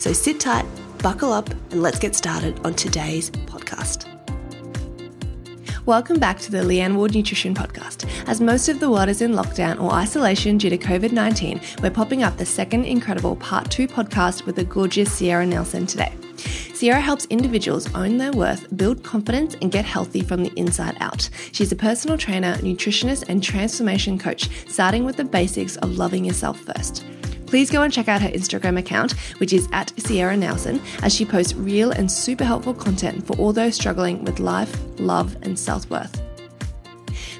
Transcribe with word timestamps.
So 0.00 0.14
sit 0.14 0.40
tight, 0.40 0.64
buckle 1.02 1.30
up, 1.30 1.50
and 1.50 1.82
let's 1.82 1.98
get 1.98 2.16
started 2.16 2.58
on 2.64 2.72
today's 2.72 3.30
podcast. 3.30 4.06
Welcome 5.84 6.18
back 6.18 6.38
to 6.38 6.50
the 6.50 6.62
Leanne 6.62 6.96
Ward 6.96 7.14
Nutrition 7.14 7.54
Podcast. 7.54 8.08
As 8.26 8.40
most 8.40 8.70
of 8.70 8.80
the 8.80 8.90
world 8.90 9.10
is 9.10 9.20
in 9.20 9.32
lockdown 9.32 9.78
or 9.78 9.92
isolation 9.92 10.56
due 10.56 10.70
to 10.70 10.78
COVID 10.78 11.12
19, 11.12 11.60
we're 11.82 11.90
popping 11.90 12.22
up 12.22 12.38
the 12.38 12.46
second 12.46 12.86
incredible 12.86 13.36
part 13.36 13.70
two 13.70 13.86
podcast 13.86 14.46
with 14.46 14.56
the 14.56 14.64
gorgeous 14.64 15.12
Sierra 15.12 15.44
Nelson 15.44 15.84
today. 15.84 16.14
Sierra 16.72 17.02
helps 17.02 17.26
individuals 17.26 17.94
own 17.94 18.16
their 18.16 18.32
worth, 18.32 18.74
build 18.78 19.04
confidence, 19.04 19.54
and 19.60 19.70
get 19.70 19.84
healthy 19.84 20.22
from 20.22 20.42
the 20.42 20.52
inside 20.56 20.96
out. 21.00 21.28
She's 21.52 21.72
a 21.72 21.76
personal 21.76 22.16
trainer, 22.16 22.54
nutritionist, 22.62 23.28
and 23.28 23.42
transformation 23.42 24.18
coach, 24.18 24.48
starting 24.66 25.04
with 25.04 25.18
the 25.18 25.24
basics 25.24 25.76
of 25.76 25.98
loving 25.98 26.24
yourself 26.24 26.58
first 26.58 27.04
please 27.50 27.68
go 27.68 27.82
and 27.82 27.92
check 27.92 28.08
out 28.08 28.22
her 28.22 28.28
Instagram 28.28 28.78
account, 28.78 29.12
which 29.38 29.52
is 29.52 29.68
at 29.72 29.92
Sierra 29.98 30.36
Nelson, 30.36 30.80
as 31.02 31.12
she 31.12 31.24
posts 31.24 31.54
real 31.54 31.90
and 31.90 32.10
super 32.10 32.44
helpful 32.44 32.72
content 32.72 33.26
for 33.26 33.36
all 33.38 33.52
those 33.52 33.74
struggling 33.74 34.24
with 34.24 34.38
life, 34.38 34.74
love, 34.98 35.36
and 35.42 35.58
self 35.58 35.90
worth. 35.90 36.22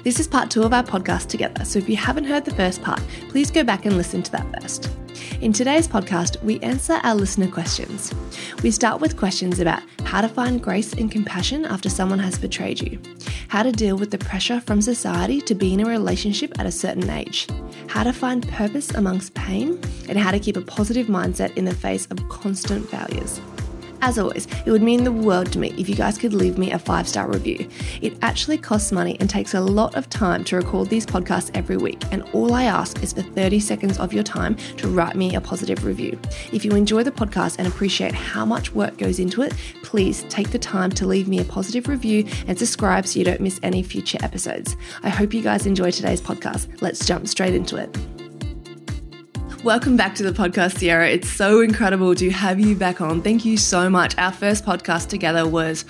This 0.03 0.19
is 0.19 0.27
part 0.27 0.51
two 0.51 0.63
of 0.63 0.73
our 0.73 0.83
podcast 0.83 1.27
together, 1.27 1.63
so 1.63 1.79
if 1.79 1.87
you 1.87 1.95
haven't 1.95 2.25
heard 2.25 2.43
the 2.43 2.55
first 2.55 2.81
part, 2.81 3.01
please 3.29 3.49
go 3.49 3.63
back 3.63 3.85
and 3.85 3.97
listen 3.97 4.21
to 4.21 4.31
that 4.33 4.61
first. 4.61 4.91
In 5.39 5.53
today's 5.53 5.87
podcast, 5.87 6.41
we 6.43 6.59
answer 6.59 6.99
our 7.03 7.15
listener 7.15 7.47
questions. 7.47 8.13
We 8.61 8.69
start 8.69 9.01
with 9.01 9.17
questions 9.17 9.59
about 9.59 9.81
how 10.03 10.21
to 10.21 10.27
find 10.27 10.61
grace 10.61 10.93
and 10.93 11.11
compassion 11.11 11.65
after 11.65 11.89
someone 11.89 12.19
has 12.19 12.37
betrayed 12.37 12.81
you, 12.81 12.99
how 13.47 13.63
to 13.63 13.71
deal 13.71 13.97
with 13.97 14.11
the 14.11 14.17
pressure 14.17 14.59
from 14.61 14.81
society 14.81 15.41
to 15.41 15.55
be 15.55 15.73
in 15.73 15.79
a 15.79 15.85
relationship 15.85 16.59
at 16.59 16.65
a 16.65 16.71
certain 16.71 17.09
age, 17.09 17.47
how 17.87 18.03
to 18.03 18.13
find 18.13 18.47
purpose 18.49 18.93
amongst 18.93 19.33
pain, 19.33 19.79
and 20.09 20.19
how 20.19 20.31
to 20.31 20.39
keep 20.39 20.57
a 20.57 20.61
positive 20.61 21.07
mindset 21.07 21.55
in 21.57 21.65
the 21.65 21.73
face 21.73 22.05
of 22.07 22.29
constant 22.29 22.87
failures. 22.89 23.41
As 24.03 24.17
always, 24.17 24.47
it 24.65 24.71
would 24.71 24.81
mean 24.81 25.03
the 25.03 25.11
world 25.11 25.51
to 25.51 25.59
me 25.59 25.73
if 25.77 25.87
you 25.87 25.95
guys 25.95 26.17
could 26.17 26.33
leave 26.33 26.57
me 26.57 26.71
a 26.71 26.79
five 26.79 27.07
star 27.07 27.29
review. 27.29 27.69
It 28.01 28.17
actually 28.23 28.57
costs 28.57 28.91
money 28.91 29.15
and 29.19 29.29
takes 29.29 29.53
a 29.53 29.61
lot 29.61 29.95
of 29.95 30.09
time 30.09 30.43
to 30.45 30.55
record 30.55 30.89
these 30.89 31.05
podcasts 31.05 31.51
every 31.53 31.77
week, 31.77 32.01
and 32.11 32.23
all 32.33 32.53
I 32.53 32.63
ask 32.63 33.03
is 33.03 33.13
for 33.13 33.21
30 33.21 33.59
seconds 33.59 33.99
of 33.99 34.11
your 34.11 34.23
time 34.23 34.55
to 34.77 34.87
write 34.87 35.15
me 35.15 35.35
a 35.35 35.41
positive 35.41 35.85
review. 35.85 36.19
If 36.51 36.65
you 36.65 36.71
enjoy 36.71 37.03
the 37.03 37.11
podcast 37.11 37.57
and 37.59 37.67
appreciate 37.67 38.13
how 38.13 38.43
much 38.43 38.73
work 38.73 38.97
goes 38.97 39.19
into 39.19 39.43
it, 39.43 39.53
please 39.83 40.23
take 40.29 40.49
the 40.49 40.59
time 40.59 40.89
to 40.93 41.05
leave 41.05 41.27
me 41.27 41.39
a 41.39 41.45
positive 41.45 41.87
review 41.87 42.25
and 42.47 42.57
subscribe 42.57 43.05
so 43.05 43.19
you 43.19 43.25
don't 43.25 43.41
miss 43.41 43.59
any 43.61 43.83
future 43.83 44.17
episodes. 44.21 44.75
I 45.03 45.09
hope 45.09 45.33
you 45.33 45.43
guys 45.43 45.67
enjoy 45.67 45.91
today's 45.91 46.21
podcast. 46.21 46.81
Let's 46.81 47.05
jump 47.05 47.27
straight 47.27 47.53
into 47.53 47.77
it. 47.77 48.20
Welcome 49.63 49.95
back 49.95 50.15
to 50.15 50.23
the 50.23 50.31
podcast, 50.31 50.79
Sierra. 50.79 51.07
It's 51.07 51.29
so 51.29 51.61
incredible 51.61 52.15
to 52.15 52.31
have 52.31 52.59
you 52.59 52.75
back 52.75 52.99
on. 52.99 53.21
Thank 53.21 53.45
you 53.45 53.57
so 53.57 53.91
much. 53.91 54.17
Our 54.17 54.31
first 54.31 54.65
podcast 54.65 55.09
together 55.09 55.47
was 55.47 55.85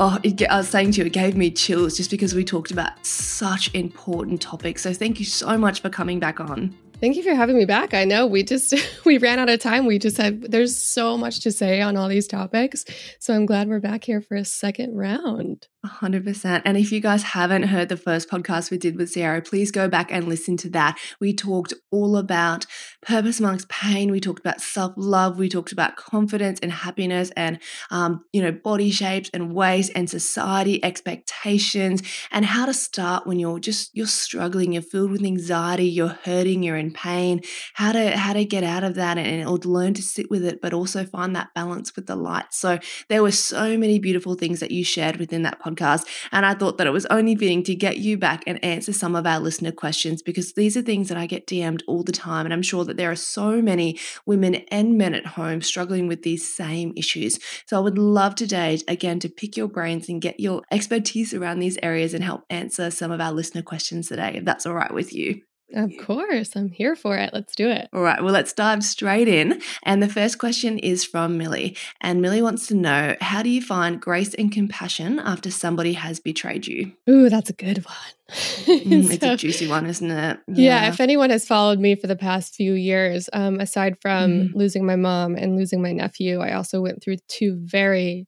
oh, 0.00 0.18
it, 0.24 0.42
I 0.50 0.56
was 0.56 0.68
saying 0.68 0.92
to 0.92 1.02
you, 1.02 1.06
it 1.06 1.12
gave 1.12 1.36
me 1.36 1.52
chills 1.52 1.96
just 1.96 2.10
because 2.10 2.34
we 2.34 2.42
talked 2.42 2.72
about 2.72 3.06
such 3.06 3.72
important 3.72 4.42
topics. 4.42 4.82
So 4.82 4.92
thank 4.92 5.20
you 5.20 5.26
so 5.26 5.56
much 5.56 5.80
for 5.80 5.90
coming 5.90 6.18
back 6.18 6.40
on. 6.40 6.76
Thank 7.04 7.16
you 7.16 7.22
for 7.22 7.34
having 7.34 7.58
me 7.58 7.66
back. 7.66 7.92
I 7.92 8.06
know 8.06 8.26
we 8.26 8.42
just 8.42 8.72
we 9.04 9.18
ran 9.18 9.38
out 9.38 9.50
of 9.50 9.60
time. 9.60 9.84
We 9.84 9.98
just 9.98 10.16
had 10.16 10.50
there's 10.50 10.74
so 10.74 11.18
much 11.18 11.40
to 11.40 11.52
say 11.52 11.82
on 11.82 11.98
all 11.98 12.08
these 12.08 12.26
topics. 12.26 12.86
So 13.18 13.34
I'm 13.34 13.44
glad 13.44 13.68
we're 13.68 13.78
back 13.78 14.04
here 14.04 14.22
for 14.22 14.36
a 14.36 14.44
second 14.46 14.96
round. 14.96 15.68
100%. 15.84 16.62
And 16.64 16.76
if 16.78 16.90
you 16.90 17.00
guys 17.00 17.22
haven't 17.22 17.64
heard 17.64 17.88
the 17.90 17.96
first 17.96 18.30
podcast 18.30 18.70
we 18.70 18.78
did 18.78 18.96
with 18.96 19.10
Sierra, 19.10 19.42
please 19.42 19.70
go 19.70 19.86
back 19.86 20.10
and 20.10 20.26
listen 20.26 20.56
to 20.58 20.70
that. 20.70 20.98
We 21.20 21.34
talked 21.34 21.74
all 21.90 22.16
about 22.16 22.64
purpose 23.02 23.38
amongst 23.38 23.68
pain. 23.68 24.10
We 24.10 24.20
talked 24.20 24.40
about 24.40 24.62
self 24.62 24.94
love. 24.96 25.38
We 25.38 25.48
talked 25.48 25.72
about 25.72 25.96
confidence 25.96 26.58
and 26.60 26.72
happiness 26.72 27.30
and, 27.36 27.58
um, 27.90 28.24
you 28.32 28.40
know, 28.40 28.52
body 28.52 28.90
shapes 28.90 29.30
and 29.34 29.54
waist 29.54 29.92
and 29.94 30.08
society 30.08 30.82
expectations 30.82 32.02
and 32.30 32.46
how 32.46 32.64
to 32.64 32.72
start 32.72 33.26
when 33.26 33.38
you're 33.38 33.60
just, 33.60 33.90
you're 33.94 34.06
struggling, 34.06 34.72
you're 34.72 34.82
filled 34.82 35.10
with 35.10 35.22
anxiety, 35.22 35.86
you're 35.86 36.18
hurting, 36.24 36.62
you're 36.62 36.78
in 36.78 36.93
pain, 36.94 37.40
how 37.74 37.92
to, 37.92 38.16
how 38.16 38.32
to 38.32 38.44
get 38.44 38.64
out 38.64 38.84
of 38.84 38.94
that 38.94 39.18
and, 39.18 39.44
learn 39.64 39.94
to 39.94 40.02
sit 40.02 40.30
with 40.30 40.44
it, 40.44 40.60
but 40.60 40.74
also 40.74 41.04
find 41.04 41.34
that 41.34 41.48
balance 41.54 41.94
with 41.96 42.06
the 42.06 42.16
light. 42.16 42.46
So 42.50 42.78
there 43.08 43.22
were 43.22 43.30
so 43.30 43.78
many 43.78 43.98
beautiful 43.98 44.34
things 44.34 44.60
that 44.60 44.70
you 44.70 44.84
shared 44.84 45.16
within 45.16 45.42
that 45.42 45.60
podcast 45.60 45.74
podcast. 45.74 46.06
And 46.32 46.46
I 46.46 46.54
thought 46.54 46.78
that 46.78 46.86
it 46.86 46.92
was 46.92 47.06
only 47.06 47.34
fitting 47.34 47.62
to 47.64 47.74
get 47.74 47.98
you 47.98 48.18
back 48.18 48.42
and 48.46 48.62
answer 48.64 48.92
some 48.92 49.14
of 49.14 49.26
our 49.26 49.40
listener 49.40 49.72
questions 49.72 50.22
because 50.22 50.52
these 50.52 50.76
are 50.76 50.82
things 50.82 51.08
that 51.08 51.18
I 51.18 51.26
get 51.26 51.46
DM'd 51.46 51.82
all 51.86 52.02
the 52.02 52.12
time. 52.12 52.46
And 52.46 52.52
I'm 52.52 52.62
sure 52.62 52.84
that 52.84 52.96
there 52.96 53.10
are 53.10 53.16
so 53.16 53.60
many 53.62 53.98
women 54.26 54.56
and 54.70 54.96
men 54.96 55.14
at 55.14 55.26
home 55.26 55.62
struggling 55.62 56.06
with 56.06 56.22
these 56.22 56.54
same 56.54 56.92
issues. 56.96 57.38
So 57.66 57.76
I 57.76 57.80
would 57.80 57.98
love 57.98 58.34
today, 58.34 58.78
again, 58.88 59.20
to 59.20 59.28
pick 59.28 59.56
your 59.56 59.68
brains 59.68 60.08
and 60.08 60.22
get 60.22 60.40
your 60.40 60.62
expertise 60.70 61.34
around 61.34 61.58
these 61.58 61.78
areas 61.82 62.14
and 62.14 62.24
help 62.24 62.44
answer 62.50 62.90
some 62.90 63.10
of 63.10 63.20
our 63.20 63.32
listener 63.32 63.62
questions 63.62 64.08
today, 64.08 64.32
if 64.36 64.44
that's 64.44 64.66
all 64.66 64.74
right 64.74 64.92
with 64.92 65.12
you. 65.12 65.42
Of 65.74 65.92
course, 66.00 66.54
I'm 66.54 66.70
here 66.70 66.94
for 66.94 67.16
it. 67.16 67.30
Let's 67.32 67.54
do 67.56 67.68
it. 67.68 67.88
All 67.92 68.00
right, 68.00 68.22
well, 68.22 68.32
let's 68.32 68.52
dive 68.52 68.84
straight 68.84 69.26
in. 69.26 69.60
And 69.82 70.02
the 70.02 70.08
first 70.08 70.38
question 70.38 70.78
is 70.78 71.04
from 71.04 71.36
Millie. 71.36 71.76
And 72.00 72.22
Millie 72.22 72.42
wants 72.42 72.68
to 72.68 72.74
know 72.74 73.16
how 73.20 73.42
do 73.42 73.50
you 73.50 73.60
find 73.60 74.00
grace 74.00 74.34
and 74.34 74.52
compassion 74.52 75.18
after 75.18 75.50
somebody 75.50 75.94
has 75.94 76.20
betrayed 76.20 76.66
you? 76.66 76.92
Ooh, 77.10 77.28
that's 77.28 77.50
a 77.50 77.54
good 77.54 77.84
one. 77.84 77.96
mm, 78.30 79.10
it's 79.10 79.24
a 79.24 79.36
juicy 79.36 79.66
one, 79.66 79.86
isn't 79.86 80.10
it? 80.10 80.38
Yeah. 80.48 80.84
yeah. 80.84 80.88
if 80.88 81.00
anyone 81.00 81.30
has 81.30 81.46
followed 81.46 81.80
me 81.80 81.96
for 81.96 82.06
the 82.06 82.16
past 82.16 82.54
few 82.54 82.74
years, 82.74 83.28
um, 83.32 83.58
aside 83.58 83.96
from 84.00 84.30
mm. 84.30 84.54
losing 84.54 84.86
my 84.86 84.96
mom 84.96 85.34
and 85.34 85.56
losing 85.56 85.82
my 85.82 85.92
nephew, 85.92 86.40
I 86.40 86.52
also 86.52 86.80
went 86.80 87.02
through 87.02 87.16
two 87.28 87.58
very 87.60 88.26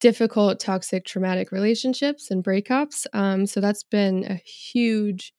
difficult, 0.00 0.60
toxic, 0.60 1.06
traumatic 1.06 1.50
relationships 1.50 2.30
and 2.30 2.44
breakups. 2.44 3.06
Um, 3.14 3.46
so 3.46 3.60
that's 3.60 3.84
been 3.84 4.24
a 4.24 4.34
huge 4.34 5.32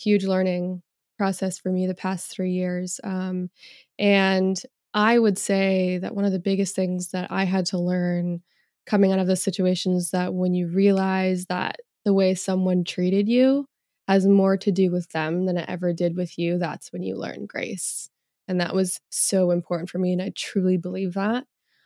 huge 0.00 0.24
learning 0.24 0.82
process 1.20 1.58
for 1.58 1.70
me 1.70 1.86
the 1.86 1.94
past 1.94 2.30
three 2.30 2.52
years. 2.52 2.98
Um, 3.04 3.50
and 3.98 4.58
I 4.94 5.18
would 5.18 5.36
say 5.36 5.98
that 5.98 6.14
one 6.14 6.24
of 6.24 6.32
the 6.32 6.38
biggest 6.38 6.74
things 6.74 7.10
that 7.10 7.30
I 7.30 7.44
had 7.44 7.66
to 7.66 7.78
learn 7.78 8.40
coming 8.86 9.12
out 9.12 9.18
of 9.18 9.26
those 9.26 9.42
situations 9.42 10.12
that 10.12 10.32
when 10.32 10.54
you 10.54 10.66
realize 10.66 11.44
that 11.50 11.76
the 12.06 12.14
way 12.14 12.34
someone 12.34 12.84
treated 12.84 13.28
you 13.28 13.66
has 14.08 14.26
more 14.26 14.56
to 14.56 14.72
do 14.72 14.90
with 14.90 15.10
them 15.10 15.44
than 15.44 15.58
it 15.58 15.68
ever 15.68 15.92
did 15.92 16.16
with 16.16 16.38
you, 16.38 16.56
that's 16.56 16.90
when 16.90 17.02
you 17.02 17.16
learn 17.16 17.44
grace. 17.44 18.08
And 18.48 18.58
that 18.58 18.74
was 18.74 18.98
so 19.10 19.50
important 19.50 19.90
for 19.90 19.98
me. 19.98 20.14
And 20.14 20.22
I 20.22 20.32
truly 20.34 20.78
believe 20.78 21.12
that. 21.12 21.44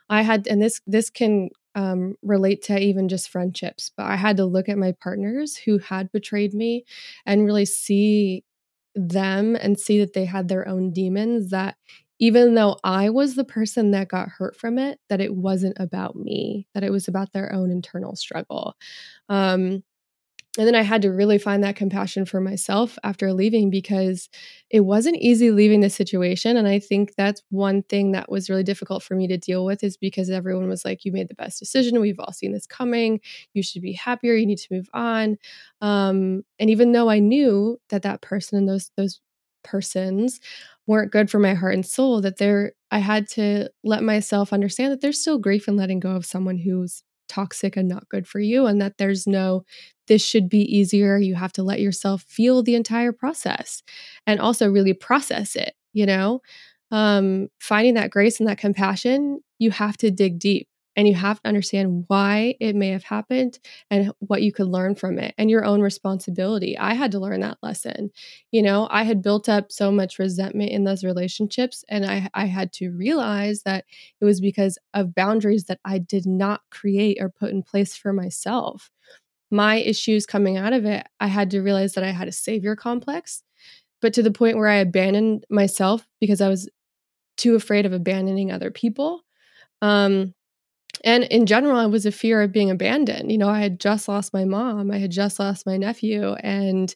I 0.09 0.23
had, 0.23 0.47
and 0.47 0.63
this 0.63 0.81
this 0.87 1.11
can 1.11 1.49
um, 1.75 2.15
relate 2.23 2.63
to 2.67 2.79
even 2.79 3.09
just 3.09 3.31
friendships, 3.31 3.91
but 3.97 4.07
I 4.07 4.15
had 4.15 4.37
to 4.37 4.45
look 4.45 4.69
at 4.69 4.79
my 4.79 4.93
partners 5.03 5.57
who 5.57 5.79
had 5.79 6.13
betrayed 6.13 6.55
me 6.55 6.85
and 7.27 7.45
really 7.45 7.65
see 7.65 8.45
them 8.95 9.57
and 9.57 9.79
see 9.79 9.99
that 10.01 10.13
they 10.13 10.25
had 10.25 10.49
their 10.49 10.67
own 10.69 10.93
demons 10.93 11.51
that 11.51 11.77
even 12.21 12.55
though 12.55 12.77
I 12.85 13.11
was 13.11 13.35
the 13.35 13.45
person 13.45 13.91
that 13.91 14.09
got 14.09 14.29
hurt 14.29 14.57
from 14.57 14.79
it, 14.79 15.01
that 15.09 15.21
it 15.21 15.35
wasn't 15.35 15.77
about 15.81 16.17
me, 16.17 16.69
that 16.75 16.85
it 16.85 16.91
was 16.91 17.09
about 17.09 17.33
their 17.33 17.53
own 17.53 17.71
internal 17.71 18.15
struggle. 18.17 18.75
Um, 19.29 19.83
and 20.57 20.69
then 20.69 20.77
I 20.77 20.83
had 20.83 21.03
to 21.03 21.11
really 21.11 21.39
find 21.39 21.65
that 21.65 21.75
compassion 21.75 22.25
for 22.25 22.41
myself 22.41 22.97
after 23.03 23.33
leaving 23.33 23.71
because 23.71 24.29
it 24.71 24.81
wasn't 24.81 25.17
easy 25.17 25.51
leaving 25.51 25.81
the 25.81 25.91
situation. 25.91 26.57
And 26.57 26.69
I 26.69 26.79
think 26.79 27.15
that's 27.17 27.43
one 27.51 27.83
thing 27.83 28.13
that 28.13 28.31
was 28.31 28.49
really 28.49 28.63
difficult 28.63 29.03
for 29.03 29.17
me 29.17 29.27
to 29.29 29.37
deal 29.37 29.65
with 29.65 29.83
is 29.83 29.97
because 29.97 30.31
everyone 30.31 30.69
was 30.69 30.85
like, 30.85 31.05
you 31.05 31.11
made 31.11 31.29
the 31.29 31.35
best 31.35 31.59
decision. 31.59 32.01
We've 32.01 32.21
all 32.21 32.33
seen 32.33 32.53
this 32.53 32.67
coming. 32.67 33.21
You 33.53 33.65
should 33.65 33.83
be 33.83 33.95
happier. 33.95 34.35
You 34.35 34.47
need 34.47 34.59
to 34.59 34.75
move 34.75 34.89
on. 34.95 35.39
Um, 35.81 36.45
and 36.61 36.71
even 36.71 36.93
though 36.93 37.11
I 37.11 37.19
knew 37.19 37.79
that 37.89 38.03
that 38.03 38.23
person 38.23 38.57
and 38.57 38.69
those, 38.69 38.93
those 38.97 39.21
persons 39.65 40.39
weren't 40.87 41.11
good 41.11 41.31
for 41.31 41.41
my 41.41 41.55
heart 41.55 41.75
and 41.75 41.85
soul, 41.85 42.21
that 42.21 42.37
there, 42.37 42.75
I 42.93 42.99
had 42.99 43.27
to 43.31 43.71
let 43.83 44.05
myself 44.05 44.53
understand 44.53 44.93
that 44.93 45.01
there's 45.01 45.21
still 45.21 45.39
grief 45.39 45.67
in 45.67 45.77
letting 45.77 45.99
go 45.99 46.11
of 46.11 46.25
someone 46.25 46.59
who's 46.59 47.03
toxic 47.29 47.77
and 47.77 47.89
not 47.89 48.09
good 48.09 48.27
for 48.27 48.41
you 48.41 48.67
and 48.67 48.81
that 48.81 48.99
there's 48.99 49.27
no 49.27 49.65
this 50.07 50.23
should 50.25 50.49
be 50.51 50.61
easier. 50.77 51.17
You 51.19 51.35
have 51.35 51.53
to 51.55 51.63
let 51.63 51.81
yourself 51.81 52.23
feel 52.29 52.63
the 52.63 52.75
entire 52.75 53.13
process 53.13 53.83
and 54.27 54.41
also 54.41 54.69
really 54.71 54.93
process 54.95 55.57
it 55.57 55.75
you 55.95 56.07
know? 56.07 56.41
Um 56.91 57.49
finding 57.61 57.95
that 57.95 58.11
grace 58.11 58.41
and 58.41 58.49
that 58.49 58.59
compassion 58.59 59.41
you 59.59 59.71
have 59.71 59.97
to 59.99 60.11
dig 60.11 60.39
deep 60.39 60.69
and 60.97 61.09
you 61.09 61.15
have 61.15 61.41
to 61.43 61.49
understand 61.49 62.05
why 62.09 62.55
it 62.61 62.77
may 62.77 62.89
have 62.89 63.05
happened 63.05 63.59
and 63.91 64.13
what 64.19 64.43
you 64.43 64.53
could 64.53 64.69
learn 64.69 64.95
from 64.95 65.19
it 65.19 65.35
and 65.39 65.51
your 65.51 65.65
own 65.65 65.81
responsibility. 65.81 66.79
I 66.79 66.95
had 66.95 67.13
to 67.13 67.19
learn 67.19 67.41
that 67.41 67.59
lesson. 67.63 68.11
You 68.53 68.63
know, 68.63 68.89
I 68.91 69.03
had 69.03 69.23
built 69.23 69.49
up 69.49 69.73
so 69.73 69.91
much 69.91 70.19
resentment 70.19 70.71
in 70.71 70.85
those 70.85 71.05
relationships, 71.05 71.85
and 71.89 72.05
I, 72.07 72.29
I 72.35 72.47
had 72.47 72.73
to 72.75 72.91
realize 72.91 73.63
that 73.63 73.85
it 74.21 74.25
was 74.25 74.41
because 74.41 74.79
of 74.93 75.15
boundaries 75.15 75.65
that 75.65 75.81
I 75.85 75.99
did 75.99 76.27
not 76.27 76.63
create 76.71 77.19
or 77.21 77.29
put 77.29 77.51
in 77.51 77.63
place 77.63 77.97
for 77.97 78.13
myself. 78.13 78.91
My 79.51 79.77
issues 79.77 80.27
coming 80.27 80.57
out 80.57 80.73
of 80.73 80.85
it, 80.85 81.07
I 81.21 81.27
had 81.27 81.51
to 81.53 81.61
realize 81.61 81.95
that 81.95 82.05
I 82.05 82.11
had 82.11 82.29
a 82.29 82.33
savior 82.33 82.77
complex, 82.77 83.43
but 84.01 84.13
to 84.15 84.23
the 84.23 84.31
point 84.33 84.57
where 84.57 84.69
I 84.69 84.77
abandoned 84.77 85.45
myself 85.51 86.07
because 86.21 86.41
I 86.41 86.49
was 86.49 86.69
too 87.37 87.55
afraid 87.55 87.87
of 87.87 87.93
abandoning 87.93 88.51
other 88.51 88.71
people. 88.71 89.23
Um, 89.83 90.35
and 91.05 91.25
in 91.25 91.47
general, 91.47 91.79
I 91.79 91.87
was 91.87 92.07
a 92.07 92.13
fear 92.13 92.43
of 92.43 92.53
being 92.53 92.71
abandoned. 92.71 93.31
You 93.31 93.39
know, 93.39 93.49
I 93.49 93.61
had 93.61 93.79
just 93.79 94.09
lost 94.09 94.33
my 94.33 94.45
mom, 94.45 94.91
I 94.91 94.99
had 94.99 95.11
just 95.11 95.39
lost 95.39 95.67
my 95.67 95.77
nephew, 95.77 96.33
and 96.41 96.95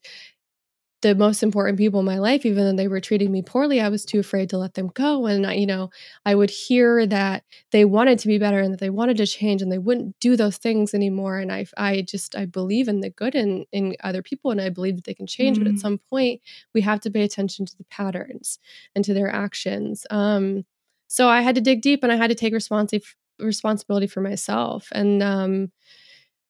the 1.01 1.15
most 1.15 1.45
important 1.45 1.79
people 1.79 2.01
in 2.01 2.07
my 2.07 2.19
life, 2.19 2.45
even 2.45 2.65
though 2.65 2.77
they 2.77 2.89
were 2.89 3.01
treating 3.01 3.31
me 3.31 3.41
poorly, 3.41 3.81
I 3.81 3.89
was 3.89 4.05
too 4.05 4.19
afraid 4.19 4.51
to 4.51 4.59
let 4.59 4.75
them 4.75 4.91
go. 4.95 5.27
And 5.27 5.47
I, 5.47 5.53
you 5.53 5.67
know, 5.67 5.91
I 6.25 6.35
would 6.35 6.51
hear 6.51 7.07
that 7.07 7.45
they 7.71 7.85
wanted 7.85 8.19
to 8.21 8.27
be 8.27 8.39
better 8.39 8.59
and 8.59 8.73
that 8.73 8.81
they 8.81 8.91
wanted 8.91 9.17
to 9.19 9.27
change 9.27 9.63
and 9.63 9.71
they 9.71 9.79
wouldn't 9.79 10.19
do 10.19 10.35
those 10.35 10.57
things 10.57 10.95
anymore. 10.95 11.39
And 11.39 11.53
I, 11.53 11.67
I 11.77 12.03
just, 12.03 12.35
I 12.35 12.47
believe 12.47 12.89
in 12.89 13.01
the 13.01 13.11
good 13.11 13.37
in 13.37 13.65
in 13.71 13.95
other 14.03 14.23
people 14.23 14.51
and 14.51 14.61
I 14.61 14.71
believe 14.71 14.97
that 14.97 15.05
they 15.05 15.15
can 15.15 15.29
change. 15.29 15.57
Mm-hmm. 15.57 15.65
But 15.65 15.71
at 15.71 15.77
mm. 15.77 15.81
some 15.81 15.99
point, 15.99 16.41
we 16.75 16.81
have 16.81 17.01
to 17.01 17.11
pay 17.11 17.23
attention 17.23 17.65
to 17.67 17.77
the 17.77 17.85
patterns 17.85 18.59
and 18.97 19.05
to 19.05 19.15
their 19.15 19.31
actions. 19.31 20.05
Um, 20.11 20.65
so 21.07 21.29
I 21.29 21.43
had 21.43 21.55
to 21.55 21.61
dig 21.61 21.81
deep 21.81 22.03
and 22.03 22.11
I 22.11 22.17
had 22.17 22.31
to 22.31 22.35
take 22.35 22.53
responsibility 22.53 23.07
responsibility 23.41 24.07
for 24.07 24.21
myself. 24.21 24.89
And 24.93 25.23
um 25.23 25.73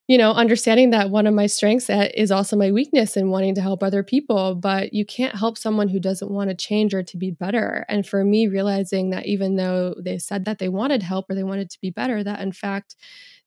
you 0.07 0.17
know 0.17 0.31
understanding 0.31 0.89
that 0.89 1.09
one 1.11 1.27
of 1.27 1.33
my 1.33 1.45
strengths 1.45 1.89
is 1.89 2.31
also 2.31 2.55
my 2.55 2.71
weakness 2.71 3.15
in 3.15 3.29
wanting 3.29 3.53
to 3.55 3.61
help 3.61 3.83
other 3.83 4.03
people 4.03 4.55
but 4.55 4.93
you 4.93 5.05
can't 5.05 5.35
help 5.35 5.57
someone 5.57 5.87
who 5.87 5.99
doesn't 5.99 6.31
want 6.31 6.49
to 6.49 6.55
change 6.55 6.93
or 6.93 7.03
to 7.03 7.17
be 7.17 7.31
better. 7.31 7.85
And 7.89 8.07
for 8.07 8.23
me 8.23 8.47
realizing 8.47 9.11
that 9.11 9.25
even 9.27 9.55
though 9.55 9.95
they 10.03 10.17
said 10.17 10.45
that 10.45 10.59
they 10.59 10.69
wanted 10.69 11.03
help 11.03 11.29
or 11.29 11.35
they 11.35 11.43
wanted 11.43 11.69
to 11.71 11.79
be 11.81 11.91
better 11.91 12.23
that 12.23 12.41
in 12.41 12.51
fact 12.51 12.95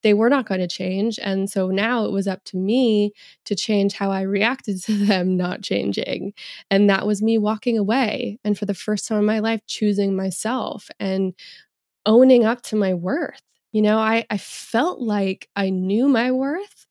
they 0.02 0.14
were 0.14 0.28
not 0.28 0.46
going 0.46 0.60
to 0.60 0.66
change. 0.68 1.18
And 1.22 1.48
so 1.48 1.68
now 1.68 2.04
it 2.04 2.12
was 2.12 2.26
up 2.26 2.42
to 2.46 2.56
me 2.56 3.12
to 3.44 3.54
change 3.54 3.94
how 3.94 4.10
i 4.10 4.22
reacted 4.22 4.82
to 4.84 4.94
them 5.06 5.36
not 5.36 5.62
changing. 5.62 6.32
And 6.70 6.90
that 6.90 7.06
was 7.06 7.22
me 7.22 7.38
walking 7.38 7.78
away 7.78 8.38
and 8.44 8.58
for 8.58 8.66
the 8.66 8.74
first 8.74 9.06
time 9.08 9.18
in 9.18 9.24
my 9.24 9.38
life 9.40 9.60
choosing 9.66 10.16
myself. 10.16 10.88
And 11.00 11.34
owning 12.06 12.44
up 12.44 12.62
to 12.62 12.76
my 12.76 12.94
worth. 12.94 13.42
You 13.72 13.82
know, 13.82 13.98
I, 13.98 14.26
I 14.28 14.38
felt 14.38 15.00
like 15.00 15.48
I 15.56 15.70
knew 15.70 16.08
my 16.08 16.30
worth, 16.30 16.86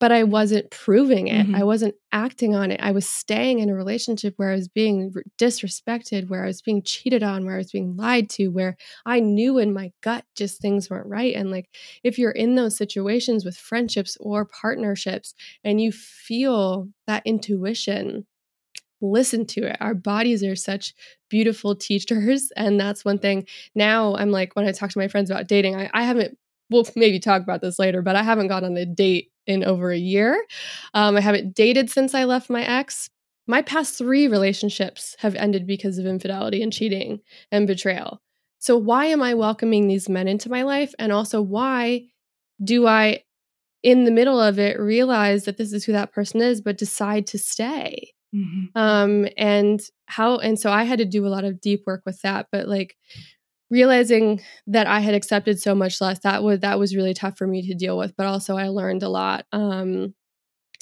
but 0.00 0.10
I 0.10 0.24
wasn't 0.24 0.70
proving 0.70 1.28
it. 1.28 1.46
Mm-hmm. 1.46 1.54
I 1.54 1.62
wasn't 1.62 1.94
acting 2.10 2.56
on 2.56 2.72
it. 2.72 2.80
I 2.82 2.90
was 2.90 3.08
staying 3.08 3.60
in 3.60 3.68
a 3.68 3.74
relationship 3.74 4.34
where 4.36 4.50
I 4.50 4.54
was 4.54 4.66
being 4.66 5.12
disrespected, 5.38 6.28
where 6.28 6.42
I 6.42 6.48
was 6.48 6.60
being 6.60 6.82
cheated 6.82 7.22
on, 7.22 7.44
where 7.44 7.54
I 7.54 7.58
was 7.58 7.70
being 7.70 7.96
lied 7.96 8.28
to, 8.30 8.48
where 8.48 8.76
I 9.06 9.20
knew 9.20 9.58
in 9.58 9.72
my 9.72 9.92
gut 10.00 10.24
just 10.34 10.60
things 10.60 10.90
weren't 10.90 11.06
right. 11.06 11.36
And 11.36 11.50
like, 11.50 11.68
if 12.02 12.18
you're 12.18 12.32
in 12.32 12.56
those 12.56 12.76
situations 12.76 13.44
with 13.44 13.56
friendships 13.56 14.16
or 14.18 14.46
partnerships 14.46 15.34
and 15.62 15.80
you 15.80 15.92
feel 15.92 16.88
that 17.06 17.22
intuition, 17.24 18.26
listen 19.02 19.44
to 19.46 19.66
it. 19.66 19.76
Our 19.80 19.94
bodies 19.94 20.42
are 20.42 20.56
such 20.56 20.94
beautiful 21.28 21.74
teachers. 21.74 22.50
And 22.56 22.80
that's 22.80 23.04
one 23.04 23.18
thing. 23.18 23.46
Now 23.74 24.14
I'm 24.16 24.30
like, 24.30 24.54
when 24.54 24.66
I 24.66 24.72
talk 24.72 24.90
to 24.90 24.98
my 24.98 25.08
friends 25.08 25.30
about 25.30 25.48
dating, 25.48 25.76
I, 25.76 25.90
I 25.92 26.04
haven't, 26.04 26.38
we'll 26.70 26.86
maybe 26.96 27.18
talk 27.18 27.42
about 27.42 27.60
this 27.60 27.78
later, 27.78 28.02
but 28.02 28.16
I 28.16 28.22
haven't 28.22 28.48
gone 28.48 28.64
on 28.64 28.76
a 28.76 28.86
date 28.86 29.30
in 29.46 29.64
over 29.64 29.90
a 29.90 29.98
year. 29.98 30.44
Um, 30.94 31.16
I 31.16 31.20
haven't 31.20 31.54
dated 31.54 31.90
since 31.90 32.14
I 32.14 32.24
left 32.24 32.48
my 32.48 32.62
ex. 32.62 33.10
My 33.46 33.62
past 33.62 33.98
three 33.98 34.28
relationships 34.28 35.16
have 35.18 35.34
ended 35.34 35.66
because 35.66 35.98
of 35.98 36.06
infidelity 36.06 36.62
and 36.62 36.72
cheating 36.72 37.20
and 37.50 37.66
betrayal. 37.66 38.20
So, 38.58 38.76
why 38.76 39.06
am 39.06 39.22
I 39.22 39.34
welcoming 39.34 39.88
these 39.88 40.08
men 40.08 40.28
into 40.28 40.48
my 40.48 40.62
life? 40.62 40.94
And 40.98 41.10
also, 41.10 41.42
why 41.42 42.06
do 42.62 42.86
I, 42.86 43.24
in 43.82 44.04
the 44.04 44.12
middle 44.12 44.40
of 44.40 44.60
it, 44.60 44.78
realize 44.78 45.44
that 45.44 45.56
this 45.56 45.72
is 45.72 45.84
who 45.84 45.92
that 45.92 46.12
person 46.12 46.40
is, 46.40 46.60
but 46.60 46.78
decide 46.78 47.26
to 47.28 47.38
stay? 47.38 48.12
Mm-hmm. 48.34 48.78
Um, 48.78 49.28
and 49.36 49.80
how, 50.06 50.38
and 50.38 50.58
so 50.58 50.70
I 50.70 50.84
had 50.84 50.98
to 50.98 51.04
do 51.04 51.26
a 51.26 51.28
lot 51.28 51.44
of 51.44 51.60
deep 51.60 51.82
work 51.86 52.02
with 52.06 52.20
that, 52.22 52.46
but 52.50 52.68
like 52.68 52.96
realizing 53.70 54.40
that 54.66 54.86
I 54.86 55.00
had 55.00 55.14
accepted 55.14 55.60
so 55.60 55.74
much 55.74 56.00
less, 56.00 56.20
that 56.20 56.42
was, 56.42 56.60
that 56.60 56.78
was 56.78 56.96
really 56.96 57.14
tough 57.14 57.36
for 57.36 57.46
me 57.46 57.66
to 57.66 57.74
deal 57.74 57.98
with, 57.98 58.16
but 58.16 58.26
also 58.26 58.56
I 58.56 58.68
learned 58.68 59.02
a 59.02 59.08
lot. 59.08 59.46
Um, 59.52 60.14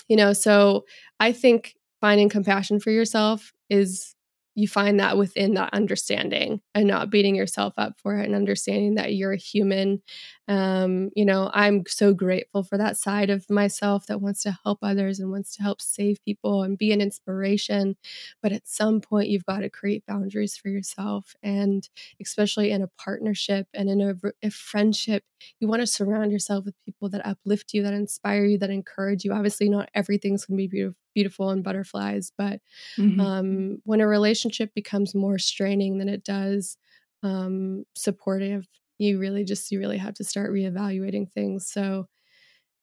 you 0.09 0.17
know, 0.17 0.33
so 0.33 0.85
I 1.19 1.33
think 1.33 1.75
finding 2.01 2.29
compassion 2.29 2.81
for 2.81 2.91
yourself 2.91 3.53
is 3.69 4.15
you 4.55 4.67
find 4.67 4.99
that 4.99 5.17
within 5.17 5.55
that 5.55 5.73
understanding 5.73 6.61
and 6.75 6.87
not 6.87 7.11
beating 7.11 7.37
yourself 7.37 7.73
up 7.77 7.95
for 7.99 8.19
it 8.19 8.27
and 8.27 8.35
understanding 8.35 8.97
that 8.97 9.15
you're 9.15 9.33
a 9.33 9.37
human. 9.37 10.03
Um, 10.49 11.11
you 11.15 11.25
know, 11.25 11.51
I'm 11.55 11.85
so 11.87 12.13
grateful 12.13 12.65
for 12.65 12.77
that 12.77 12.97
side 12.97 13.31
of 13.31 13.49
myself 13.49 14.07
that 14.07 14.21
wants 14.21 14.43
to 14.43 14.59
help 14.65 14.81
others 14.83 15.21
and 15.21 15.31
wants 15.31 15.55
to 15.57 15.63
help 15.63 15.81
save 15.81 16.25
people 16.25 16.63
and 16.63 16.77
be 16.77 16.93
an 16.93 17.01
inspiration. 17.01 17.97
But 18.43 18.53
at 18.53 18.67
some 18.67 19.01
point, 19.01 19.29
you've 19.29 19.47
got 19.47 19.61
to 19.61 19.71
create 19.71 20.05
boundaries 20.07 20.57
for 20.57 20.69
yourself. 20.69 21.35
And 21.43 21.89
especially 22.21 22.73
in 22.73 22.83
a 22.83 22.91
partnership 22.99 23.69
and 23.73 23.89
in 23.89 24.01
a, 24.01 24.15
a 24.43 24.51
friendship, 24.51 25.23
you 25.61 25.69
want 25.69 25.81
to 25.81 25.87
surround 25.87 26.33
yourself 26.33 26.65
with 26.65 26.75
people 26.85 27.09
that 27.11 27.27
uplift 27.27 27.73
you, 27.73 27.83
that 27.85 27.95
inspire 27.95 28.45
you, 28.45 28.59
that 28.59 28.71
encourage 28.71 29.25
you. 29.25 29.33
Obviously, 29.33 29.69
not 29.69 29.89
everything's 29.95 30.45
going 30.45 30.57
to 30.59 30.63
be 30.63 30.69
beautiful 30.69 31.00
beautiful 31.15 31.51
and 31.51 31.65
butterflies. 31.65 32.33
But 32.37 32.61
mm-hmm. 32.99 33.21
um, 33.21 33.79
when 33.85 34.01
a 34.01 34.07
relationship 34.07 34.73
becomes 34.75 35.15
more 35.15 35.39
straining 35.39 35.99
than 35.99 36.09
it 36.09 36.25
does 36.25 36.77
um, 37.23 37.85
supportive, 37.95 38.67
you 38.99 39.19
really 39.19 39.45
just 39.45 39.71
you 39.71 39.79
really 39.79 39.99
have 39.99 40.15
to 40.15 40.25
start 40.25 40.53
reevaluating 40.53 41.31
things. 41.33 41.71
So 41.71 42.07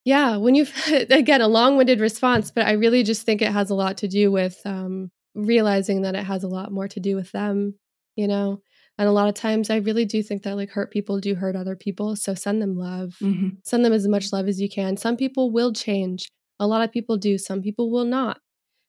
yeah, 0.03 0.37
when 0.37 0.55
you've 0.55 0.73
again 1.09 1.41
a 1.41 1.47
long-winded 1.47 1.99
response, 1.99 2.51
but 2.51 2.65
I 2.65 2.73
really 2.73 3.03
just 3.03 3.23
think 3.23 3.41
it 3.41 3.51
has 3.51 3.69
a 3.69 3.75
lot 3.75 3.97
to 3.97 4.07
do 4.07 4.31
with 4.31 4.59
um, 4.65 5.11
realizing 5.35 6.03
that 6.03 6.15
it 6.15 6.23
has 6.23 6.43
a 6.43 6.47
lot 6.47 6.71
more 6.71 6.87
to 6.87 6.99
do 6.99 7.15
with 7.15 7.31
them, 7.31 7.75
you 8.15 8.27
know. 8.27 8.61
And 8.97 9.07
a 9.07 9.11
lot 9.11 9.27
of 9.27 9.35
times, 9.35 9.69
I 9.69 9.75
really 9.75 10.05
do 10.05 10.23
think 10.23 10.43
that 10.43 10.55
like 10.55 10.71
hurt 10.71 10.91
people 10.91 11.19
do 11.19 11.35
hurt 11.35 11.55
other 11.55 11.75
people. 11.75 12.15
So 12.15 12.33
send 12.33 12.61
them 12.61 12.75
love, 12.77 13.15
mm-hmm. 13.21 13.49
send 13.63 13.85
them 13.85 13.93
as 13.93 14.07
much 14.07 14.33
love 14.33 14.47
as 14.47 14.59
you 14.59 14.67
can. 14.67 14.97
Some 14.97 15.17
people 15.17 15.51
will 15.51 15.71
change. 15.71 16.31
A 16.59 16.67
lot 16.67 16.83
of 16.83 16.91
people 16.91 17.17
do, 17.17 17.37
some 17.37 17.61
people 17.61 17.91
will 17.91 18.05
not. 18.05 18.39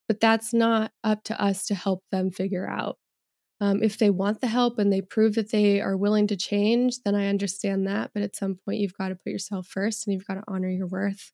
But 0.09 0.21
that's 0.21 0.55
not 0.55 0.93
up 1.05 1.23
to 1.25 1.41
us 1.41 1.67
to 1.67 1.75
help 1.75 2.03
them 2.11 2.31
figure 2.31 2.69
out. 2.69 2.99
Um, 3.61 3.83
if 3.83 3.99
they 3.99 4.11
want 4.11 4.41
the 4.41 4.47
help 4.47 4.79
and 4.79 4.93
they 4.93 5.03
prove 5.03 5.35
that 5.35 5.51
they 5.51 5.81
are 5.81 5.97
willing 5.97 6.27
to 6.29 6.37
change, 6.37 7.03
then 7.05 7.15
I 7.15 7.27
understand 7.27 7.87
that. 7.87 8.13
But 8.15 8.23
at 8.23 8.37
some 8.37 8.57
point, 8.65 8.79
you've 8.79 8.97
got 8.97 9.09
to 9.09 9.17
put 9.17 9.33
yourself 9.33 9.67
first 9.67 10.07
and 10.07 10.15
you've 10.15 10.27
got 10.27 10.35
to 10.35 10.45
honor 10.49 10.71
your 10.71 10.87
worth. 10.87 11.33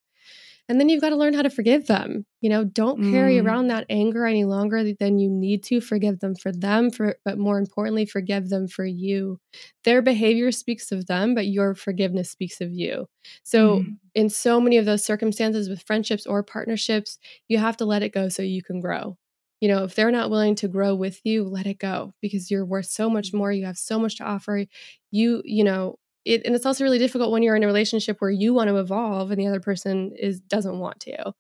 And 0.69 0.81
then 0.81 0.89
you've 0.89 1.03
got 1.03 1.11
to 1.11 1.17
learn 1.17 1.35
how 1.35 1.43
to 1.43 1.51
forgive 1.51 1.87
them. 1.87 2.25
You 2.41 2.49
know, 2.49 2.65
don't 2.65 3.11
carry 3.11 3.37
mm. 3.37 3.45
around 3.45 3.69
that 3.69 3.85
anger 3.91 4.25
any 4.25 4.45
longer 4.45 4.93
than 4.99 5.19
you 5.19 5.29
need 5.29 5.63
to. 5.65 5.81
Forgive 5.81 6.21
them 6.21 6.35
for 6.35 6.53
them, 6.53 6.91
for 6.91 7.17
but 7.25 7.37
more 7.37 7.59
importantly, 7.59 8.07
forgive 8.07 8.49
them 8.49 8.67
for 8.67 8.87
you. 8.87 9.39
Their 9.85 10.01
behavior 10.01 10.51
speaks 10.53 10.91
of 10.91 11.07
them, 11.07 11.35
but 11.35 11.47
your 11.47 11.75
forgiveness 11.75 12.31
speaks 12.31 12.63
of 12.63 12.73
you. 12.73 13.07
So, 13.43 13.81
mm. 13.81 13.97
in 14.15 14.31
so 14.31 14.59
many 14.59 14.79
of 14.79 14.87
those 14.87 15.05
circumstances 15.05 15.69
with 15.69 15.83
friendships 15.83 16.27
or 16.27 16.43
partnerships, 16.43 17.19
you 17.47 17.59
have 17.59 17.77
to 17.79 17.85
let 17.85 18.03
it 18.03 18.15
go 18.15 18.31
so 18.31 18.43
you 18.43 18.63
can 18.63 18.81
grow. 18.81 19.19
You 19.61 19.69
know, 19.69 19.85
if 19.85 19.95
they're 19.95 20.11
not 20.11 20.31
willing 20.31 20.55
to 20.57 20.69
grow 20.69 20.95
with 20.95 21.21
you, 21.25 21.45
let 21.45 21.67
it 21.67 21.79
go 21.79 22.13
because 22.21 22.51
you're 22.51 22.67
worth 22.67 22.87
so 22.87 23.09
much 23.09 23.33
more. 23.33 23.53
You 23.53 23.67
have 23.67 23.79
so 23.79 23.99
much 23.99 24.17
to 24.17 24.25
offer. 24.25 24.65
You, 25.11 25.43
you 25.45 25.65
know, 25.65 25.97
it, 26.25 26.43
and 26.45 26.55
it's 26.55 26.67
also 26.67 26.85
really 26.85 26.99
difficult 26.99 27.33
when 27.33 27.43
you're 27.43 27.57
in 27.57 27.63
a 27.65 27.67
relationship 27.67 28.19
where 28.21 28.31
you 28.31 28.55
want 28.55 28.69
to 28.69 28.77
evolve 28.79 29.31
and 29.31 29.41
the 29.41 29.47
other 29.47 29.61
person 29.61 30.13
is 30.19 30.41
doesn't 30.41 30.79
want 30.79 31.01
to. 31.01 31.33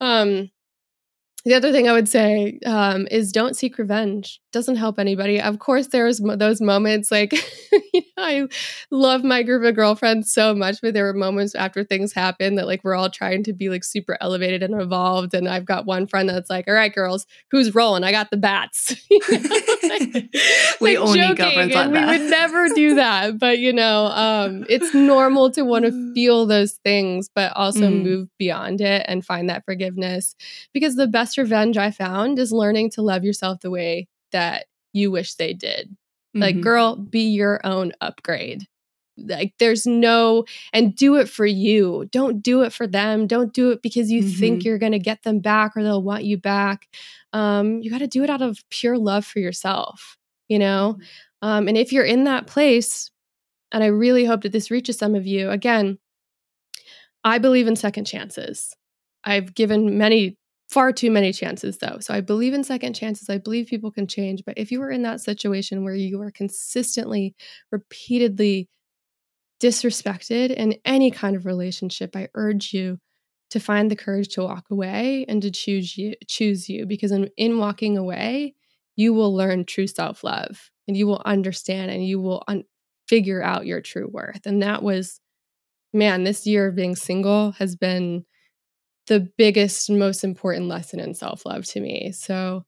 Um 0.00 0.50
the 1.44 1.54
other 1.54 1.72
thing 1.72 1.88
I 1.88 1.92
would 1.92 2.08
say 2.08 2.58
um, 2.66 3.06
is 3.10 3.32
don't 3.32 3.56
seek 3.56 3.78
revenge. 3.78 4.40
Doesn't 4.52 4.76
help 4.76 4.98
anybody. 4.98 5.40
Of 5.40 5.58
course, 5.58 5.86
there's 5.86 6.20
mo- 6.20 6.36
those 6.36 6.60
moments 6.60 7.10
like 7.10 7.32
you 7.92 8.02
know, 8.16 8.22
I 8.22 8.48
love 8.90 9.24
my 9.24 9.42
group 9.42 9.64
of 9.64 9.74
girlfriends 9.74 10.32
so 10.32 10.54
much, 10.54 10.80
but 10.82 10.92
there 10.92 11.04
were 11.04 11.14
moments 11.14 11.54
after 11.54 11.82
things 11.82 12.12
happen 12.12 12.56
that 12.56 12.66
like 12.66 12.84
we're 12.84 12.94
all 12.94 13.10
trying 13.10 13.44
to 13.44 13.52
be 13.52 13.68
like 13.68 13.84
super 13.84 14.18
elevated 14.20 14.62
and 14.62 14.80
evolved. 14.80 15.32
And 15.32 15.48
I've 15.48 15.64
got 15.64 15.86
one 15.86 16.06
friend 16.06 16.28
that's 16.28 16.50
like, 16.50 16.68
"All 16.68 16.74
right, 16.74 16.94
girls, 16.94 17.26
who's 17.50 17.74
rolling? 17.74 18.04
I 18.04 18.12
got 18.12 18.30
the 18.30 18.36
bats." 18.36 18.94
like, 19.10 20.00
we 20.80 20.98
like 20.98 21.06
only 21.06 21.34
girlfriends 21.34 21.74
like 21.74 21.92
that. 21.92 22.08
We 22.12 22.18
would 22.18 22.30
never 22.30 22.68
do 22.70 22.96
that, 22.96 23.38
but 23.38 23.58
you 23.58 23.72
know, 23.72 24.06
um, 24.06 24.66
it's 24.68 24.92
normal 24.94 25.50
to 25.52 25.62
want 25.62 25.86
to 25.86 26.12
feel 26.14 26.46
those 26.46 26.74
things, 26.84 27.30
but 27.34 27.52
also 27.56 27.88
mm. 27.88 28.02
move 28.02 28.28
beyond 28.38 28.80
it 28.80 29.04
and 29.08 29.24
find 29.24 29.48
that 29.48 29.64
forgiveness 29.64 30.34
because 30.74 30.96
the 30.96 31.06
best 31.06 31.29
best 31.30 31.38
revenge 31.38 31.78
I 31.78 31.92
found 31.92 32.40
is 32.40 32.50
learning 32.50 32.90
to 32.92 33.02
love 33.02 33.22
yourself 33.22 33.60
the 33.60 33.70
way 33.70 34.08
that 34.32 34.66
you 34.92 35.12
wish 35.12 35.34
they 35.34 35.52
did. 35.52 35.88
Mm-hmm. 35.88 36.40
Like, 36.40 36.60
girl, 36.60 36.96
be 36.96 37.28
your 37.28 37.64
own 37.64 37.92
upgrade. 38.00 38.66
like 39.16 39.52
there's 39.60 39.86
no 39.86 40.44
and 40.72 40.96
do 40.96 41.16
it 41.16 41.28
for 41.28 41.44
you 41.44 42.08
don't 42.10 42.40
do 42.42 42.62
it 42.62 42.72
for 42.72 42.86
them 42.86 43.26
don't 43.26 43.52
do 43.52 43.70
it 43.70 43.82
because 43.82 44.10
you 44.10 44.22
mm-hmm. 44.22 44.40
think 44.40 44.64
you're 44.64 44.78
going 44.78 44.92
to 44.92 44.98
get 44.98 45.22
them 45.24 45.40
back 45.40 45.76
or 45.76 45.82
they'll 45.82 46.02
want 46.02 46.24
you 46.24 46.38
back 46.38 46.88
um, 47.34 47.80
you 47.82 47.90
got 47.90 47.98
to 47.98 48.06
do 48.06 48.24
it 48.24 48.30
out 48.30 48.40
of 48.40 48.58
pure 48.70 48.96
love 48.96 49.26
for 49.26 49.38
yourself 49.38 50.16
you 50.48 50.58
know 50.58 50.96
mm-hmm. 50.96 51.48
um, 51.48 51.68
and 51.68 51.76
if 51.76 51.92
you're 51.92 52.04
in 52.04 52.24
that 52.24 52.46
place 52.46 53.10
and 53.72 53.84
i 53.84 53.88
really 53.88 54.24
hope 54.24 54.40
that 54.40 54.52
this 54.52 54.70
reaches 54.70 54.96
some 54.96 55.14
of 55.14 55.26
you 55.26 55.50
again 55.50 55.98
i 57.22 57.36
believe 57.36 57.66
in 57.66 57.76
second 57.76 58.06
chances 58.06 58.74
i've 59.24 59.54
given 59.54 59.98
many 59.98 60.38
far 60.70 60.92
too 60.92 61.10
many 61.10 61.32
chances 61.32 61.78
though. 61.78 61.98
So 62.00 62.14
I 62.14 62.20
believe 62.20 62.54
in 62.54 62.64
second 62.64 62.94
chances. 62.94 63.28
I 63.28 63.38
believe 63.38 63.66
people 63.66 63.90
can 63.90 64.06
change. 64.06 64.42
But 64.46 64.56
if 64.56 64.70
you 64.70 64.80
are 64.82 64.90
in 64.90 65.02
that 65.02 65.20
situation 65.20 65.84
where 65.84 65.94
you 65.94 66.20
are 66.22 66.30
consistently, 66.30 67.34
repeatedly 67.72 68.68
disrespected 69.62 70.50
in 70.50 70.76
any 70.84 71.10
kind 71.10 71.36
of 71.36 71.46
relationship, 71.46 72.16
I 72.16 72.28
urge 72.34 72.72
you 72.72 72.98
to 73.50 73.60
find 73.60 73.90
the 73.90 73.96
courage 73.96 74.28
to 74.28 74.42
walk 74.42 74.66
away 74.70 75.24
and 75.28 75.42
to 75.42 75.50
choose 75.50 75.98
you 75.98 76.14
choose 76.28 76.68
you 76.68 76.86
because 76.86 77.10
in, 77.10 77.28
in 77.36 77.58
walking 77.58 77.98
away 77.98 78.54
you 78.96 79.12
will 79.12 79.34
learn 79.34 79.64
true 79.64 79.88
self-love 79.88 80.70
and 80.86 80.96
you 80.96 81.06
will 81.06 81.20
understand 81.24 81.90
and 81.90 82.06
you 82.06 82.20
will 82.20 82.44
un- 82.46 82.64
figure 83.08 83.42
out 83.42 83.66
your 83.66 83.80
true 83.80 84.08
worth 84.08 84.46
and 84.46 84.62
that 84.62 84.84
was 84.84 85.20
man 85.92 86.24
this 86.24 86.46
year 86.46 86.68
of 86.68 86.76
being 86.76 86.96
single 86.96 87.52
has 87.52 87.76
been 87.76 88.24
the 89.06 89.28
biggest, 89.36 89.90
most 89.90 90.24
important 90.24 90.68
lesson 90.68 91.00
in 91.00 91.14
self 91.14 91.44
love 91.46 91.64
to 91.66 91.80
me. 91.80 92.12
So, 92.12 92.64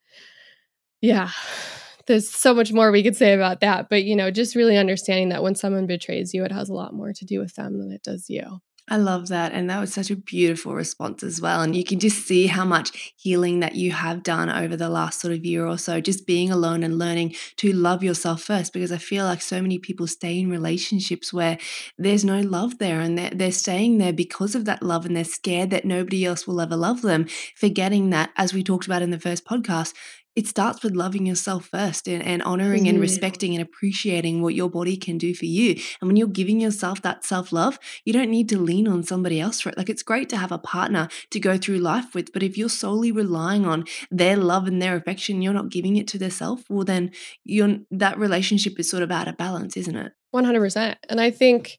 yeah, 1.01 1.31
there's 2.07 2.29
so 2.29 2.55
much 2.55 2.73
more 2.73 2.91
we 2.91 3.03
could 3.03 3.17
say 3.17 3.33
about 3.33 3.61
that. 3.61 3.89
But, 3.89 4.05
you 4.05 4.17
know, 4.17 4.31
just 4.31 4.57
really 4.57 4.77
understanding 4.77 5.29
that 5.31 5.43
when 5.43 5.55
someone 5.55 5.87
betrays 5.87 6.35
you, 6.35 6.45
it 6.45 6.53
has 6.53 6.69
a 6.69 6.75
lot 6.75 6.95
more 6.95 7.13
to 7.13 7.25
do 7.25 7.39
with 7.39 7.55
them 7.55 7.79
than 7.79 7.93
it 7.93 8.03
does 8.03 8.29
you. 8.29 8.61
I 8.93 8.97
love 8.97 9.29
that. 9.29 9.53
And 9.53 9.71
that 9.71 9.81
was 9.81 9.91
such 9.91 10.11
a 10.11 10.17
beautiful 10.17 10.75
response 10.75 11.23
as 11.23 11.41
well. 11.41 11.63
And 11.63 11.75
you 11.75 11.83
can 11.83 11.99
just 11.99 12.27
see 12.27 12.47
how 12.47 12.67
much 12.67 13.15
healing 13.17 13.61
that 13.61 13.75
you 13.75 13.91
have 13.91 14.23
done 14.23 14.51
over 14.51 14.77
the 14.77 14.91
last 14.91 15.19
sort 15.19 15.33
of 15.33 15.47
year 15.47 15.67
or 15.67 15.79
so, 15.79 15.99
just 15.99 16.27
being 16.27 16.51
alone 16.51 16.83
and 16.83 16.99
learning 16.99 17.35
to 17.57 17.73
love 17.73 18.03
yourself 18.03 18.43
first. 18.43 18.75
Because 18.75 18.93
I 18.93 18.99
feel 18.99 19.25
like 19.25 19.41
so 19.41 19.63
many 19.63 19.79
people 19.79 20.07
stay 20.07 20.39
in 20.39 20.51
relationships 20.51 21.33
where 21.33 21.57
there's 21.97 22.23
no 22.23 22.43
love 22.43 22.77
there 22.77 23.01
and 23.01 23.17
they're, 23.17 23.31
they're 23.31 23.51
staying 23.51 23.97
there 23.97 24.13
because 24.13 24.55
of 24.55 24.67
that 24.67 24.83
love 24.83 25.07
and 25.07 25.17
they're 25.17 25.25
scared 25.25 25.71
that 25.71 25.87
nobody 25.87 26.27
else 26.27 26.47
will 26.47 26.61
ever 26.61 26.77
love 26.77 27.01
them, 27.01 27.27
forgetting 27.57 28.11
that, 28.11 28.29
as 28.37 28.53
we 28.53 28.63
talked 28.63 28.85
about 28.85 29.01
in 29.01 29.09
the 29.09 29.19
first 29.19 29.47
podcast, 29.47 29.95
it 30.35 30.47
starts 30.47 30.83
with 30.83 30.95
loving 30.95 31.27
yourself 31.27 31.67
first 31.67 32.09
and, 32.09 32.23
and 32.23 32.43
honoring 32.43 32.85
mm-hmm. 32.85 32.91
and 32.91 33.01
respecting 33.01 33.55
and 33.55 33.63
appreciating 33.63 34.41
what 34.41 34.55
your 34.55 34.71
body 34.71 34.97
can 34.97 35.19
do 35.19 35.35
for 35.35 35.45
you. 35.45 35.73
And 36.01 36.09
when 36.09 36.17
you're 36.17 36.29
giving 36.29 36.61
yourself 36.61 37.03
that 37.03 37.25
self 37.25 37.53
love, 37.53 37.79
you 38.05 38.13
don't 38.13 38.31
need 38.31 38.49
to 38.51 38.59
lean 38.59 38.89
on 38.89 39.03
somebody 39.03 39.41
else 39.41 39.61
for 39.61 39.69
it. 39.69 39.77
Like 39.77 39.91
it's 39.91 40.03
great 40.03 40.29
to 40.31 40.37
have 40.37 40.53
a 40.53 40.59
partner 40.59 41.09
to 41.31 41.41
go 41.41 41.59
through 41.59 41.79
life 41.79 42.15
with, 42.15 42.33
but 42.33 42.43
if 42.43 42.57
you're 42.57 42.69
solely 42.69 43.13
relying 43.13 43.67
on 43.67 43.85
their 44.11 44.37
love 44.37 44.67
and 44.67 44.81
their 44.81 44.97
affection, 44.97 45.43
you're 45.43 45.53
not 45.53 45.71
giving 45.71 45.97
it 45.97 46.09
to 46.09 46.19
their 46.19 46.31
self, 46.31 46.69
well, 46.71 46.85
then 46.85 47.11
you're, 47.45 47.79
that 47.91 48.19
relationship 48.19 48.79
is 48.79 48.89
sort 48.89 49.03
of 49.03 49.11
out 49.11 49.29
of 49.29 49.37
balance, 49.37 49.77
isn't 49.77 49.97
it? 49.97 50.13
100%. 50.35 50.97
And 51.09 51.21
I 51.21 51.31
think 51.31 51.79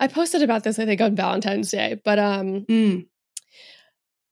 I 0.00 0.08
posted 0.08 0.42
about 0.42 0.64
this, 0.64 0.78
I 0.78 0.84
think, 0.84 1.00
on 1.00 1.14
Valentine's 1.14 1.70
Day, 1.70 2.00
but 2.04 2.18
um, 2.18 2.66
mm 2.68 3.06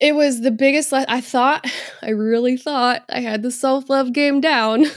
it 0.01 0.15
was 0.15 0.41
the 0.41 0.51
biggest 0.51 0.93
le- 0.93 1.05
i 1.09 1.21
thought 1.21 1.65
i 2.03 2.11
really 2.11 2.57
thought 2.57 3.03
i 3.11 3.21
had 3.21 3.43
the 3.43 3.51
self-love 3.51 4.13
game 4.13 4.41
down. 4.41 4.87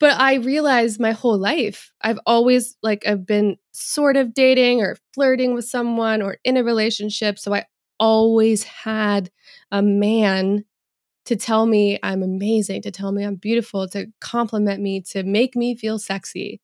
But 0.00 0.20
i 0.20 0.34
realized 0.34 1.00
my 1.00 1.12
whole 1.12 1.38
life 1.38 1.92
i've 2.02 2.18
always 2.26 2.76
like 2.82 3.06
i've 3.06 3.26
been 3.26 3.56
sort 3.72 4.16
of 4.16 4.34
dating 4.34 4.82
or 4.82 4.96
flirting 5.14 5.54
with 5.54 5.64
someone 5.66 6.20
or 6.22 6.38
in 6.44 6.56
a 6.56 6.64
relationship 6.64 7.38
so 7.38 7.54
i 7.54 7.64
always 8.00 8.64
had 8.64 9.30
a 9.70 9.80
man 9.82 10.64
to 11.26 11.36
tell 11.36 11.66
me 11.66 11.98
i'm 12.02 12.22
amazing 12.22 12.82
to 12.82 12.90
tell 12.90 13.12
me 13.12 13.24
i'm 13.24 13.36
beautiful 13.36 13.88
to 13.88 14.06
compliment 14.20 14.82
me 14.82 15.00
to 15.02 15.22
make 15.24 15.56
me 15.56 15.76
feel 15.76 15.98
sexy. 15.98 16.60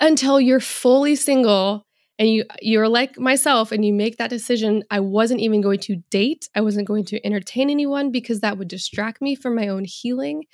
Until 0.00 0.40
you're 0.40 0.60
fully 0.60 1.14
single 1.14 1.86
and 2.20 2.28
you 2.28 2.44
you're 2.60 2.88
like 2.88 3.18
myself 3.18 3.72
and 3.72 3.84
you 3.84 3.92
make 3.92 4.18
that 4.18 4.30
decision. 4.30 4.84
I 4.90 5.00
wasn't 5.00 5.40
even 5.40 5.62
going 5.62 5.80
to 5.80 5.96
date. 6.10 6.48
I 6.54 6.60
wasn't 6.60 6.86
going 6.86 7.06
to 7.06 7.26
entertain 7.26 7.70
anyone 7.70 8.12
because 8.12 8.40
that 8.40 8.58
would 8.58 8.68
distract 8.68 9.20
me 9.22 9.34
from 9.34 9.56
my 9.56 9.68
own 9.68 9.84
healing. 9.84 10.44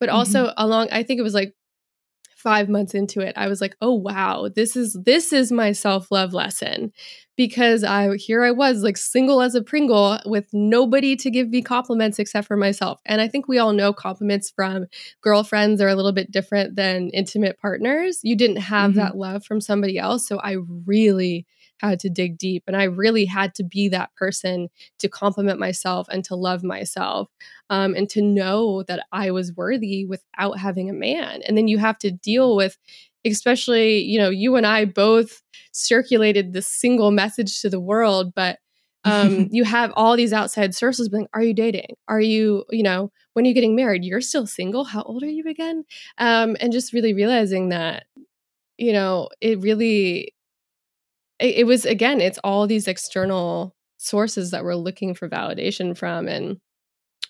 But 0.00 0.08
also 0.08 0.44
mm-hmm. 0.44 0.54
along 0.56 0.88
i 0.92 1.02
think 1.02 1.18
it 1.18 1.22
was 1.22 1.34
like 1.34 1.54
5 2.36 2.68
months 2.68 2.94
into 2.94 3.20
it 3.20 3.34
i 3.36 3.48
was 3.48 3.60
like 3.60 3.76
oh 3.80 3.94
wow 3.94 4.48
this 4.54 4.76
is 4.76 4.96
this 5.04 5.32
is 5.32 5.50
my 5.50 5.72
self-love 5.72 6.32
lesson 6.32 6.92
because 7.36 7.84
I 7.84 8.16
here 8.16 8.42
I 8.42 8.50
was 8.50 8.82
like 8.82 8.96
single 8.96 9.42
as 9.42 9.54
a 9.54 9.62
Pringle 9.62 10.18
with 10.24 10.46
nobody 10.52 11.14
to 11.16 11.30
give 11.30 11.50
me 11.50 11.62
compliments 11.62 12.18
except 12.18 12.46
for 12.46 12.56
myself. 12.56 13.00
And 13.04 13.20
I 13.20 13.28
think 13.28 13.46
we 13.46 13.58
all 13.58 13.72
know 13.72 13.92
compliments 13.92 14.50
from 14.50 14.86
girlfriends 15.20 15.80
are 15.80 15.88
a 15.88 15.94
little 15.94 16.12
bit 16.12 16.30
different 16.30 16.76
than 16.76 17.10
intimate 17.10 17.60
partners. 17.60 18.20
You 18.22 18.36
didn't 18.36 18.56
have 18.56 18.92
mm-hmm. 18.92 19.00
that 19.00 19.16
love 19.16 19.44
from 19.44 19.60
somebody 19.60 19.98
else, 19.98 20.26
so 20.26 20.38
I 20.38 20.56
really 20.86 21.46
had 21.80 22.00
to 22.00 22.10
dig 22.10 22.38
deep 22.38 22.64
and 22.66 22.76
I 22.76 22.84
really 22.84 23.24
had 23.24 23.54
to 23.56 23.64
be 23.64 23.88
that 23.90 24.14
person 24.16 24.68
to 24.98 25.08
compliment 25.08 25.58
myself 25.58 26.06
and 26.10 26.24
to 26.24 26.34
love 26.34 26.62
myself 26.62 27.28
um, 27.70 27.94
and 27.94 28.08
to 28.10 28.22
know 28.22 28.82
that 28.84 29.06
I 29.12 29.30
was 29.30 29.54
worthy 29.54 30.04
without 30.04 30.58
having 30.58 30.88
a 30.88 30.94
man. 30.94 31.42
And 31.46 31.56
then 31.56 31.68
you 31.68 31.78
have 31.78 31.98
to 31.98 32.10
deal 32.10 32.56
with 32.56 32.78
especially, 33.24 33.98
you 33.98 34.18
know, 34.18 34.30
you 34.30 34.56
and 34.56 34.66
I 34.66 34.84
both 34.84 35.42
circulated 35.72 36.52
this 36.52 36.68
single 36.68 37.10
message 37.10 37.60
to 37.60 37.68
the 37.68 37.80
world, 37.80 38.32
but 38.34 38.58
um, 39.04 39.48
you 39.50 39.64
have 39.64 39.92
all 39.96 40.16
these 40.16 40.32
outside 40.32 40.74
sources 40.74 41.08
being, 41.08 41.26
are 41.34 41.42
you 41.42 41.54
dating? 41.54 41.96
Are 42.08 42.20
you, 42.20 42.64
you 42.70 42.82
know, 42.82 43.10
when 43.32 43.44
are 43.44 43.48
you 43.48 43.54
getting 43.54 43.76
married? 43.76 44.04
You're 44.04 44.20
still 44.20 44.46
single. 44.46 44.84
How 44.84 45.02
old 45.02 45.22
are 45.22 45.30
you 45.30 45.44
again? 45.48 45.84
Um, 46.18 46.56
and 46.60 46.72
just 46.72 46.92
really 46.92 47.14
realizing 47.14 47.70
that, 47.70 48.04
you 48.78 48.92
know, 48.92 49.28
it 49.40 49.60
really, 49.60 50.34
it, 51.38 51.56
it 51.56 51.64
was, 51.64 51.84
again, 51.84 52.20
it's 52.20 52.38
all 52.44 52.66
these 52.66 52.88
external 52.88 53.74
sources 53.98 54.50
that 54.50 54.64
we're 54.64 54.74
looking 54.74 55.14
for 55.14 55.28
validation 55.28 55.96
from. 55.96 56.28
And 56.28 56.58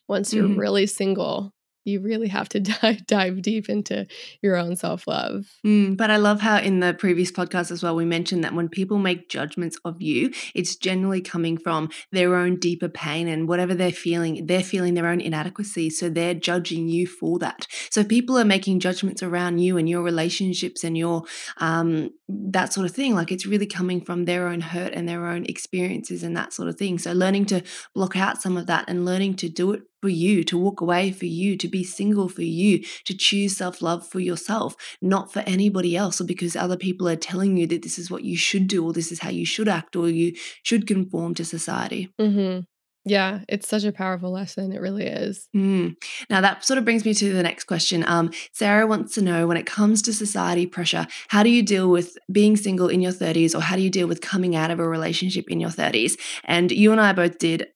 once 0.09 0.33
you're 0.33 0.49
mm-hmm. 0.49 0.59
really 0.61 0.87
single, 0.87 1.53
you 1.87 2.01
really 2.01 2.29
have 2.29 2.49
to 2.51 2.61
dive, 2.83 3.07
dive 3.07 3.43
deep 3.43 3.69
into 3.69 4.07
your 4.43 4.57
own 4.57 4.77
self 4.77 5.07
love. 5.07 5.47
Mm, 5.65 5.97
but 5.97 6.11
I 6.11 6.17
love 6.17 6.41
how 6.41 6.59
in 6.59 6.81
the 6.81 6.95
previous 6.95 7.31
podcast 7.31 7.71
as 7.71 7.83
well, 7.83 7.95
we 7.95 8.05
mentioned 8.05 8.45
that 8.45 8.55
when 8.55 8.69
people 8.69 8.99
make 8.99 9.29
judgments 9.29 9.79
of 9.85 10.03
you, 10.03 10.33
it's 10.55 10.77
generally 10.77 11.21
coming 11.21 11.57
from 11.57 11.91
their 12.13 12.35
own 12.35 12.59
deeper 12.59 12.89
pain 12.89 13.29
and 13.29 13.49
whatever 13.49 13.75
they're 13.75 13.93
feeling, 13.93 14.47
they're 14.47 14.63
feeling 14.63 14.95
their 14.95 15.07
own 15.07 15.21
inadequacy. 15.21 15.91
So 15.91 16.09
they're 16.09 16.35
judging 16.35 16.89
you 16.89 17.07
for 17.07 17.39
that. 17.39 17.67
So 17.91 18.05
people 18.05 18.39
are 18.39 18.45
making 18.45 18.81
judgments 18.81 19.23
around 19.23 19.59
you 19.59 19.77
and 19.77 19.89
your 19.89 20.03
relationships 20.03 20.85
and 20.85 20.97
your, 20.99 21.23
um, 21.59 22.11
that 22.29 22.73
sort 22.73 22.87
of 22.87 22.95
thing. 22.95 23.15
Like 23.15 23.31
it's 23.31 23.47
really 23.47 23.67
coming 23.67 24.01
from 24.01 24.25
their 24.25 24.49
own 24.49 24.61
hurt 24.61 24.93
and 24.93 25.09
their 25.09 25.27
own 25.27 25.45
experiences 25.47 26.23
and 26.23 26.37
that 26.37 26.53
sort 26.53 26.69
of 26.69 26.77
thing. 26.77 26.99
So 26.99 27.13
learning 27.13 27.47
to 27.47 27.63
block 27.95 28.17
out 28.17 28.43
some 28.43 28.57
of 28.57 28.67
that 28.67 28.85
and 28.89 29.05
learning 29.05 29.37
to 29.37 29.49
do 29.49 29.73
it 29.73 29.83
for 30.01 30.09
you, 30.09 30.45
to 30.45 30.59
walk 30.59 30.81
away 30.81 31.11
for 31.11 31.27
you, 31.27 31.57
to 31.57 31.69
be 31.69 31.85
single 31.85 32.29
for 32.29 32.43
you, 32.43 32.85
to 33.05 33.17
choose 33.17 33.57
self 33.57 33.83
love 33.83 34.07
for 34.07 34.21
yourself, 34.21 34.77
not 35.01 35.33
for 35.33 35.41
anybody 35.41 35.97
else, 35.97 36.21
or 36.21 36.25
because 36.25 36.57
other 36.57 36.77
people 36.77 37.09
are 37.09 37.17
telling 37.17 37.57
you 37.57 37.67
that 37.67 37.83
this 37.83 37.99
is 37.99 38.11
what 38.11 38.25
you 38.25 38.37
should 38.37 38.69
do, 38.69 38.85
or 38.85 38.93
this 38.93 39.13
is 39.13 39.21
how 39.21 39.31
you 39.31 39.47
should 39.47 39.69
act, 39.69 39.97
or 39.97 40.09
you 40.09 40.35
should 40.63 40.87
conform 40.87 41.35
to 41.35 41.45
society. 41.45 42.13
Mm-hmm. 42.21 42.61
Yeah, 43.09 43.43
it's 43.49 43.69
such 43.69 43.85
a 43.85 43.93
powerful 43.93 44.33
lesson. 44.33 44.73
It 44.73 44.81
really 44.81 45.07
is. 45.07 45.49
Mm. 45.55 45.95
Now, 46.29 46.41
that 46.41 46.65
sort 46.65 46.77
of 46.77 46.85
brings 46.85 47.05
me 47.05 47.15
to 47.15 47.33
the 47.33 47.43
next 47.43 47.65
question. 47.65 48.05
Um, 48.05 48.33
Sarah 48.53 48.85
wants 48.85 49.15
to 49.15 49.23
know 49.23 49.47
when 49.47 49.57
it 49.57 49.65
comes 49.65 50.03
to 50.03 50.13
society 50.13 50.67
pressure, 50.67 51.07
how 51.29 51.45
do 51.45 51.49
you 51.49 51.63
deal 51.63 51.89
with 51.89 52.19
being 52.33 52.57
single 52.57 52.89
in 52.89 53.01
your 53.01 53.13
30s, 53.13 53.55
or 53.55 53.61
how 53.61 53.77
do 53.77 53.83
you 53.83 53.91
deal 53.91 54.09
with 54.09 54.23
coming 54.23 54.57
out 54.57 54.73
of 54.73 54.81
a 54.81 54.89
relationship 54.89 55.49
in 55.49 55.61
your 55.61 55.71
30s? 55.71 56.19
And 56.43 56.73
you 56.73 56.91
and 56.91 57.01
I 57.01 57.13
both 57.13 57.39
did 57.39 57.69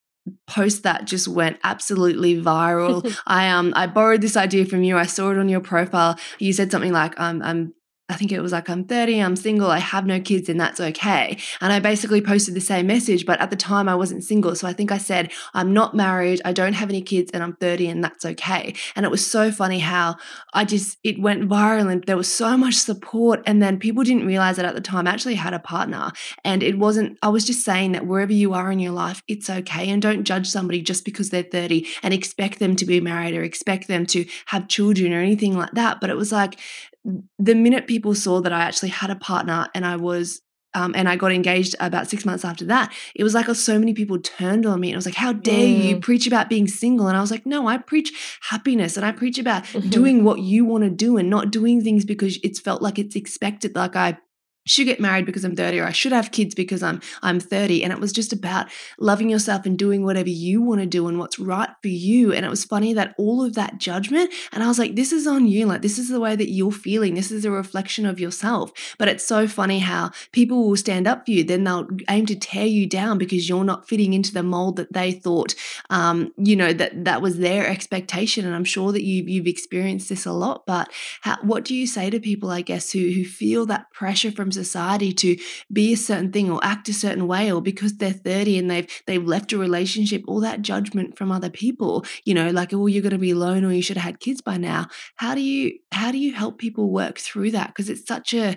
post 0.47 0.83
that 0.83 1.07
just 1.07 1.29
went 1.29 1.59
absolutely 1.65 2.41
viral. 2.41 3.17
I 3.27 3.51
um 3.51 3.73
I 3.77 3.87
borrowed 3.87 4.21
this 4.21 4.37
idea 4.37 4.65
from 4.65 4.83
you. 4.83 4.97
I 4.97 5.07
saw 5.07 5.31
it 5.31 5.39
on 5.39 5.49
your 5.49 5.61
profile. 5.61 6.19
You 6.39 6.53
said 6.53 6.71
something 6.71 6.93
like 6.93 7.19
um, 7.19 7.43
I'm 7.43 7.75
I 8.11 8.15
think 8.15 8.33
it 8.33 8.41
was 8.41 8.53
like, 8.53 8.69
I'm 8.69 8.85
30, 8.85 9.21
I'm 9.21 9.37
single, 9.37 9.71
I 9.71 9.79
have 9.79 10.07
no 10.07 10.21
kids, 10.21 10.49
and 10.49 10.61
that's 10.61 10.81
okay. 10.81 11.39
And 11.61 11.73
I 11.73 11.79
basically 11.79 12.21
posted 12.21 12.55
the 12.55 12.61
same 12.61 12.87
message, 12.87 13.25
but 13.25 13.41
at 13.41 13.51
the 13.51 13.57
time 13.57 13.89
I 13.89 13.95
wasn't 13.95 14.25
single. 14.25 14.55
So 14.55 14.67
I 14.67 14.73
think 14.73 14.91
I 14.91 14.99
said, 14.99 15.31
I'm 15.55 15.73
not 15.73 15.95
married, 15.95 16.41
I 16.45 16.53
don't 16.53 16.73
have 16.73 16.91
any 16.91 17.03
kids, 17.03 17.31
and 17.33 17.43
I'm 17.43 17.55
30, 17.55 17.89
and 17.89 18.03
that's 18.03 18.25
okay. 18.25 18.75
And 18.97 19.07
it 19.07 19.11
was 19.11 19.27
so 19.27 19.53
funny 19.53 19.79
how 19.79 20.17
I 20.53 20.65
just, 20.65 20.99
it 21.05 21.21
went 21.21 21.49
viral 21.49 21.91
and 21.91 22.05
there 22.05 22.17
was 22.17 22.33
so 22.33 22.57
much 22.57 22.75
support. 22.75 23.43
And 23.47 23.63
then 23.63 23.79
people 23.79 24.03
didn't 24.03 24.27
realize 24.27 24.57
that 24.57 24.65
at 24.65 24.75
the 24.75 24.81
time 24.81 25.07
I 25.07 25.11
actually 25.11 25.37
had 25.37 25.55
a 25.55 25.59
partner. 25.59 26.13
And 26.45 26.63
it 26.63 26.79
wasn't, 26.79 27.19
I 27.23 27.29
was 27.29 27.45
just 27.45 27.65
saying 27.65 27.93
that 27.93 28.07
wherever 28.07 28.33
you 28.33 28.55
are 28.55 28.71
in 28.71 28.81
your 28.81 28.93
life, 28.93 29.23
it's 29.29 29.49
okay. 29.49 29.89
And 29.89 30.03
don't 30.03 30.25
judge 30.25 30.49
somebody 30.49 30.83
just 30.83 31.05
because 31.05 31.31
they're 31.31 31.43
30 31.43 31.87
and 32.03 32.13
expect 32.13 32.59
them 32.59 32.77
to 32.77 32.85
be 32.85 33.01
married 33.01 33.35
or 33.35 33.43
expect 33.43 33.89
them 33.89 34.07
to 34.07 34.25
have 34.47 34.69
children 34.69 35.13
or 35.13 35.21
anything 35.21 35.57
like 35.57 35.73
that. 35.73 36.01
But 36.01 36.11
it 36.11 36.17
was 36.17 36.33
like, 36.33 36.59
the 37.05 37.55
minute 37.55 37.87
people 37.87 38.15
saw 38.15 38.41
that 38.41 38.53
I 38.53 38.61
actually 38.61 38.91
had 38.91 39.11
a 39.11 39.17
partner 39.17 39.67
and 39.75 39.87
I 39.87 39.97
was 39.97 40.41
um, 40.73 40.93
and 40.95 41.09
I 41.09 41.17
got 41.17 41.33
engaged 41.33 41.75
about 41.81 42.09
six 42.09 42.25
months 42.25 42.45
after 42.45 42.65
that. 42.67 42.95
It 43.17 43.25
was 43.25 43.35
like 43.35 43.49
oh, 43.49 43.55
so 43.55 43.79
many 43.79 43.93
people 43.93 44.21
turned 44.21 44.67
on 44.67 44.79
me 44.79 44.91
and 44.91 44.97
I 44.97 44.99
was 44.99 45.07
like, 45.07 45.17
How 45.17 45.33
dare 45.33 45.67
mm. 45.67 45.85
you 45.85 46.01
preach 46.01 46.27
about 46.29 46.49
being 46.49 46.69
single? 46.69 47.09
And 47.09 47.17
I 47.17 47.21
was 47.21 47.31
like, 47.31 47.45
No, 47.45 47.67
I 47.67 47.79
preach 47.79 48.39
happiness 48.49 48.97
and 48.97 49.05
I 49.05 49.13
preach 49.13 49.39
about 49.39 49.65
mm-hmm. 49.65 49.89
doing 49.89 50.25
what 50.25 50.39
you 50.41 50.65
want 50.65 50.85
to 50.85 50.91
do 50.91 51.17
and 51.17 51.29
not 51.29 51.51
doing 51.51 51.83
things 51.83 52.05
because 52.05 52.39
it's 52.45 52.61
felt 52.61 52.83
like 52.83 52.99
it's 52.99 53.17
expected. 53.17 53.75
Like 53.75 53.97
I 53.97 54.19
should 54.67 54.85
get 54.85 55.01
married 55.01 55.27
because 55.27 55.45
I'm 55.45 55.57
30 55.57 55.81
or 55.81 55.85
I 55.85 55.93
should 55.93 56.13
have 56.13 56.33
kids 56.33 56.55
because 56.55 56.83
I'm 56.83 57.01
I'm 57.23 57.41
30 57.41 57.83
and 57.83 57.93
it 57.93 57.99
was 57.99 58.13
just 58.13 58.33
about 58.33 58.67
loving 58.99 59.31
yourself 59.31 59.65
and 59.65 59.79
doing 59.79 60.05
whatever 60.05 60.29
you 60.29 60.61
want 60.61 60.81
to 60.81 60.87
do 60.87 61.09
and 61.09 61.19
what's 61.19 61.39
right 61.39 61.71
for 61.81 61.89
you. 61.89 62.33
And 62.33 62.45
it 62.45 62.51
was 62.51 62.65
funny 62.65 62.93
that 62.93 63.15
all 63.17 63.43
of 63.43 63.55
that 63.55 63.79
judgment 63.79 64.33
and 64.53 64.63
I 64.63 64.69
was 64.69 64.79
like 64.79 64.97
this 64.97 65.13
is 65.13 65.27
on 65.27 65.47
you. 65.47 65.67
Like 65.67 65.83
this 65.83 65.99
is 65.99 66.09
the 66.09 66.21
way 66.21 66.37
that 66.37 66.51
you're 66.51 66.73
feeling. 66.73 67.15
This 67.15 67.31
is 67.31 67.45
a 67.45 67.51
reflection 67.51 68.05
of 68.05 68.21
yourself. 68.21 68.73
But 68.99 69.09
it's 69.09 69.27
so 69.27 69.49
funny 69.49 69.79
how 69.79 70.11
people 70.33 70.69
will 70.69 70.77
stand 70.77 71.07
up 71.07 71.25
for 71.25 71.33
you 71.33 71.45
then 71.45 71.65
they'll 71.65 71.89
aim 72.09 72.27
to 72.27 72.37
tear 72.37 72.67
you 72.67 72.87
down 72.87 73.17
because 73.19 73.49
you're 73.49 73.65
not 73.65 73.89
fitting 73.89 74.13
into 74.13 74.33
the 74.33 74.43
mold 74.43 74.77
that 74.77 74.93
they 74.93 75.13
thought 75.13 75.55
um, 75.89 76.33
you 76.37 76.55
know 76.55 76.73
that 76.73 77.05
that 77.05 77.23
was 77.23 77.39
their 77.39 77.67
expectation. 77.67 78.45
And 78.45 78.55
I'm 78.55 78.65
sure 78.65 78.93
that 78.93 79.05
you 79.05 79.25
you've 79.25 79.47
experienced 79.47 80.09
this 80.11 80.27
a 80.27 80.33
lot 80.33 80.67
but 80.67 80.91
how, 81.23 81.39
what 81.43 81.65
do 81.65 81.75
you 81.75 81.87
say 81.87 82.11
to 82.11 82.21
people 82.21 82.51
I 82.51 82.61
guess 82.61 82.93
who 82.93 83.11
who 83.11 83.25
feel 83.25 83.65
that 83.67 83.91
pressure 83.93 84.31
from 84.31 84.50
society 84.53 85.13
to 85.13 85.37
be 85.73 85.93
a 85.93 85.97
certain 85.97 86.33
thing 86.33 86.51
or 86.51 86.61
act 86.63 86.89
a 86.89 86.93
certain 86.93 87.27
way 87.27 87.53
or 87.53 87.61
because 87.63 87.97
they're 87.97 88.13
30 88.13 88.59
and 88.59 88.71
they've 88.71 89.03
they've 89.07 89.25
left 89.25 89.53
a 89.53 89.59
relationship 89.59 90.23
all 90.27 90.41
that 90.41 90.63
judgment 90.63 91.17
from 91.17 91.33
other 91.33 91.51
people 91.51 92.05
you 92.25 92.35
know 92.35 92.51
like 92.51 92.73
oh 92.73 92.87
you're 92.87 93.03
going 93.03 93.11
to 93.11 93.19
be 93.19 93.31
alone 93.31 93.65
or 93.65 93.73
you 93.73 93.83
should 93.83 93.97
have 93.97 94.05
had 94.05 94.21
kids 94.21 94.41
by 94.41 94.57
now. 94.57 94.89
How 95.17 95.35
do 95.35 95.41
you 95.41 95.79
how 95.93 96.11
do 96.13 96.19
you 96.19 96.35
help 96.35 96.59
people 96.59 96.91
work 96.91 97.19
through 97.19 97.53
that? 97.53 97.69
Because 97.69 97.89
it's 97.89 98.07
such 98.07 98.35
a 98.35 98.57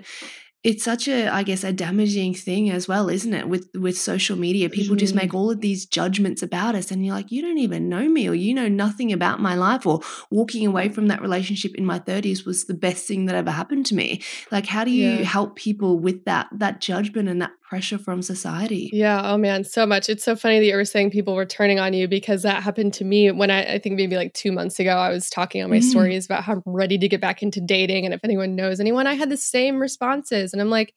it's 0.64 0.84
such 0.84 1.08
a 1.08 1.28
i 1.28 1.44
guess 1.44 1.64
a 1.64 1.74
damaging 1.74 2.34
thing 2.34 2.70
as 2.70 2.88
well 2.88 3.10
isn't 3.10 3.34
it 3.34 3.48
with 3.48 3.68
with 3.76 3.98
social 3.98 4.38
media 4.38 4.70
people 4.70 4.96
mm. 4.96 5.00
just 5.00 5.14
make 5.14 5.34
all 5.34 5.52
of 5.52 5.62
these 5.62 5.86
judgments 5.86 6.42
about 6.42 6.74
us 6.76 6.90
and 6.92 7.06
you're 7.06 7.16
like 7.16 7.32
you 7.32 7.42
don't 7.42 7.58
even 7.58 7.90
know 7.90 8.08
me 8.08 8.28
or 8.28 8.34
you 8.34 8.54
know 8.54 8.68
nothing 8.68 9.12
about 9.12 9.42
my 9.42 9.56
life 9.56 9.86
or 9.86 10.00
walking 10.30 10.66
away 10.66 10.90
from 10.90 11.08
that 11.08 11.22
relationship 11.22 11.76
in 11.76 11.86
my 11.86 12.00
30s 12.00 12.46
was 12.46 12.66
the 12.66 12.74
best 12.74 13.06
thing 13.06 13.26
that 13.26 13.36
ever 13.36 13.52
happened 13.52 13.86
to 13.86 13.96
me 13.96 14.22
like 14.52 14.66
how 14.66 14.84
do 14.84 14.92
you 14.92 15.10
yeah. 15.10 15.24
help 15.24 15.56
people 15.56 16.00
with 16.00 16.24
that 16.26 16.48
that 16.52 16.80
judgment 16.80 17.28
and 17.28 17.42
that 17.42 17.52
pressure 17.74 17.98
from 17.98 18.22
society. 18.22 18.92
Yeah. 18.94 19.20
Oh 19.24 19.36
man, 19.36 19.64
so 19.64 19.88
much. 19.88 20.08
It's 20.08 20.24
so 20.24 20.36
funny 20.36 20.60
that 20.60 20.66
you 20.68 20.76
were 20.76 20.86
saying 20.86 21.10
people 21.10 21.34
were 21.34 21.44
turning 21.44 21.80
on 21.80 21.92
you 21.94 22.08
because 22.08 22.44
that 22.44 22.62
happened 22.62 22.94
to 22.94 23.04
me 23.04 23.32
when 23.32 23.50
I, 23.50 23.64
I 23.64 23.80
think 23.80 23.96
maybe 23.96 24.16
like 24.16 24.32
two 24.36 24.52
months 24.52 24.80
ago, 24.80 24.92
I 24.92 25.10
was 25.10 25.28
talking 25.28 25.64
on 25.64 25.72
my 25.72 25.80
mm. 25.80 25.84
stories 25.84 26.28
about 26.28 26.44
how 26.44 26.54
I'm 26.54 26.62
ready 26.68 27.00
to 27.00 27.08
get 27.08 27.20
back 27.20 27.42
into 27.42 27.60
dating. 27.60 28.06
And 28.06 28.14
if 28.14 28.24
anyone 28.24 28.56
knows 28.56 28.80
anyone, 28.80 29.08
I 29.08 29.16
had 29.16 29.32
the 29.32 29.38
same 29.38 29.80
responses. 29.80 30.54
And 30.54 30.62
I'm 30.62 30.70
like, 30.70 30.94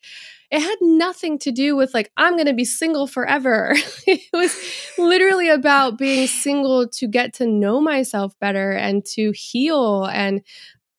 it 0.50 0.60
had 0.60 0.76
nothing 0.82 1.38
to 1.38 1.50
do 1.50 1.76
with 1.76 1.94
like, 1.94 2.12
I'm 2.18 2.34
going 2.34 2.46
to 2.46 2.52
be 2.52 2.66
single 2.66 3.06
forever. 3.06 3.74
it 4.06 4.20
was 4.34 4.54
literally 4.98 5.48
about 5.48 5.96
being 5.96 6.26
single 6.26 6.88
to 6.88 7.08
get 7.08 7.32
to 7.34 7.46
know 7.46 7.80
myself 7.80 8.34
better 8.38 8.72
and 8.72 9.02
to 9.14 9.32
heal 9.34 10.04
and 10.04 10.42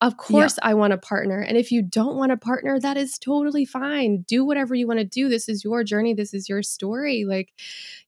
of 0.00 0.16
course, 0.16 0.58
I 0.62 0.74
want 0.74 0.92
a 0.92 0.98
partner. 0.98 1.40
And 1.40 1.56
if 1.56 1.72
you 1.72 1.82
don't 1.82 2.16
want 2.16 2.30
a 2.30 2.36
partner, 2.36 2.78
that 2.78 2.96
is 2.96 3.18
totally 3.18 3.64
fine. 3.64 4.24
Do 4.28 4.44
whatever 4.44 4.74
you 4.76 4.86
want 4.86 5.00
to 5.00 5.04
do. 5.04 5.28
This 5.28 5.48
is 5.48 5.64
your 5.64 5.82
journey. 5.82 6.14
This 6.14 6.32
is 6.32 6.48
your 6.48 6.62
story. 6.62 7.24
Like, 7.26 7.52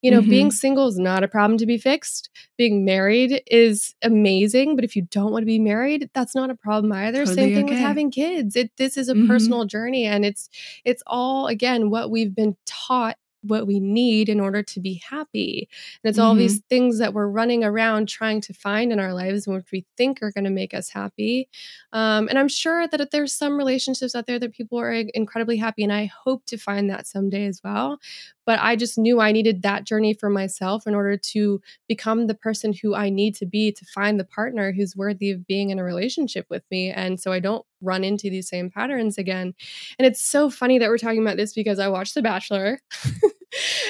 you 0.01 0.13
know, 0.13 0.21
mm-hmm. 0.21 0.31
being 0.31 0.51
single 0.53 0.87
is 0.87 0.99
not 0.99 1.25
a 1.25 1.29
problem 1.29 1.59
to 1.59 1.67
be 1.67 1.79
fixed. 1.79 2.31
Being 2.57 2.85
married 2.85 3.43
is 3.49 3.97
amazing. 4.03 4.77
But 4.77 4.85
if 4.85 4.95
you 4.95 5.03
don't 5.11 5.33
want 5.33 5.43
to 5.43 5.47
be 5.47 5.59
married, 5.59 6.11
that's 6.15 6.35
not 6.37 6.49
a 6.49 6.55
problem 6.55 6.93
either. 6.93 7.25
Totally 7.25 7.35
Same 7.35 7.55
thing 7.55 7.65
okay. 7.65 7.75
with 7.75 7.83
having 7.83 8.13
kids. 8.13 8.55
It 8.55 8.71
this 8.77 8.97
is 8.97 9.09
a 9.09 9.15
mm-hmm. 9.15 9.27
personal 9.27 9.65
journey 9.65 10.05
and 10.07 10.25
it's 10.25 10.49
it's 10.85 11.03
all 11.09 11.49
again 11.49 11.91
what 11.91 12.11
we've 12.11 12.35
been 12.35 12.57
taught 12.67 13.17
what 13.43 13.67
we 13.67 13.81
need 13.81 14.29
in 14.29 14.41
order 14.41 14.63
to 14.63 14.81
be 14.81 15.03
happy. 15.09 15.69
And 16.03 16.11
it's 16.11 16.19
mm-hmm. 16.19 16.27
all 16.27 16.35
these 16.35 16.59
mm-hmm. 16.59 16.69
things 16.69 16.99
that 16.99 17.15
we're 17.15 17.29
running 17.29 17.65
around 17.65 18.09
trying 18.09 18.41
to 18.43 18.53
find 18.53 18.93
in 18.93 19.01
our 19.01 19.15
lives, 19.15 19.47
which 19.47 19.67
we 19.73 19.87
think 19.97 20.23
are 20.23 20.33
going 20.33 20.45
to 20.45 20.51
make 20.51 20.75
us 20.75 20.91
happy. 20.91 21.49
Um, 21.93 22.29
and 22.29 22.39
I'm 22.39 22.49
sure 22.49 22.87
that 22.87 23.11
there's 23.11 23.35
some 23.35 23.57
relationships 23.57 24.15
out 24.15 24.27
there 24.27 24.39
that 24.39 24.53
people 24.53 24.79
are 24.79 24.93
incredibly 24.93 25.57
happy, 25.57 25.83
and 25.83 25.93
I 25.93 26.11
hope 26.25 26.45
to 26.47 26.59
find 26.59 26.91
that 26.91 27.07
someday 27.07 27.47
as 27.47 27.61
well. 27.65 27.99
But 28.47 28.59
I 28.61 28.75
just 28.75 28.99
knew 28.99 29.21
I 29.21 29.33
needed 29.33 29.63
that 29.63 29.85
journey 29.85 30.13
for 30.13 30.29
myself 30.29 30.87
in 30.87 30.95
order 30.95 31.17
to 31.17 31.61
become 31.89 32.27
the 32.27 32.35
person 32.35 32.73
who 32.73 32.95
I 32.95 33.09
need 33.09 33.35
to 33.37 33.47
be 33.47 33.71
to 33.73 33.85
find 33.87 34.19
the 34.19 34.25
partner 34.25 34.73
who's 34.73 34.97
worthy 34.97 35.31
of 35.31 35.47
being 35.47 35.71
in 35.71 35.79
a 35.79 35.85
relationship 35.85 36.47
with 36.51 36.65
me. 36.71 36.91
And 36.91 37.21
so 37.21 37.33
I 37.33 37.39
don't 37.39 37.65
run 37.81 38.03
into 38.05 38.29
these 38.29 38.49
same 38.49 38.71
patterns 38.71 39.19
again. 39.19 39.55
And 39.99 40.07
it's 40.07 40.25
so 40.25 40.51
funny 40.51 40.79
that 40.79 40.89
we're 40.89 40.99
talking 40.99 41.23
about 41.23 41.37
this 41.37 41.53
because 41.53 41.79
I 41.79 41.89
watched 41.89 42.15
The 42.15 42.23
Bachelor. 42.23 42.81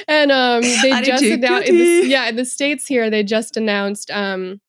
and 0.08 0.32
um 0.32 0.62
they 0.82 1.02
just 1.02 1.24
announced 1.24 1.68
in 1.68 1.78
the, 1.78 2.02
yeah, 2.06 2.28
in 2.28 2.36
the 2.36 2.44
States 2.44 2.86
here, 2.86 3.10
they 3.10 3.22
just 3.22 3.56
announced 3.56 4.10
um 4.10 4.60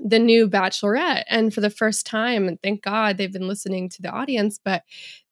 the 0.00 0.18
new 0.18 0.48
bachelorette. 0.48 1.24
And 1.28 1.54
for 1.54 1.60
the 1.60 1.70
first 1.70 2.06
time 2.06 2.48
and 2.48 2.60
thank 2.62 2.82
god 2.82 3.16
they've 3.16 3.32
been 3.32 3.48
listening 3.48 3.88
to 3.90 4.02
the 4.02 4.10
audience 4.10 4.58
but 4.62 4.82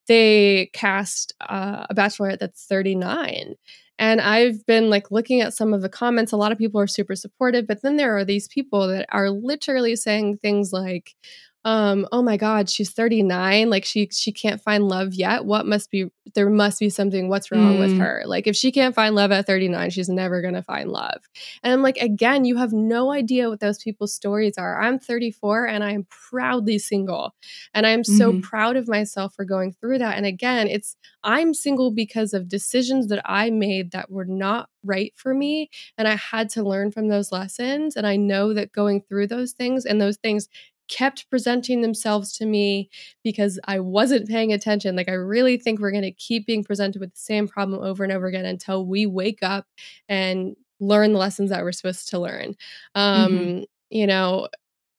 they 0.09 0.71
cast 0.73 1.33
uh, 1.41 1.87
a 1.89 1.95
bachelorette 1.95 2.39
that's 2.39 2.67
39 2.67 3.55
and 3.99 4.21
I've 4.21 4.67
been 4.67 4.91
like 4.91 5.13
looking 5.13 5.43
at 5.43 5.55
some 5.55 5.73
of 5.73 5.81
the 5.81 5.89
comments. 5.89 6.33
A 6.33 6.37
lot 6.37 6.51
of 6.51 6.59
people 6.59 6.81
are 6.81 6.89
super 6.89 7.15
supportive, 7.15 7.69
but 7.69 7.83
then 7.83 7.97
there 7.97 8.17
are 8.17 8.25
these 8.25 8.49
people 8.49 8.89
that 8.89 9.07
are 9.13 9.31
literally 9.31 9.95
saying 9.95 10.39
things 10.39 10.73
like, 10.73 11.15
um 11.65 12.07
oh 12.11 12.23
my 12.23 12.37
god 12.37 12.69
she's 12.69 12.91
39 12.91 13.71
like 13.71 13.85
she 13.85 14.09
she 14.11 14.33
can't 14.33 14.61
find 14.61 14.89
love 14.89 15.15
yet. 15.15 15.45
What 15.45 15.67
must 15.67 15.91
be 15.91 16.07
there 16.35 16.51
must 16.51 16.81
be 16.81 16.91
something 16.91 17.29
what's 17.29 17.53
wrong 17.53 17.77
mm. 17.77 17.79
with 17.79 17.99
her? 17.99 18.23
Like 18.27 18.47
if 18.47 18.57
she 18.57 18.73
can't 18.73 18.95
find 18.95 19.15
love 19.15 19.31
at 19.31 19.47
39 19.47 19.91
she's 19.91 20.09
never 20.09 20.43
going 20.43 20.55
to 20.55 20.63
find 20.63 20.91
love. 20.91 21.21
And 21.63 21.73
i'm 21.73 21.83
like 21.83 21.99
again 21.99 22.45
you 22.45 22.57
have 22.57 22.73
no 22.73 23.13
idea 23.13 23.49
what 23.49 23.61
those 23.61 23.79
people's 23.79 24.13
stories 24.13 24.59
are. 24.59 24.81
I'm 24.81 24.99
34 24.99 25.67
and 25.67 25.85
i 25.85 25.93
am 25.93 26.07
proudly 26.31 26.79
single. 26.79 27.35
And 27.75 27.87
i'm 27.87 28.03
so 28.03 28.33
mm-hmm. 28.33 28.41
proud 28.41 28.77
of 28.77 28.89
myself 28.89 29.35
for 29.35 29.45
going 29.45 29.73
through 29.73 29.99
that. 29.99 30.17
And 30.17 30.27
again 30.27 30.67
it's 30.67 30.97
i'm 31.23 31.55
single 31.55 31.93
because 31.93 32.35
of 32.35 32.49
decisions 32.49 33.07
that 33.09 33.23
i 33.25 33.51
made 33.51 33.93
that 33.93 34.11
were 34.11 34.25
not 34.25 34.69
right 34.85 35.13
for 35.15 35.33
me. 35.33 35.71
And 35.97 36.09
i 36.09 36.17
had 36.17 36.49
to 36.51 36.65
learn 36.65 36.91
from 36.91 37.07
those 37.07 37.31
lessons. 37.31 37.95
And 37.95 38.05
i 38.05 38.17
know 38.17 38.53
that 38.53 38.73
going 38.73 39.01
through 39.03 39.29
those 39.29 39.53
things 39.53 39.85
and 39.85 40.01
those 40.01 40.17
things 40.17 40.49
kept 40.93 41.29
presenting 41.31 41.81
themselves 41.81 42.33
to 42.35 42.45
me 42.45 42.91
because 43.25 43.59
I 43.65 43.81
wasn't 43.81 44.29
paying 44.29 44.53
attention. 44.53 44.95
Like, 44.95 45.09
I 45.09 45.15
really 45.15 45.57
think 45.57 45.81
we're 45.81 45.91
going 45.91 46.03
to 46.03 46.13
keep 46.13 46.47
being 46.47 46.63
presented 46.63 47.01
with 47.01 47.15
the 47.15 47.21
same 47.21 47.49
problem 47.49 47.83
over 47.83 48.05
and 48.05 48.13
over 48.13 48.27
again 48.27 48.45
until 48.45 48.85
we 48.85 49.07
wake 49.07 49.39
up 49.43 49.67
and 50.09 50.55
learn 50.81 51.13
the 51.13 51.19
lessons 51.19 51.51
that 51.51 51.63
we're 51.63 51.73
supposed 51.73 52.09
to 52.11 52.19
learn. 52.19 52.55
Um, 52.95 53.33
mm-hmm. 53.33 53.63
You 53.91 54.07
know, 54.07 54.49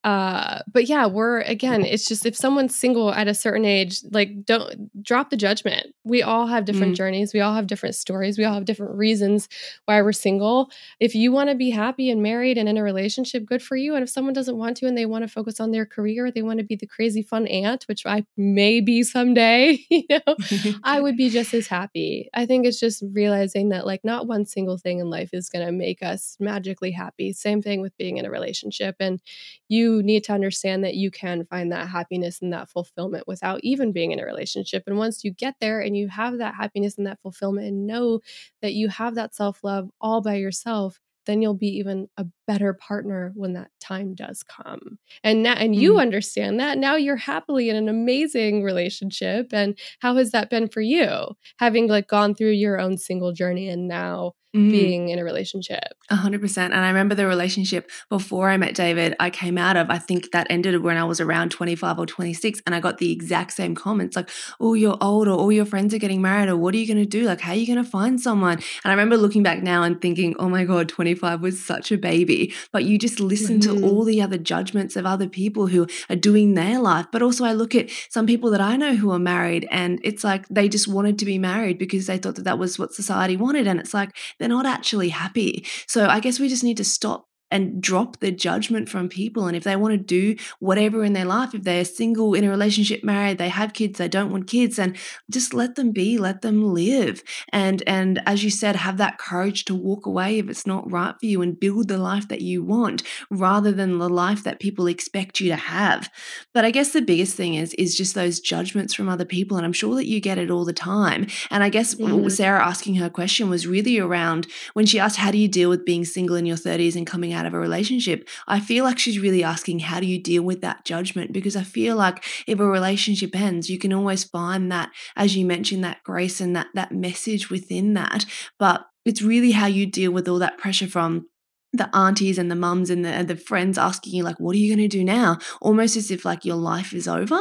uh 0.03 0.59
but 0.71 0.85
yeah 0.85 1.05
we're 1.05 1.41
again 1.41 1.83
it's 1.85 2.05
just 2.05 2.25
if 2.25 2.35
someone's 2.35 2.75
single 2.75 3.11
at 3.13 3.27
a 3.27 3.33
certain 3.33 3.65
age 3.65 3.99
like 4.11 4.45
don't 4.45 5.03
drop 5.03 5.29
the 5.29 5.37
judgment. 5.37 5.87
We 6.03 6.21
all 6.21 6.47
have 6.47 6.65
different 6.65 6.93
mm. 6.93 6.97
journeys. 6.97 7.33
We 7.33 7.41
all 7.41 7.53
have 7.53 7.67
different 7.67 7.95
stories. 7.95 8.37
We 8.37 8.43
all 8.43 8.53
have 8.53 8.65
different 8.65 8.95
reasons 8.95 9.47
why 9.85 10.01
we're 10.01 10.11
single. 10.11 10.69
If 10.99 11.15
you 11.15 11.31
want 11.31 11.49
to 11.49 11.55
be 11.55 11.69
happy 11.69 12.09
and 12.09 12.21
married 12.21 12.57
and 12.57 12.67
in 12.67 12.77
a 12.77 12.83
relationship 12.83 13.45
good 13.45 13.61
for 13.61 13.75
you. 13.75 13.95
And 13.95 14.03
if 14.03 14.09
someone 14.09 14.33
doesn't 14.33 14.57
want 14.57 14.77
to 14.77 14.87
and 14.87 14.97
they 14.97 15.05
want 15.05 15.23
to 15.23 15.27
focus 15.27 15.59
on 15.59 15.71
their 15.71 15.85
career 15.85 16.31
they 16.31 16.41
want 16.41 16.59
to 16.59 16.65
be 16.65 16.75
the 16.75 16.87
crazy 16.87 17.21
fun 17.21 17.47
aunt 17.47 17.83
which 17.85 18.05
i 18.05 18.25
may 18.37 18.81
be 18.81 19.03
someday 19.03 19.77
you 19.89 20.03
know 20.09 20.35
i 20.83 20.99
would 20.99 21.17
be 21.17 21.29
just 21.29 21.53
as 21.53 21.67
happy. 21.67 22.29
I 22.33 22.45
think 22.45 22.65
it's 22.65 22.79
just 22.79 23.03
realizing 23.13 23.69
that 23.69 23.85
like 23.85 24.01
not 24.03 24.27
one 24.27 24.45
single 24.45 24.77
thing 24.77 24.99
in 24.99 25.09
life 25.09 25.29
is 25.33 25.49
going 25.49 25.65
to 25.65 25.71
make 25.71 26.01
us 26.01 26.37
magically 26.39 26.91
happy. 26.91 27.33
Same 27.33 27.61
thing 27.61 27.81
with 27.81 27.95
being 27.97 28.17
in 28.17 28.25
a 28.25 28.31
relationship. 28.31 28.95
And 28.99 29.21
you 29.67 29.92
need 30.01 30.23
to 30.25 30.33
understand 30.33 30.83
that 30.83 30.95
you 30.95 31.11
can 31.11 31.45
find 31.45 31.71
that 31.71 31.87
happiness 31.87 32.41
and 32.41 32.53
that 32.53 32.69
fulfillment 32.69 33.27
without 33.27 33.59
even 33.63 33.91
being 33.91 34.11
in 34.11 34.19
a 34.19 34.25
relationship. 34.25 34.83
And 34.87 34.97
once 34.97 35.23
you 35.23 35.31
get 35.31 35.55
there 35.59 35.79
and 35.81 35.95
you 35.95 36.07
have 36.07 36.37
that 36.37 36.55
happiness 36.55 36.97
and 36.97 37.05
that 37.07 37.19
fulfillment 37.21 37.67
and 37.67 37.85
know 37.85 38.21
that 38.61 38.73
you 38.73 38.87
have 38.89 39.15
that 39.15 39.35
self 39.35 39.63
love 39.63 39.89
all 40.01 40.21
by 40.21 40.35
yourself, 40.35 40.99
then 41.25 41.41
you'll 41.41 41.53
be 41.53 41.77
even 41.77 42.07
a 42.17 42.25
better 42.47 42.73
partner 42.73 43.31
when 43.35 43.53
that 43.53 43.69
time 43.79 44.15
does 44.15 44.43
come. 44.43 44.97
And 45.23 45.43
now 45.43 45.53
and 45.53 45.75
you 45.75 45.93
mm. 45.93 46.01
understand 46.01 46.59
that. 46.59 46.77
Now 46.77 46.95
you're 46.95 47.15
happily 47.15 47.69
in 47.69 47.75
an 47.75 47.89
amazing 47.89 48.63
relationship. 48.63 49.53
And 49.53 49.77
how 49.99 50.15
has 50.15 50.31
that 50.31 50.49
been 50.49 50.67
for 50.67 50.81
you? 50.81 51.35
Having 51.57 51.87
like 51.87 52.07
gone 52.07 52.35
through 52.35 52.51
your 52.51 52.79
own 52.79 52.97
single 52.97 53.33
journey 53.33 53.69
and 53.69 53.87
now 53.87 54.33
mm. 54.55 54.71
being 54.71 55.09
in 55.09 55.19
a 55.19 55.23
relationship. 55.23 55.93
A 56.09 56.15
hundred 56.15 56.41
percent. 56.41 56.73
And 56.73 56.83
I 56.83 56.87
remember 56.87 57.15
the 57.15 57.27
relationship 57.27 57.89
before 58.09 58.49
I 58.49 58.57
met 58.57 58.75
David, 58.75 59.15
I 59.19 59.29
came 59.29 59.57
out 59.57 59.75
of, 59.75 59.89
I 59.89 59.97
think 59.97 60.31
that 60.31 60.47
ended 60.49 60.81
when 60.81 60.97
I 60.97 61.03
was 61.03 61.19
around 61.19 61.49
25 61.49 61.99
or 61.99 62.05
26. 62.05 62.61
And 62.65 62.75
I 62.75 62.79
got 62.79 62.97
the 62.97 63.11
exact 63.11 63.53
same 63.53 63.75
comments 63.75 64.15
like, 64.15 64.29
oh, 64.59 64.73
you're 64.73 64.97
old 65.01 65.27
or 65.27 65.37
all 65.37 65.51
your 65.51 65.65
friends 65.65 65.93
are 65.93 65.99
getting 65.99 66.21
married 66.21 66.49
or 66.49 66.57
what 66.57 66.73
are 66.73 66.77
you 66.77 66.87
going 66.87 66.97
to 66.97 67.05
do? 67.05 67.25
Like, 67.25 67.41
how 67.41 67.51
are 67.51 67.55
you 67.55 67.67
going 67.67 67.83
to 67.83 67.89
find 67.89 68.19
someone? 68.19 68.53
And 68.53 68.85
I 68.85 68.91
remember 68.91 69.17
looking 69.17 69.43
back 69.43 69.63
now 69.63 69.83
and 69.83 69.99
thinking, 70.01 70.35
oh 70.39 70.49
my 70.49 70.65
God, 70.65 70.89
25 70.89 71.41
was 71.41 71.63
such 71.63 71.91
a 71.91 71.97
baby 71.97 72.32
happy, 72.33 72.53
but 72.71 72.83
you 72.83 72.97
just 72.97 73.19
listen 73.19 73.59
mm-hmm. 73.59 73.79
to 73.79 73.85
all 73.85 74.03
the 74.03 74.21
other 74.21 74.37
judgments 74.37 74.95
of 74.95 75.05
other 75.05 75.27
people 75.27 75.67
who 75.67 75.87
are 76.09 76.15
doing 76.15 76.53
their 76.53 76.79
life. 76.79 77.07
But 77.11 77.21
also, 77.21 77.45
I 77.45 77.53
look 77.53 77.75
at 77.75 77.89
some 78.09 78.25
people 78.25 78.51
that 78.51 78.61
I 78.61 78.77
know 78.77 78.95
who 78.95 79.11
are 79.11 79.19
married, 79.19 79.67
and 79.71 79.99
it's 80.03 80.23
like 80.23 80.47
they 80.49 80.69
just 80.69 80.87
wanted 80.87 81.19
to 81.19 81.25
be 81.25 81.37
married 81.37 81.77
because 81.77 82.07
they 82.07 82.17
thought 82.17 82.35
that 82.35 82.45
that 82.45 82.59
was 82.59 82.79
what 82.79 82.93
society 82.93 83.37
wanted. 83.37 83.67
And 83.67 83.79
it's 83.79 83.93
like 83.93 84.15
they're 84.39 84.49
not 84.49 84.65
actually 84.65 85.09
happy. 85.09 85.65
So 85.87 86.07
I 86.07 86.19
guess 86.19 86.39
we 86.39 86.49
just 86.49 86.63
need 86.63 86.77
to 86.77 86.83
stop 86.83 87.27
and 87.53 87.79
drop 87.79 88.19
the 88.19 88.31
judgment 88.31 88.89
from 88.89 89.07
people. 89.07 89.45
And 89.45 89.55
if 89.55 89.63
they 89.63 89.75
want 89.75 89.93
to 89.93 89.97
do 89.97 90.35
whatever 90.57 91.03
in 91.03 91.13
their 91.13 91.23
life, 91.23 91.53
if 91.53 91.61
they're 91.61 91.85
single, 91.85 92.33
in 92.33 92.43
a 92.43 92.49
relationship, 92.49 93.03
married, 93.03 93.37
they 93.37 93.49
have 93.49 93.73
kids, 93.73 93.99
they 93.99 94.07
don't 94.07 94.31
want 94.31 94.47
kids, 94.47 94.79
and 94.79 94.97
just 95.29 95.53
let 95.53 95.75
them 95.75 95.91
be, 95.91 96.17
let 96.17 96.41
them 96.41 96.73
live. 96.73 97.23
And 97.49 97.83
and 97.85 98.23
as 98.25 98.43
you 98.43 98.49
said, 98.49 98.75
have 98.75 98.97
that 98.97 99.19
courage 99.19 99.65
to 99.65 99.75
walk 99.75 100.07
away 100.07 100.39
if 100.39 100.49
it's 100.49 100.65
not 100.65 100.91
right 100.91 101.13
for 101.19 101.25
you 101.27 101.43
and 101.43 101.59
build 101.59 101.89
the 101.89 101.99
life 101.99 102.27
that 102.29 102.41
you 102.41 102.63
want 102.63 103.03
rather 103.29 103.71
than 103.71 103.99
the 103.99 104.09
life 104.09 104.43
that 104.43 104.59
people 104.59 104.87
expect 104.87 105.39
you 105.39 105.49
to 105.49 105.55
have. 105.55 106.09
But 106.55 106.65
I 106.65 106.71
guess 106.71 106.91
the 106.91 107.03
biggest 107.03 107.35
thing 107.37 107.53
is 107.53 107.75
is 107.75 107.95
just 107.95 108.15
those 108.15 108.39
judgments 108.39 108.95
from 108.95 109.07
other 109.07 109.25
people. 109.25 109.57
And 109.57 109.65
I'm 109.65 109.73
sure 109.73 109.93
that 109.93 110.07
you 110.07 110.19
get 110.19 110.39
it 110.39 110.49
all 110.49 110.65
the 110.65 110.73
time. 110.73 111.27
And 111.51 111.63
I 111.63 111.69
guess 111.69 111.93
mm-hmm. 111.93 112.29
Sarah 112.29 112.65
asking 112.65 112.95
her 112.95 113.11
question 113.11 113.47
was 113.51 113.67
really 113.67 113.99
around 113.99 114.47
when 114.73 114.87
she 114.87 114.99
asked, 114.99 115.17
How 115.17 115.29
do 115.29 115.37
you 115.37 115.47
deal 115.47 115.69
with 115.69 115.85
being 115.85 116.03
single 116.03 116.35
in 116.35 116.47
your 116.47 116.57
30s 116.57 116.95
and 116.95 117.05
coming 117.05 117.31
out? 117.31 117.42
Out 117.43 117.47
of 117.47 117.53
a 117.53 117.59
relationship, 117.59 118.27
I 118.47 118.59
feel 118.59 118.85
like 118.85 118.97
she's 118.97 119.19
really 119.19 119.43
asking, 119.43 119.79
how 119.79 119.99
do 119.99 120.05
you 120.05 120.21
deal 120.21 120.43
with 120.43 120.61
that 120.61 120.85
judgment? 120.85 121.33
Because 121.33 121.55
I 121.55 121.63
feel 121.63 121.95
like 121.95 122.23
if 122.47 122.59
a 122.59 122.65
relationship 122.65 123.35
ends, 123.35 123.69
you 123.69 123.77
can 123.77 123.91
always 123.91 124.23
find 124.23 124.71
that, 124.71 124.91
as 125.15 125.35
you 125.35 125.45
mentioned, 125.45 125.83
that 125.83 126.03
grace 126.03 126.39
and 126.39 126.55
that 126.55 126.67
that 126.73 126.91
message 126.91 127.49
within 127.49 127.93
that. 127.95 128.25
But 128.57 128.85
it's 129.05 129.21
really 129.21 129.51
how 129.51 129.65
you 129.65 129.85
deal 129.85 130.11
with 130.11 130.27
all 130.27 130.39
that 130.39 130.57
pressure 130.57 130.87
from 130.87 131.27
the 131.73 131.93
aunties 131.95 132.37
and 132.37 132.49
the 132.49 132.55
mums 132.55 132.89
and 132.89 133.03
the, 133.03 133.23
the 133.23 133.35
friends 133.35 133.77
asking 133.77 134.13
you 134.13 134.23
like 134.23 134.39
what 134.39 134.55
are 134.55 134.59
you 134.59 134.73
going 134.73 134.87
to 134.89 134.97
do 134.97 135.03
now? 135.03 135.37
Almost 135.61 135.97
as 135.97 136.11
if 136.11 136.23
like 136.25 136.45
your 136.45 136.55
life 136.55 136.93
is 136.93 137.07
over. 137.07 137.39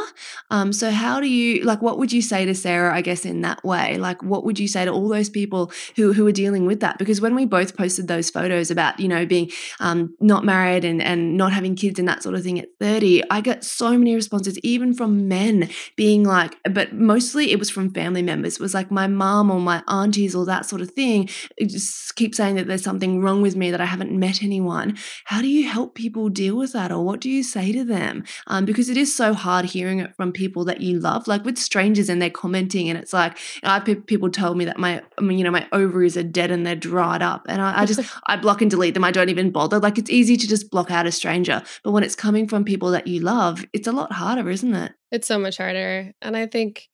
Um 0.49 0.73
so 0.73 0.91
how 0.91 1.19
do 1.19 1.27
you 1.27 1.63
like 1.63 1.81
what 1.81 1.97
would 1.99 2.11
you 2.11 2.21
say 2.21 2.45
to 2.45 2.55
sarah 2.55 2.95
i 2.95 3.01
guess 3.01 3.25
in 3.25 3.41
that 3.41 3.63
way? 3.63 3.97
Like 3.97 4.21
what 4.23 4.43
would 4.45 4.59
you 4.59 4.67
say 4.67 4.85
to 4.85 4.91
all 4.91 5.07
those 5.07 5.29
people 5.29 5.71
who 5.95 6.13
who 6.13 6.25
are 6.27 6.31
dealing 6.31 6.65
with 6.65 6.79
that? 6.79 6.97
Because 6.97 7.21
when 7.21 7.35
we 7.35 7.45
both 7.45 7.77
posted 7.77 8.07
those 8.07 8.29
photos 8.29 8.71
about 8.71 8.99
you 8.99 9.07
know 9.07 9.25
being 9.25 9.51
um 9.79 10.15
not 10.19 10.43
married 10.43 10.85
and 10.85 11.01
and 11.01 11.37
not 11.37 11.53
having 11.53 11.75
kids 11.75 11.99
and 11.99 12.07
that 12.07 12.23
sort 12.23 12.35
of 12.35 12.43
thing 12.43 12.59
at 12.59 12.69
30 12.79 13.23
i 13.29 13.41
got 13.41 13.63
so 13.63 13.97
many 13.97 14.15
responses 14.15 14.57
even 14.59 14.93
from 14.93 15.27
men 15.27 15.69
being 15.95 16.23
like 16.23 16.55
but 16.69 16.93
mostly 16.93 17.51
it 17.51 17.59
was 17.59 17.69
from 17.69 17.93
family 17.93 18.21
members. 18.21 18.55
It 18.55 18.61
was 18.61 18.73
like 18.73 18.91
my 18.91 19.07
mom 19.07 19.51
or 19.51 19.59
my 19.59 19.83
aunties 19.87 20.35
or 20.35 20.45
that 20.45 20.65
sort 20.65 20.81
of 20.81 20.91
thing 20.91 21.29
just 21.61 22.15
keep 22.15 22.35
saying 22.35 22.55
that 22.55 22.67
there's 22.67 22.83
something 22.83 23.21
wrong 23.21 23.41
with 23.41 23.55
me 23.55 23.71
that 23.71 23.81
i 23.81 23.85
haven't 23.85 24.11
met 24.23 24.41
anyone, 24.41 24.97
how 25.25 25.41
do 25.41 25.47
you 25.47 25.67
help 25.67 25.95
people 25.95 26.29
deal 26.29 26.55
with 26.55 26.71
that? 26.71 26.91
Or 26.91 27.03
what 27.03 27.19
do 27.19 27.29
you 27.29 27.43
say 27.43 27.73
to 27.73 27.83
them? 27.83 28.23
Um, 28.47 28.63
because 28.63 28.89
it 28.89 28.95
is 28.95 29.13
so 29.13 29.33
hard 29.33 29.65
hearing 29.65 29.99
it 29.99 30.15
from 30.15 30.31
people 30.31 30.63
that 30.65 30.79
you 30.79 30.99
love, 30.99 31.27
like 31.27 31.43
with 31.43 31.57
strangers 31.57 32.07
and 32.07 32.21
they're 32.21 32.29
commenting. 32.29 32.89
And 32.89 32.97
it's 32.97 33.11
like, 33.11 33.37
I 33.63 33.79
people 33.79 34.29
tell 34.29 34.55
me 34.55 34.65
that 34.65 34.77
my, 34.77 35.01
I 35.17 35.21
mean, 35.21 35.37
you 35.37 35.43
know, 35.43 35.51
my 35.51 35.67
ovaries 35.73 36.15
are 36.15 36.23
dead 36.23 36.51
and 36.51 36.65
they're 36.65 36.75
dried 36.75 37.21
up. 37.21 37.45
And 37.49 37.61
I, 37.61 37.81
I 37.81 37.85
just, 37.85 37.99
I 38.27 38.37
block 38.37 38.61
and 38.61 38.71
delete 38.71 38.93
them. 38.93 39.03
I 39.03 39.11
don't 39.11 39.29
even 39.29 39.51
bother. 39.51 39.79
Like 39.79 39.97
it's 39.97 40.09
easy 40.09 40.37
to 40.37 40.47
just 40.47 40.71
block 40.71 40.89
out 40.89 41.05
a 41.05 41.11
stranger. 41.11 41.61
But 41.83 41.91
when 41.91 42.03
it's 42.03 42.15
coming 42.15 42.47
from 42.47 42.63
people 42.63 42.91
that 42.91 43.07
you 43.07 43.19
love, 43.19 43.65
it's 43.73 43.87
a 43.87 43.91
lot 43.91 44.13
harder, 44.13 44.49
isn't 44.49 44.73
it? 44.73 44.93
It's 45.11 45.27
so 45.27 45.37
much 45.37 45.57
harder. 45.57 46.13
And 46.21 46.37
I 46.37 46.47
think 46.47 46.89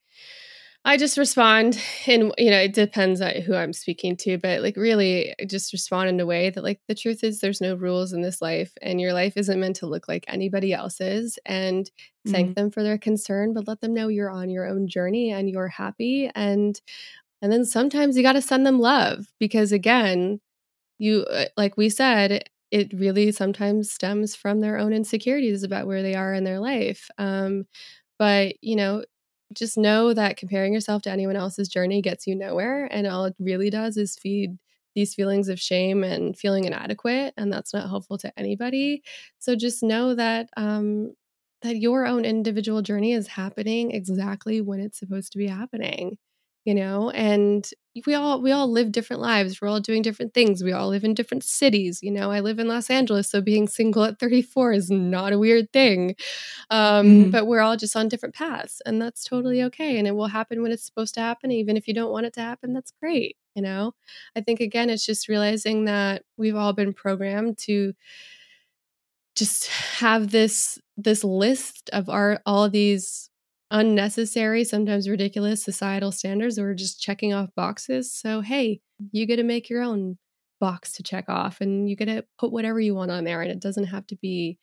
I 0.85 0.95
just 0.95 1.17
respond 1.17 1.77
and 2.07 2.33
you 2.37 2.49
know, 2.49 2.57
it 2.57 2.73
depends 2.73 3.19
on 3.19 3.41
who 3.41 3.53
I'm 3.53 3.73
speaking 3.73 4.15
to, 4.17 4.37
but 4.37 4.61
like 4.61 4.77
really 4.77 5.35
just 5.45 5.73
respond 5.73 6.09
in 6.09 6.19
a 6.19 6.25
way 6.25 6.49
that 6.49 6.63
like 6.63 6.79
the 6.87 6.95
truth 6.95 7.23
is 7.23 7.39
there's 7.39 7.59
no 7.61 7.75
rules 7.75 8.13
in 8.13 8.21
this 8.21 8.41
life 8.41 8.71
and 8.81 8.99
your 8.99 9.13
life 9.13 9.35
isn't 9.35 9.59
meant 9.59 9.75
to 9.77 9.87
look 9.87 10.07
like 10.07 10.23
anybody 10.27 10.73
else's 10.73 11.37
and 11.45 11.85
mm-hmm. 11.85 12.31
thank 12.31 12.55
them 12.55 12.71
for 12.71 12.81
their 12.81 12.97
concern, 12.97 13.53
but 13.53 13.67
let 13.67 13.81
them 13.81 13.93
know 13.93 14.07
you're 14.07 14.31
on 14.31 14.49
your 14.49 14.67
own 14.67 14.87
journey 14.87 15.31
and 15.31 15.49
you're 15.49 15.67
happy 15.67 16.31
and 16.33 16.79
and 17.41 17.51
then 17.51 17.65
sometimes 17.65 18.17
you 18.17 18.23
got 18.23 18.33
to 18.33 18.41
send 18.41 18.65
them 18.65 18.79
love 18.79 19.27
because 19.39 19.71
again, 19.71 20.39
you 20.97 21.25
uh, 21.25 21.45
like 21.57 21.75
we 21.77 21.89
said, 21.89 22.49
it 22.71 22.93
really 22.93 23.31
sometimes 23.31 23.91
stems 23.91 24.35
from 24.35 24.61
their 24.61 24.77
own 24.77 24.93
insecurities 24.93 25.63
about 25.63 25.87
where 25.87 26.01
they 26.01 26.15
are 26.15 26.33
in 26.33 26.43
their 26.45 26.59
life. 26.59 27.09
Um, 27.17 27.65
but 28.17 28.55
you 28.61 28.75
know 28.75 29.03
just 29.53 29.77
know 29.77 30.13
that 30.13 30.38
comparing 30.38 30.73
yourself 30.73 31.01
to 31.03 31.12
anyone 31.12 31.35
else's 31.35 31.67
journey 31.67 32.01
gets 32.01 32.27
you 32.27 32.35
nowhere. 32.35 32.85
And 32.91 33.07
all 33.07 33.25
it 33.25 33.35
really 33.39 33.69
does 33.69 33.97
is 33.97 34.15
feed 34.17 34.57
these 34.95 35.13
feelings 35.15 35.49
of 35.49 35.59
shame 35.59 36.03
and 36.03 36.38
feeling 36.38 36.65
inadequate. 36.65 37.33
And 37.38 37.51
that's 37.51 37.73
not 37.73 37.89
helpful 37.89 38.17
to 38.19 38.31
anybody. 38.39 39.03
So 39.39 39.55
just 39.55 39.83
know 39.83 40.15
that, 40.15 40.49
um, 40.57 41.13
that 41.62 41.77
your 41.77 42.05
own 42.05 42.25
individual 42.25 42.81
journey 42.81 43.13
is 43.13 43.27
happening 43.27 43.91
exactly 43.91 44.62
when 44.62 44.79
it's 44.79 44.99
supposed 44.99 45.31
to 45.33 45.38
be 45.38 45.47
happening 45.47 46.17
you 46.65 46.73
know 46.75 47.09
and 47.12 47.71
we 48.05 48.13
all 48.13 48.41
we 48.41 48.51
all 48.51 48.69
live 48.71 48.91
different 48.91 49.21
lives. 49.21 49.62
We're 49.62 49.67
all 49.67 49.79
doing 49.79 50.01
different 50.01 50.33
things. 50.33 50.63
We 50.63 50.71
all 50.71 50.89
live 50.89 51.03
in 51.03 51.13
different 51.13 51.43
cities 51.43 51.99
you 52.01 52.12
know? 52.12 52.31
I 52.31 52.39
live 52.39 52.59
in 52.59 52.67
los 52.67 52.89
angeles 52.89 53.29
so 53.29 53.41
being 53.41 53.67
single 53.67 54.03
at 54.03 54.19
34 54.19 54.73
is 54.73 54.89
not 54.89 55.33
a 55.33 55.39
weird 55.39 55.71
thing. 55.71 56.15
Um, 56.69 57.07
mm-hmm. 57.07 57.29
but 57.31 57.47
we're 57.47 57.62
all 57.62 57.77
just 57.77 57.95
on 57.95 58.07
different 58.07 58.35
paths 58.35 58.81
and 58.85 59.01
that's 59.01 59.23
totally 59.23 59.63
okay 59.63 59.97
and 59.97 60.07
it 60.07 60.15
will 60.15 60.27
happen 60.27 60.62
when 60.62 60.71
it's 60.71 60.85
supposed 60.85 61.13
to 61.15 61.21
happen. 61.21 61.51
Even 61.51 61.77
if 61.77 61.88
you 61.88 61.93
don't 61.93 62.12
want 62.12 62.25
it 62.25 62.33
to 62.33 62.41
happen 62.41 62.73
that's 62.73 62.93
great 63.01 63.38
you 63.55 63.62
know? 63.62 63.93
I 64.35 64.41
think 64.41 64.59
again 64.59 64.89
it's 64.89 65.05
just 65.05 65.27
realizing 65.27 65.85
that 65.85 66.23
we've 66.38 66.55
all 66.55 66.73
been 66.73 66.93
programmed 66.93 67.57
to 67.59 67.93
just 69.35 69.67
have 69.67 70.31
this 70.31 70.79
this 70.97 71.23
list 71.23 71.89
of 71.93 72.09
our 72.09 72.41
all 72.45 72.69
these 72.69 73.28
unnecessary, 73.71 74.63
sometimes 74.63 75.10
ridiculous 75.10 75.63
societal 75.63 76.12
standards 76.12 76.55
that 76.55 76.63
we're 76.63 76.73
just 76.73 77.01
checking 77.01 77.34
off 77.34 77.49
boxes. 77.55 78.12
So, 78.13 78.41
hey, 78.41 78.82
you 79.12 79.25
get 79.25 79.38
to 79.38 79.43
make 79.43 79.69
your 79.69 79.82
own 79.82 80.17
box 80.60 80.93
to 80.93 81.03
check 81.03 81.25
off 81.29 81.62
and 81.62 81.89
you 81.89 81.95
get 81.95 82.05
to 82.05 82.25
put 82.38 82.51
whatever 82.51 82.79
you 82.79 82.93
want 82.95 83.12
on 83.12 83.23
there 83.23 83.41
and 83.41 83.51
it 83.51 83.62
doesn't 83.62 83.86
have 83.86 84.05
to 84.08 84.15
be 84.17 84.58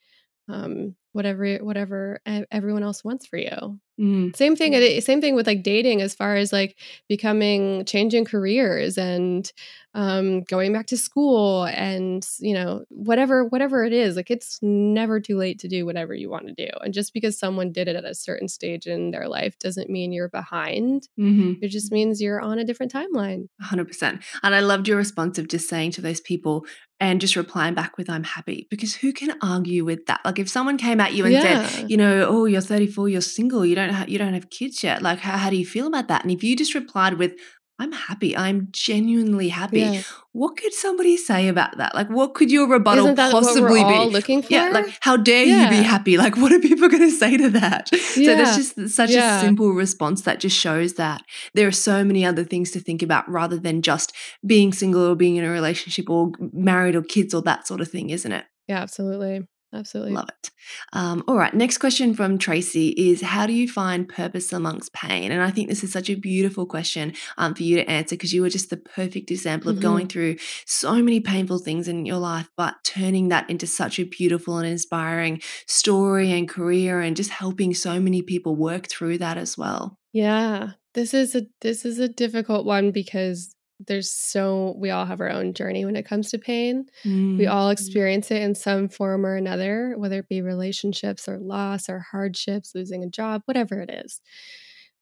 um, 0.48 0.94
whatever 1.16 1.56
whatever 1.56 2.20
everyone 2.52 2.82
else 2.82 3.02
wants 3.02 3.26
for 3.26 3.38
you. 3.38 3.80
Mm. 3.98 4.36
Same 4.36 4.56
thing. 4.56 5.00
Same 5.00 5.22
thing 5.22 5.34
with 5.34 5.46
like 5.46 5.62
dating, 5.62 6.02
as 6.02 6.14
far 6.14 6.36
as 6.36 6.52
like 6.52 6.76
becoming, 7.08 7.84
changing 7.86 8.26
careers, 8.26 8.98
and 8.98 9.50
um, 9.94 10.42
going 10.42 10.74
back 10.74 10.86
to 10.88 10.98
school, 10.98 11.64
and 11.64 12.28
you 12.38 12.52
know 12.52 12.84
whatever 12.90 13.46
whatever 13.46 13.84
it 13.84 13.94
is. 13.94 14.14
Like 14.14 14.30
it's 14.30 14.58
never 14.60 15.18
too 15.18 15.38
late 15.38 15.58
to 15.60 15.68
do 15.68 15.86
whatever 15.86 16.12
you 16.14 16.28
want 16.28 16.46
to 16.48 16.52
do. 16.52 16.68
And 16.82 16.92
just 16.92 17.14
because 17.14 17.38
someone 17.38 17.72
did 17.72 17.88
it 17.88 17.96
at 17.96 18.04
a 18.04 18.14
certain 18.14 18.48
stage 18.48 18.86
in 18.86 19.12
their 19.12 19.28
life 19.28 19.58
doesn't 19.58 19.88
mean 19.88 20.12
you're 20.12 20.28
behind. 20.28 21.08
Mm-hmm. 21.18 21.64
It 21.64 21.68
just 21.68 21.90
means 21.90 22.20
you're 22.20 22.40
on 22.40 22.58
a 22.58 22.64
different 22.64 22.92
timeline. 22.92 23.48
Hundred 23.62 23.88
percent. 23.88 24.22
And 24.42 24.54
I 24.54 24.60
loved 24.60 24.88
your 24.88 24.98
response 24.98 25.38
of 25.38 25.48
just 25.48 25.70
saying 25.70 25.92
to 25.92 26.02
those 26.02 26.20
people, 26.20 26.66
and 26.98 27.20
just 27.20 27.36
replying 27.36 27.74
back 27.74 27.98
with 27.98 28.08
I'm 28.08 28.24
happy 28.24 28.66
because 28.70 28.94
who 28.94 29.12
can 29.12 29.36
argue 29.42 29.84
with 29.84 30.06
that? 30.06 30.20
Like 30.24 30.38
if 30.38 30.48
someone 30.48 30.78
came 30.78 31.00
at 31.00 31.12
you 31.12 31.24
and 31.24 31.34
yeah. 31.34 31.66
said, 31.66 31.90
you 31.90 31.96
know, 31.96 32.26
oh, 32.28 32.44
you're 32.46 32.60
34, 32.60 33.08
you're 33.08 33.20
single, 33.20 33.66
you 33.66 33.74
don't 33.74 33.90
have 33.90 34.08
you 34.08 34.18
don't 34.18 34.34
have 34.34 34.50
kids 34.50 34.82
yet. 34.82 35.02
Like 35.02 35.18
how, 35.18 35.36
how 35.36 35.50
do 35.50 35.56
you 35.56 35.66
feel 35.66 35.86
about 35.86 36.08
that? 36.08 36.22
And 36.22 36.30
if 36.30 36.42
you 36.42 36.56
just 36.56 36.74
replied 36.74 37.14
with 37.14 37.34
I'm 37.78 37.92
happy. 37.92 38.34
I'm 38.34 38.68
genuinely 38.70 39.50
happy. 39.50 39.80
Yeah. 39.80 40.02
What 40.32 40.56
could 40.56 40.72
somebody 40.72 41.16
say 41.18 41.48
about 41.48 41.76
that? 41.76 41.94
Like, 41.94 42.08
what 42.08 42.32
could 42.34 42.50
your 42.50 42.68
rebuttal 42.68 43.14
possibly 43.14 43.84
be? 43.84 44.10
looking 44.10 44.40
for? 44.42 44.52
Yeah, 44.52 44.70
like, 44.70 44.86
how 45.00 45.18
dare 45.18 45.44
yeah. 45.44 45.64
you 45.64 45.78
be 45.78 45.82
happy? 45.82 46.16
Like, 46.16 46.36
what 46.36 46.52
are 46.52 46.58
people 46.58 46.88
going 46.90 47.02
to 47.02 47.10
say 47.10 47.36
to 47.36 47.50
that? 47.50 47.90
Yeah. 47.92 47.98
So 47.98 48.36
that's 48.36 48.56
just 48.56 48.94
such 48.94 49.10
a 49.10 49.40
simple 49.40 49.72
response 49.72 50.22
that 50.22 50.40
just 50.40 50.56
shows 50.56 50.94
that 50.94 51.22
there 51.54 51.66
are 51.66 51.72
so 51.72 52.02
many 52.02 52.24
other 52.24 52.44
things 52.44 52.70
to 52.72 52.80
think 52.80 53.02
about 53.02 53.28
rather 53.28 53.58
than 53.58 53.82
just 53.82 54.14
being 54.44 54.72
single 54.72 55.02
or 55.02 55.14
being 55.14 55.36
in 55.36 55.44
a 55.44 55.50
relationship 55.50 56.08
or 56.08 56.32
married 56.52 56.96
or 56.96 57.02
kids 57.02 57.34
or 57.34 57.42
that 57.42 57.66
sort 57.66 57.82
of 57.82 57.88
thing, 57.88 58.08
isn't 58.10 58.32
it? 58.32 58.46
Yeah, 58.68 58.78
absolutely. 58.78 59.46
Absolutely. 59.74 60.12
Love 60.12 60.28
it. 60.28 60.50
Um, 60.92 61.24
all 61.26 61.36
right. 61.36 61.52
Next 61.52 61.78
question 61.78 62.14
from 62.14 62.38
Tracy 62.38 62.88
is 62.90 63.20
How 63.20 63.46
do 63.46 63.52
you 63.52 63.68
find 63.68 64.08
purpose 64.08 64.52
amongst 64.52 64.92
pain? 64.92 65.32
And 65.32 65.42
I 65.42 65.50
think 65.50 65.68
this 65.68 65.82
is 65.82 65.92
such 65.92 66.08
a 66.08 66.14
beautiful 66.14 66.66
question 66.66 67.14
um, 67.36 67.54
for 67.54 67.62
you 67.62 67.76
to 67.76 67.90
answer 67.90 68.14
because 68.14 68.32
you 68.32 68.42
were 68.42 68.48
just 68.48 68.70
the 68.70 68.76
perfect 68.76 69.30
example 69.30 69.70
of 69.70 69.76
mm-hmm. 69.76 69.82
going 69.82 70.08
through 70.08 70.36
so 70.66 70.94
many 70.94 71.20
painful 71.20 71.58
things 71.58 71.88
in 71.88 72.06
your 72.06 72.18
life, 72.18 72.48
but 72.56 72.76
turning 72.84 73.28
that 73.28 73.50
into 73.50 73.66
such 73.66 73.98
a 73.98 74.04
beautiful 74.04 74.58
and 74.58 74.68
inspiring 74.68 75.40
story 75.66 76.32
and 76.32 76.48
career 76.48 77.00
and 77.00 77.16
just 77.16 77.30
helping 77.30 77.74
so 77.74 77.98
many 77.98 78.22
people 78.22 78.54
work 78.54 78.86
through 78.86 79.18
that 79.18 79.36
as 79.36 79.58
well. 79.58 79.98
Yeah. 80.12 80.70
This 80.94 81.12
is 81.12 81.34
a 81.34 81.42
this 81.60 81.84
is 81.84 81.98
a 81.98 82.08
difficult 82.08 82.64
one 82.64 82.90
because 82.92 83.55
there's 83.78 84.10
so 84.10 84.74
we 84.78 84.90
all 84.90 85.04
have 85.04 85.20
our 85.20 85.30
own 85.30 85.52
journey 85.52 85.84
when 85.84 85.96
it 85.96 86.06
comes 86.06 86.30
to 86.30 86.38
pain. 86.38 86.86
Mm. 87.04 87.38
We 87.38 87.46
all 87.46 87.70
experience 87.70 88.30
it 88.30 88.42
in 88.42 88.54
some 88.54 88.88
form 88.88 89.26
or 89.26 89.36
another, 89.36 89.94
whether 89.96 90.20
it 90.20 90.28
be 90.28 90.40
relationships 90.40 91.28
or 91.28 91.38
loss 91.38 91.88
or 91.88 92.00
hardships, 92.00 92.74
losing 92.74 93.04
a 93.04 93.08
job, 93.08 93.42
whatever 93.44 93.80
it 93.80 93.90
is. 93.90 94.20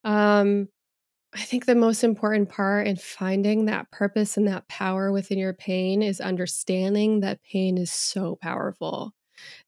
Um, 0.03 0.69
I 1.35 1.41
think 1.41 1.67
the 1.67 1.75
most 1.75 2.05
important 2.05 2.49
part 2.49 2.87
in 2.87 2.97
finding 2.97 3.65
that 3.65 3.91
purpose 3.91 4.37
and 4.37 4.47
that 4.47 4.69
power 4.69 5.11
within 5.11 5.39
your 5.39 5.55
pain 5.55 6.01
is 6.03 6.21
understanding 6.21 7.21
that 7.21 7.43
pain 7.43 7.77
is 7.77 7.91
so 7.91 8.39
powerful 8.41 9.15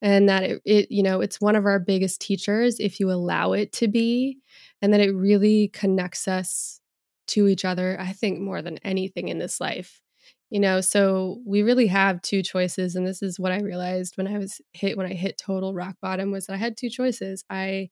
and 0.00 0.28
that 0.28 0.44
it, 0.44 0.62
it, 0.64 0.90
you 0.92 1.02
know 1.02 1.20
it's 1.20 1.40
one 1.40 1.56
of 1.56 1.66
our 1.66 1.80
biggest 1.80 2.20
teachers 2.20 2.78
if 2.78 3.00
you 3.00 3.10
allow 3.10 3.52
it 3.52 3.72
to 3.72 3.88
be 3.88 4.38
and 4.80 4.92
that 4.92 5.00
it 5.00 5.12
really 5.12 5.68
connects 5.72 6.28
us 6.28 6.80
to 7.26 7.48
each 7.48 7.64
other 7.64 7.96
i 8.00 8.12
think 8.12 8.40
more 8.40 8.62
than 8.62 8.78
anything 8.78 9.28
in 9.28 9.38
this 9.38 9.60
life 9.60 10.00
you 10.50 10.60
know? 10.60 10.80
So 10.80 11.40
we 11.44 11.62
really 11.62 11.88
have 11.88 12.22
two 12.22 12.42
choices 12.42 12.94
and 12.94 13.06
this 13.06 13.22
is 13.22 13.38
what 13.38 13.52
i 13.52 13.58
realized 13.60 14.16
when 14.16 14.26
i 14.28 14.38
was 14.38 14.60
hit 14.72 14.96
when 14.96 15.06
i 15.06 15.14
hit 15.14 15.38
total 15.38 15.74
rock 15.74 15.96
bottom 16.00 16.30
was 16.30 16.46
that 16.46 16.54
i 16.54 16.56
had 16.56 16.76
two 16.76 16.90
choices. 16.90 17.44
I 17.50 17.90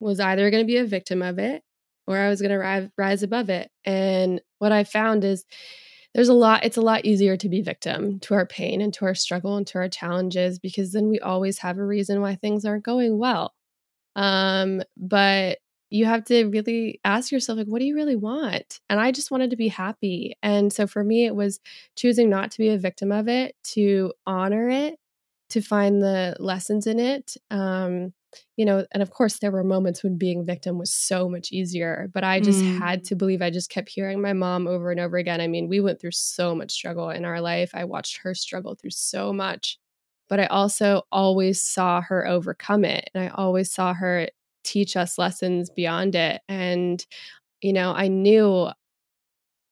was 0.00 0.20
either 0.20 0.50
going 0.50 0.62
to 0.62 0.66
be 0.66 0.76
a 0.78 0.84
victim 0.86 1.22
of 1.22 1.38
it 1.38 1.62
or 2.06 2.18
i 2.18 2.28
was 2.28 2.40
going 2.42 2.52
to 2.52 2.90
rise 2.96 3.22
above 3.22 3.50
it. 3.50 3.70
And 3.84 4.40
what 4.58 4.72
i 4.72 4.84
found 4.84 5.24
is 5.24 5.44
there's 6.14 6.28
a 6.28 6.34
lot 6.34 6.64
it's 6.64 6.76
a 6.76 6.82
lot 6.82 7.04
easier 7.04 7.36
to 7.36 7.48
be 7.48 7.60
victim 7.62 8.20
to 8.20 8.34
our 8.34 8.46
pain 8.46 8.80
and 8.80 8.92
to 8.94 9.04
our 9.06 9.14
struggle 9.14 9.56
and 9.56 9.66
to 9.68 9.78
our 9.78 9.88
challenges 9.88 10.58
because 10.58 10.92
then 10.92 11.08
we 11.08 11.20
always 11.20 11.58
have 11.58 11.78
a 11.78 11.84
reason 11.84 12.20
why 12.20 12.34
things 12.36 12.64
aren't 12.64 12.84
going 12.84 13.18
well. 13.18 13.54
Um 14.16 14.82
but 14.96 15.58
you 15.90 16.04
have 16.04 16.24
to 16.24 16.44
really 16.46 17.00
ask 17.04 17.32
yourself 17.32 17.58
like 17.58 17.66
what 17.66 17.78
do 17.78 17.86
you 17.86 17.94
really 17.94 18.16
want? 18.16 18.80
And 18.90 19.00
i 19.00 19.10
just 19.12 19.30
wanted 19.30 19.50
to 19.50 19.56
be 19.56 19.68
happy. 19.68 20.36
And 20.42 20.72
so 20.72 20.86
for 20.86 21.02
me 21.02 21.26
it 21.26 21.34
was 21.34 21.60
choosing 21.96 22.30
not 22.30 22.50
to 22.52 22.58
be 22.58 22.68
a 22.68 22.78
victim 22.78 23.12
of 23.12 23.28
it 23.28 23.54
to 23.74 24.12
honor 24.26 24.68
it 24.68 24.98
to 25.50 25.62
find 25.62 26.02
the 26.02 26.36
lessons 26.38 26.86
in 26.86 27.00
it 27.00 27.36
um 27.50 28.12
you 28.56 28.64
know 28.66 28.84
and 28.92 29.02
of 29.02 29.10
course 29.10 29.38
there 29.38 29.50
were 29.50 29.64
moments 29.64 30.02
when 30.02 30.18
being 30.18 30.44
victim 30.44 30.78
was 30.78 30.92
so 30.92 31.28
much 31.28 31.50
easier 31.50 32.10
but 32.12 32.22
i 32.22 32.38
just 32.40 32.62
mm. 32.62 32.78
had 32.78 33.02
to 33.02 33.16
believe 33.16 33.40
i 33.40 33.48
just 33.48 33.70
kept 33.70 33.88
hearing 33.88 34.20
my 34.20 34.34
mom 34.34 34.66
over 34.66 34.90
and 34.90 35.00
over 35.00 35.16
again. 35.16 35.40
I 35.40 35.46
mean 35.46 35.68
we 35.68 35.80
went 35.80 36.00
through 36.00 36.10
so 36.12 36.54
much 36.54 36.70
struggle 36.70 37.08
in 37.10 37.24
our 37.24 37.40
life. 37.40 37.70
I 37.74 37.84
watched 37.84 38.18
her 38.18 38.34
struggle 38.34 38.74
through 38.74 38.90
so 38.90 39.32
much 39.32 39.78
but 40.28 40.38
i 40.38 40.46
also 40.46 41.02
always 41.10 41.62
saw 41.62 42.00
her 42.00 42.26
overcome 42.26 42.84
it 42.84 43.08
and 43.14 43.24
i 43.24 43.28
always 43.28 43.72
saw 43.72 43.94
her 43.94 44.28
teach 44.68 44.96
us 44.96 45.18
lessons 45.18 45.70
beyond 45.70 46.14
it. 46.14 46.40
And, 46.48 47.04
you 47.60 47.72
know, 47.72 47.92
I 47.92 48.08
knew 48.08 48.68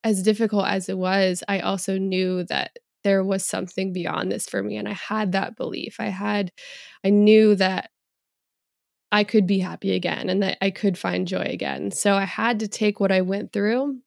as 0.04 0.22
difficult 0.22 0.66
as 0.66 0.88
it 0.88 0.96
was, 0.96 1.42
I 1.48 1.60
also 1.60 1.98
knew 1.98 2.44
that 2.44 2.78
there 3.04 3.22
was 3.24 3.44
something 3.44 3.92
beyond 3.92 4.32
this 4.32 4.46
for 4.46 4.62
me. 4.62 4.76
And 4.76 4.88
I 4.88 4.92
had 4.92 5.32
that 5.32 5.56
belief. 5.56 5.96
I 5.98 6.08
had, 6.08 6.50
I 7.04 7.10
knew 7.10 7.54
that 7.56 7.90
I 9.12 9.24
could 9.24 9.46
be 9.46 9.60
happy 9.60 9.94
again 9.94 10.28
and 10.28 10.42
that 10.42 10.58
I 10.60 10.70
could 10.70 10.98
find 10.98 11.28
joy 11.28 11.46
again. 11.48 11.90
So 11.90 12.14
I 12.14 12.24
had 12.24 12.60
to 12.60 12.68
take 12.68 12.98
what 12.98 13.12
I 13.12 13.20
went 13.20 13.52
through. 13.52 13.98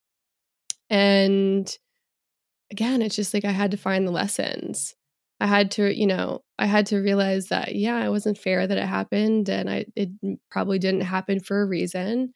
And 0.90 1.78
again, 2.72 3.02
it's 3.02 3.16
just 3.16 3.34
like 3.34 3.46
I 3.46 3.52
had 3.52 3.72
to 3.72 3.78
find 3.78 4.06
the 4.06 4.12
lessons. 4.12 4.96
I 5.40 5.48
had 5.48 5.72
to, 5.72 5.98
you 5.98 6.08
know, 6.08 6.42
I 6.60 6.66
had 6.66 6.86
to 6.88 7.00
realize 7.00 7.48
that 7.48 7.76
yeah, 7.76 8.06
it 8.06 8.10
wasn't 8.10 8.38
fair 8.38 8.68
that 8.68 8.78
it 8.78 8.86
happened 8.88 9.50
and 9.50 9.70
I 9.70 9.86
it 9.96 10.10
probably 10.52 10.80
didn't 10.80 11.02
happen 11.02 11.40
for 11.40 11.62
a 11.62 11.66
reason, 11.66 12.34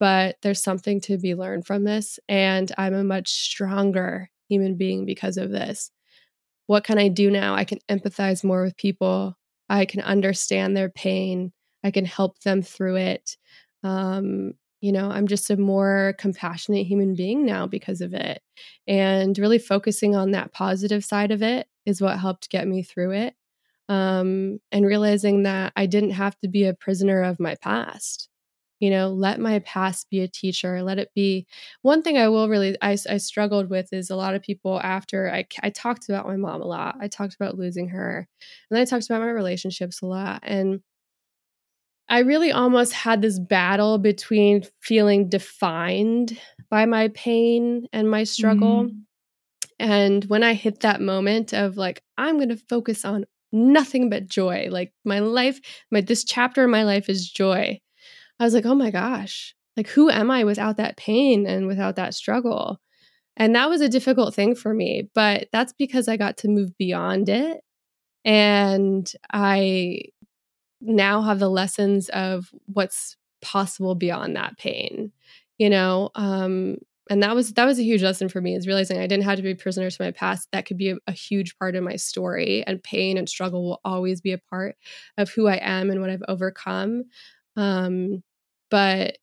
but 0.00 0.36
there's 0.42 0.62
something 0.62 1.00
to 1.02 1.18
be 1.18 1.34
learned 1.34 1.66
from 1.66 1.84
this 1.84 2.18
and 2.28 2.70
I'm 2.78 2.94
a 2.94 3.04
much 3.04 3.30
stronger 3.30 4.30
human 4.48 4.76
being 4.76 5.06
because 5.06 5.36
of 5.36 5.50
this. 5.50 5.90
What 6.66 6.84
can 6.84 6.98
I 6.98 7.08
do 7.08 7.30
now? 7.30 7.54
I 7.54 7.64
can 7.64 7.78
empathize 7.88 8.44
more 8.44 8.62
with 8.62 8.76
people. 8.76 9.36
I 9.68 9.84
can 9.84 10.00
understand 10.00 10.76
their 10.76 10.90
pain. 10.90 11.52
I 11.84 11.90
can 11.90 12.04
help 12.04 12.40
them 12.40 12.62
through 12.62 12.96
it. 12.96 13.36
Um, 13.82 14.54
you 14.80 14.92
know, 14.92 15.10
I'm 15.10 15.26
just 15.26 15.50
a 15.50 15.56
more 15.56 16.14
compassionate 16.18 16.86
human 16.86 17.14
being 17.14 17.44
now 17.44 17.66
because 17.66 18.00
of 18.00 18.14
it. 18.14 18.42
And 18.86 19.38
really 19.38 19.58
focusing 19.58 20.16
on 20.16 20.30
that 20.32 20.52
positive 20.52 21.04
side 21.04 21.30
of 21.30 21.42
it 21.42 21.68
is 21.86 22.00
what 22.00 22.18
helped 22.18 22.50
get 22.50 22.66
me 22.66 22.82
through 22.82 23.12
it. 23.12 23.34
Um, 23.90 24.60
and 24.70 24.86
realizing 24.86 25.42
that 25.42 25.72
I 25.74 25.86
didn't 25.86 26.12
have 26.12 26.38
to 26.40 26.48
be 26.48 26.64
a 26.64 26.74
prisoner 26.74 27.24
of 27.24 27.40
my 27.40 27.56
past. 27.56 28.28
You 28.78 28.88
know, 28.88 29.08
let 29.08 29.40
my 29.40 29.58
past 29.58 30.08
be 30.10 30.20
a 30.20 30.28
teacher. 30.28 30.80
Let 30.80 31.00
it 31.00 31.10
be. 31.12 31.46
One 31.82 32.00
thing 32.00 32.16
I 32.16 32.28
will 32.28 32.48
really, 32.48 32.76
I, 32.80 32.92
I 32.92 33.16
struggled 33.16 33.68
with 33.68 33.92
is 33.92 34.08
a 34.08 34.14
lot 34.16 34.36
of 34.36 34.42
people 34.42 34.80
after 34.80 35.28
I, 35.28 35.44
I 35.60 35.70
talked 35.70 36.08
about 36.08 36.28
my 36.28 36.36
mom 36.36 36.62
a 36.62 36.66
lot. 36.66 36.98
I 37.00 37.08
talked 37.08 37.34
about 37.34 37.58
losing 37.58 37.88
her. 37.88 38.28
And 38.70 38.76
then 38.76 38.80
I 38.80 38.84
talked 38.84 39.06
about 39.06 39.22
my 39.22 39.30
relationships 39.30 40.02
a 40.02 40.06
lot. 40.06 40.44
And 40.44 40.82
I 42.08 42.20
really 42.20 42.52
almost 42.52 42.92
had 42.92 43.22
this 43.22 43.40
battle 43.40 43.98
between 43.98 44.62
feeling 44.80 45.28
defined 45.28 46.38
by 46.70 46.86
my 46.86 47.08
pain 47.08 47.88
and 47.92 48.08
my 48.08 48.22
struggle. 48.22 48.84
Mm. 48.84 49.00
And 49.80 50.24
when 50.26 50.44
I 50.44 50.54
hit 50.54 50.80
that 50.80 51.00
moment 51.00 51.52
of 51.52 51.76
like, 51.76 52.02
I'm 52.16 52.36
going 52.36 52.50
to 52.50 52.56
focus 52.56 53.04
on 53.04 53.26
nothing 53.52 54.10
but 54.10 54.28
joy, 54.28 54.68
like 54.70 54.92
my 55.04 55.20
life, 55.20 55.60
my 55.90 56.00
this 56.00 56.24
chapter 56.24 56.64
of 56.64 56.70
my 56.70 56.84
life 56.84 57.08
is 57.08 57.30
joy. 57.30 57.80
I 58.40 58.44
was 58.44 58.54
like, 58.54 58.66
oh 58.66 58.74
my 58.74 58.90
gosh, 58.90 59.54
like 59.76 59.88
who 59.88 60.10
am 60.10 60.30
I 60.30 60.44
without 60.44 60.76
that 60.78 60.96
pain 60.96 61.46
and 61.46 61.66
without 61.66 61.96
that 61.96 62.14
struggle? 62.14 62.80
And 63.36 63.54
that 63.54 63.70
was 63.70 63.80
a 63.80 63.88
difficult 63.88 64.34
thing 64.34 64.54
for 64.54 64.74
me, 64.74 65.10
but 65.14 65.48
that's 65.52 65.72
because 65.74 66.08
I 66.08 66.16
got 66.16 66.38
to 66.38 66.48
move 66.48 66.76
beyond 66.78 67.28
it. 67.28 67.60
And 68.24 69.10
I 69.32 70.02
now 70.80 71.22
have 71.22 71.38
the 71.38 71.50
lessons 71.50 72.08
of 72.10 72.50
what's 72.66 73.16
possible 73.42 73.94
beyond 73.94 74.36
that 74.36 74.56
pain 74.58 75.12
you 75.58 75.70
know 75.70 76.10
um 76.14 76.76
and 77.10 77.22
that 77.22 77.34
was 77.34 77.52
that 77.54 77.66
was 77.66 77.78
a 77.78 77.84
huge 77.84 78.02
lesson 78.02 78.28
for 78.28 78.40
me 78.40 78.54
is 78.54 78.66
realizing 78.66 78.98
i 78.98 79.06
didn't 79.06 79.24
have 79.24 79.36
to 79.36 79.42
be 79.42 79.50
a 79.50 79.56
prisoner 79.56 79.90
to 79.90 80.02
my 80.02 80.12
past 80.12 80.48
that 80.52 80.64
could 80.64 80.78
be 80.78 80.90
a, 80.90 80.96
a, 81.06 81.12
huge 81.12 81.58
part 81.58 81.74
of 81.74 81.84
my 81.84 81.96
story 81.96 82.64
and 82.66 82.82
pain 82.82 83.18
and 83.18 83.28
struggle 83.28 83.62
will 83.64 83.80
always 83.84 84.20
be 84.20 84.32
a 84.32 84.38
part 84.38 84.76
of 85.18 85.28
who 85.30 85.48
i 85.48 85.58
am 85.60 85.90
and 85.90 86.00
what 86.00 86.08
i've 86.08 86.22
overcome 86.28 87.02
um 87.56 88.22
but 88.70 89.18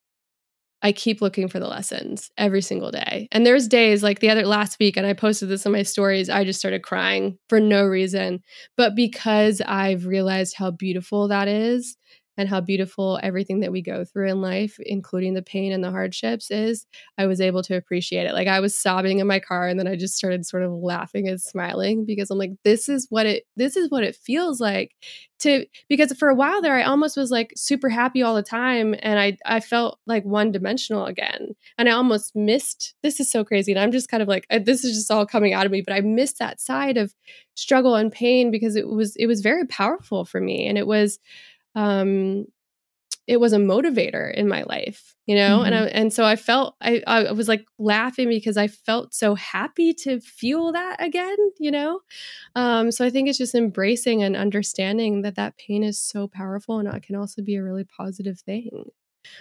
I 0.83 0.91
keep 0.91 1.21
looking 1.21 1.47
for 1.47 1.59
the 1.59 1.67
lessons 1.67 2.29
every 2.37 2.61
single 2.61 2.91
day. 2.91 3.27
And 3.31 3.45
there's 3.45 3.67
days 3.67 4.03
like 4.03 4.19
the 4.19 4.29
other 4.29 4.45
last 4.45 4.77
week, 4.79 4.95
and 4.95 5.07
I 5.07 5.13
posted 5.13 5.49
this 5.49 5.65
on 5.65 5.71
my 5.71 5.81
stories, 5.81 6.29
I 6.29 6.43
just 6.43 6.59
started 6.59 6.83
crying 6.83 7.39
for 7.49 7.59
no 7.59 7.83
reason. 7.83 8.41
But 8.75 8.95
because 8.95 9.59
I've 9.65 10.05
realized 10.05 10.55
how 10.55 10.69
beautiful 10.69 11.27
that 11.29 11.47
is 11.47 11.97
and 12.37 12.47
how 12.47 12.61
beautiful 12.61 13.19
everything 13.23 13.59
that 13.61 13.71
we 13.71 13.81
go 13.81 14.05
through 14.05 14.29
in 14.29 14.41
life, 14.41 14.77
including 14.85 15.33
the 15.33 15.41
pain 15.41 15.71
and 15.71 15.83
the 15.83 15.91
hardships, 15.91 16.51
is, 16.51 16.85
I 17.17 17.25
was 17.25 17.41
able 17.41 17.63
to 17.63 17.75
appreciate 17.75 18.27
it. 18.27 18.33
Like 18.33 18.47
I 18.47 18.59
was 18.59 18.79
sobbing 18.79 19.19
in 19.19 19.27
my 19.27 19.39
car 19.39 19.67
and 19.67 19.79
then 19.79 19.87
I 19.87 19.95
just 19.95 20.15
started 20.15 20.45
sort 20.45 20.63
of 20.63 20.71
laughing 20.71 21.27
and 21.27 21.41
smiling 21.41 22.05
because 22.05 22.29
I'm 22.29 22.37
like, 22.37 22.53
this 22.63 22.87
is 22.87 23.07
what 23.09 23.25
it 23.25 23.43
this 23.55 23.75
is 23.75 23.89
what 23.89 24.03
it 24.03 24.15
feels 24.15 24.61
like 24.61 24.93
to 25.39 25.65
because 25.87 26.11
for 26.13 26.29
a 26.29 26.35
while 26.35 26.61
there 26.61 26.75
I 26.75 26.83
almost 26.83 27.15
was 27.15 27.29
like 27.29 27.53
super 27.55 27.89
happy 27.89 28.23
all 28.23 28.35
the 28.35 28.43
time 28.43 28.95
and 28.99 29.19
I 29.19 29.37
I 29.45 29.59
felt 29.59 29.99
like 30.05 30.23
one 30.23 30.51
dimensional 30.51 31.05
again. 31.05 31.55
And 31.77 31.89
I 31.89 31.93
almost 31.93 32.35
missed 32.35 32.95
this 33.03 33.19
is 33.19 33.31
so 33.31 33.43
crazy. 33.43 33.71
And 33.71 33.79
I'm 33.79 33.91
just 33.91 34.09
kind 34.09 34.21
of 34.21 34.29
like 34.29 34.45
uh, 34.49 34.59
this 34.59 34.83
is 34.83 34.95
just 34.95 35.11
all 35.11 35.25
coming 35.25 35.53
out 35.53 35.65
of 35.65 35.71
me, 35.71 35.81
but 35.81 35.93
I 35.93 36.01
missed 36.01 36.39
that 36.39 36.61
side 36.61 36.97
of 36.97 37.13
struggle 37.55 37.95
and 37.95 38.11
pain 38.11 38.51
because 38.51 38.75
it 38.75 38.87
was 38.87 39.15
it 39.15 39.25
was 39.25 39.41
very 39.41 39.65
powerful 39.65 40.25
for 40.25 40.39
me 40.39 40.67
and 40.67 40.77
it 40.77 40.85
was 40.87 41.19
um 41.77 42.45
it 43.27 43.39
was 43.41 43.53
a 43.53 43.57
motivator 43.57 44.33
in 44.33 44.47
my 44.47 44.63
life 44.63 45.13
you 45.27 45.35
know? 45.35 45.57
Mm-hmm. 45.57 45.65
and 45.65 45.75
I, 45.75 45.81
and 45.87 46.13
so 46.13 46.23
i 46.25 46.35
felt 46.35 46.75
I, 46.81 47.03
I 47.05 47.31
was 47.33 47.47
like 47.47 47.65
laughing 47.77 48.29
because 48.29 48.57
i 48.57 48.67
felt 48.67 49.13
so 49.13 49.35
happy 49.35 49.93
to 50.05 50.19
feel 50.19 50.71
that 50.71 50.97
again 50.99 51.37
you 51.59 51.71
know? 51.71 51.99
Um 52.55 52.91
so 52.91 53.05
i 53.05 53.09
think 53.09 53.29
it's 53.29 53.37
just 53.37 53.55
embracing 53.55 54.23
and 54.23 54.35
understanding 54.35 55.21
that 55.21 55.35
that 55.35 55.57
pain 55.57 55.83
is 55.83 55.99
so 55.99 56.27
powerful 56.27 56.79
and 56.79 56.87
it 56.87 57.03
can 57.03 57.15
also 57.15 57.41
be 57.43 57.55
a 57.55 57.63
really 57.63 57.83
positive 57.85 58.39
thing. 58.39 58.85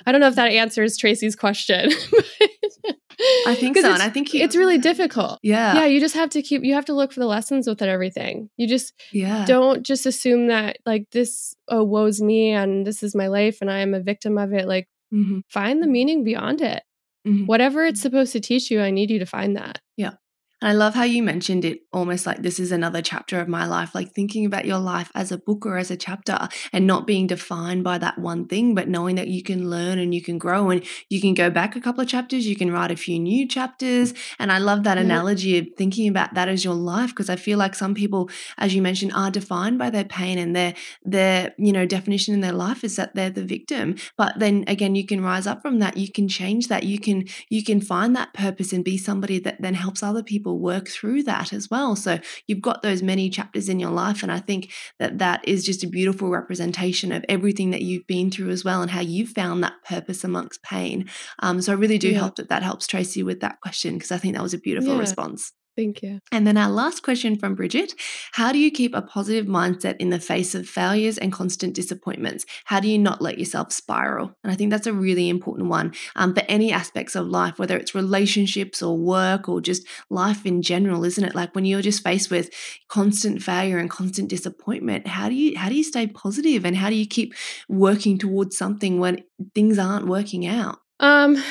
I 0.04 0.12
don't 0.12 0.20
know 0.20 0.28
if 0.28 0.34
that 0.34 0.50
answers 0.50 0.96
tracy's 0.96 1.36
question 1.36 1.90
I 3.46 3.54
think 3.54 3.76
so. 3.76 3.92
And 3.92 4.02
I 4.02 4.10
think 4.10 4.34
you, 4.34 4.42
it's 4.42 4.56
really 4.56 4.78
difficult. 4.78 5.38
Yeah. 5.42 5.74
Yeah. 5.74 5.84
You 5.86 6.00
just 6.00 6.14
have 6.14 6.30
to 6.30 6.42
keep, 6.42 6.64
you 6.64 6.74
have 6.74 6.84
to 6.86 6.94
look 6.94 7.12
for 7.12 7.20
the 7.20 7.26
lessons 7.26 7.66
within 7.66 7.88
everything. 7.88 8.50
You 8.56 8.68
just 8.68 8.92
yeah. 9.12 9.44
don't 9.46 9.82
just 9.82 10.06
assume 10.06 10.48
that 10.48 10.78
like 10.84 11.10
this, 11.10 11.54
oh, 11.68 11.84
woe's 11.84 12.20
me 12.20 12.50
and 12.50 12.86
this 12.86 13.02
is 13.02 13.14
my 13.14 13.28
life 13.28 13.58
and 13.60 13.70
I 13.70 13.78
am 13.78 13.94
a 13.94 14.00
victim 14.00 14.38
of 14.38 14.52
it. 14.52 14.66
Like 14.66 14.88
mm-hmm. 15.12 15.40
find 15.48 15.82
the 15.82 15.86
meaning 15.86 16.24
beyond 16.24 16.60
it. 16.60 16.82
Mm-hmm. 17.26 17.46
Whatever 17.46 17.84
it's 17.84 18.00
supposed 18.00 18.32
to 18.32 18.40
teach 18.40 18.70
you, 18.70 18.80
I 18.80 18.90
need 18.90 19.10
you 19.10 19.18
to 19.18 19.26
find 19.26 19.56
that. 19.56 19.80
Yeah. 19.96 20.14
I 20.62 20.72
love 20.72 20.94
how 20.94 21.02
you 21.02 21.22
mentioned 21.22 21.66
it 21.66 21.82
almost 21.92 22.24
like 22.24 22.40
this 22.40 22.58
is 22.58 22.72
another 22.72 23.02
chapter 23.02 23.40
of 23.40 23.46
my 23.46 23.66
life, 23.66 23.94
like 23.94 24.12
thinking 24.12 24.46
about 24.46 24.64
your 24.64 24.78
life 24.78 25.12
as 25.14 25.30
a 25.30 25.36
book 25.36 25.66
or 25.66 25.76
as 25.76 25.90
a 25.90 25.98
chapter 25.98 26.48
and 26.72 26.86
not 26.86 27.06
being 27.06 27.26
defined 27.26 27.84
by 27.84 27.98
that 27.98 28.18
one 28.18 28.46
thing, 28.46 28.74
but 28.74 28.88
knowing 28.88 29.16
that 29.16 29.28
you 29.28 29.42
can 29.42 29.68
learn 29.68 29.98
and 29.98 30.14
you 30.14 30.22
can 30.22 30.38
grow 30.38 30.70
and 30.70 30.82
you 31.10 31.20
can 31.20 31.34
go 31.34 31.50
back 31.50 31.76
a 31.76 31.80
couple 31.80 32.00
of 32.00 32.08
chapters, 32.08 32.46
you 32.46 32.56
can 32.56 32.72
write 32.72 32.90
a 32.90 32.96
few 32.96 33.18
new 33.18 33.46
chapters. 33.46 34.14
And 34.38 34.50
I 34.50 34.56
love 34.56 34.84
that 34.84 34.96
yeah. 34.96 35.04
analogy 35.04 35.58
of 35.58 35.66
thinking 35.76 36.08
about 36.08 36.32
that 36.32 36.48
as 36.48 36.64
your 36.64 36.74
life 36.74 37.10
because 37.10 37.28
I 37.28 37.36
feel 37.36 37.58
like 37.58 37.74
some 37.74 37.94
people, 37.94 38.30
as 38.56 38.74
you 38.74 38.80
mentioned, 38.80 39.12
are 39.14 39.30
defined 39.30 39.78
by 39.78 39.90
their 39.90 40.04
pain 40.04 40.38
and 40.38 40.56
their 40.56 40.74
their, 41.04 41.54
you 41.58 41.72
know, 41.72 41.84
definition 41.84 42.32
in 42.32 42.40
their 42.40 42.52
life 42.52 42.82
is 42.82 42.96
that 42.96 43.14
they're 43.14 43.28
the 43.28 43.44
victim. 43.44 43.96
But 44.16 44.38
then 44.38 44.64
again, 44.68 44.94
you 44.94 45.04
can 45.04 45.22
rise 45.22 45.46
up 45.46 45.60
from 45.60 45.80
that, 45.80 45.98
you 45.98 46.10
can 46.10 46.28
change 46.28 46.68
that, 46.68 46.84
you 46.84 46.98
can 46.98 47.24
you 47.50 47.62
can 47.62 47.82
find 47.82 48.16
that 48.16 48.32
purpose 48.32 48.72
and 48.72 48.82
be 48.82 48.96
somebody 48.96 49.38
that 49.40 49.60
then 49.60 49.74
helps 49.74 50.02
other 50.02 50.22
people 50.22 50.45
people 50.46 50.60
work 50.60 50.88
through 50.88 51.24
that 51.24 51.52
as 51.52 51.68
well. 51.70 51.96
So 51.96 52.20
you've 52.46 52.60
got 52.60 52.82
those 52.82 53.02
many 53.02 53.28
chapters 53.28 53.68
in 53.68 53.80
your 53.80 53.90
life. 53.90 54.22
And 54.22 54.30
I 54.30 54.38
think 54.38 54.72
that 55.00 55.18
that 55.18 55.46
is 55.46 55.64
just 55.64 55.82
a 55.82 55.88
beautiful 55.88 56.28
representation 56.30 57.10
of 57.10 57.24
everything 57.28 57.72
that 57.72 57.82
you've 57.82 58.06
been 58.06 58.30
through 58.30 58.50
as 58.50 58.64
well 58.64 58.80
and 58.80 58.90
how 58.90 59.00
you've 59.00 59.30
found 59.30 59.64
that 59.64 59.82
purpose 59.84 60.22
amongst 60.22 60.62
pain. 60.62 61.08
Um, 61.40 61.60
so 61.60 61.72
I 61.72 61.74
really 61.74 61.98
do 61.98 62.10
yeah. 62.10 62.20
hope 62.20 62.36
that 62.36 62.48
that 62.48 62.62
helps 62.62 62.86
Tracy 62.86 63.24
with 63.24 63.40
that 63.40 63.60
question 63.60 63.94
because 63.94 64.12
I 64.12 64.18
think 64.18 64.34
that 64.34 64.42
was 64.42 64.54
a 64.54 64.58
beautiful 64.58 64.94
yeah. 64.94 65.00
response. 65.00 65.52
Thank 65.76 66.02
you. 66.02 66.20
And 66.32 66.46
then 66.46 66.56
our 66.56 66.70
last 66.70 67.02
question 67.02 67.36
from 67.38 67.54
Bridget 67.54 67.92
How 68.32 68.50
do 68.50 68.58
you 68.58 68.70
keep 68.70 68.94
a 68.94 69.02
positive 69.02 69.44
mindset 69.44 69.96
in 69.98 70.08
the 70.08 70.18
face 70.18 70.54
of 70.54 70.66
failures 70.66 71.18
and 71.18 71.30
constant 71.30 71.74
disappointments? 71.74 72.46
How 72.64 72.80
do 72.80 72.88
you 72.88 72.98
not 72.98 73.20
let 73.20 73.38
yourself 73.38 73.72
spiral? 73.72 74.34
And 74.42 74.50
I 74.50 74.56
think 74.56 74.70
that's 74.70 74.86
a 74.86 74.92
really 74.94 75.28
important 75.28 75.68
one 75.68 75.92
um, 76.16 76.34
for 76.34 76.42
any 76.48 76.72
aspects 76.72 77.14
of 77.14 77.26
life, 77.26 77.58
whether 77.58 77.76
it's 77.76 77.94
relationships 77.94 78.80
or 78.80 78.96
work 78.96 79.50
or 79.50 79.60
just 79.60 79.86
life 80.08 80.46
in 80.46 80.62
general, 80.62 81.04
isn't 81.04 81.24
it? 81.24 81.34
Like 81.34 81.54
when 81.54 81.66
you're 81.66 81.82
just 81.82 82.02
faced 82.02 82.30
with 82.30 82.50
constant 82.88 83.42
failure 83.42 83.76
and 83.76 83.90
constant 83.90 84.30
disappointment, 84.30 85.06
how 85.06 85.28
do 85.28 85.34
you 85.34 85.58
how 85.58 85.68
do 85.68 85.74
you 85.74 85.84
stay 85.84 86.06
positive 86.06 86.64
and 86.64 86.74
how 86.74 86.88
do 86.88 86.96
you 86.96 87.06
keep 87.06 87.34
working 87.68 88.16
towards 88.16 88.56
something 88.56 88.98
when 88.98 89.24
things 89.54 89.78
aren't 89.78 90.06
working 90.06 90.46
out? 90.46 90.78
Um 91.00 91.42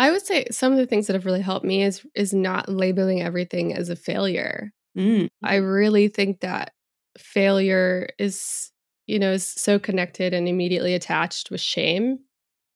I 0.00 0.10
would 0.10 0.24
say 0.24 0.46
some 0.50 0.72
of 0.72 0.78
the 0.78 0.86
things 0.86 1.06
that 1.06 1.12
have 1.12 1.26
really 1.26 1.42
helped 1.42 1.66
me 1.66 1.82
is 1.82 2.06
is 2.14 2.32
not 2.32 2.70
labeling 2.70 3.20
everything 3.20 3.74
as 3.74 3.90
a 3.90 3.96
failure. 3.96 4.72
Mm. 4.96 5.28
I 5.42 5.56
really 5.56 6.08
think 6.08 6.40
that 6.40 6.72
failure 7.18 8.08
is, 8.18 8.72
you 9.06 9.18
know, 9.18 9.32
is 9.32 9.46
so 9.46 9.78
connected 9.78 10.32
and 10.32 10.48
immediately 10.48 10.94
attached 10.94 11.50
with 11.50 11.60
shame. 11.60 12.18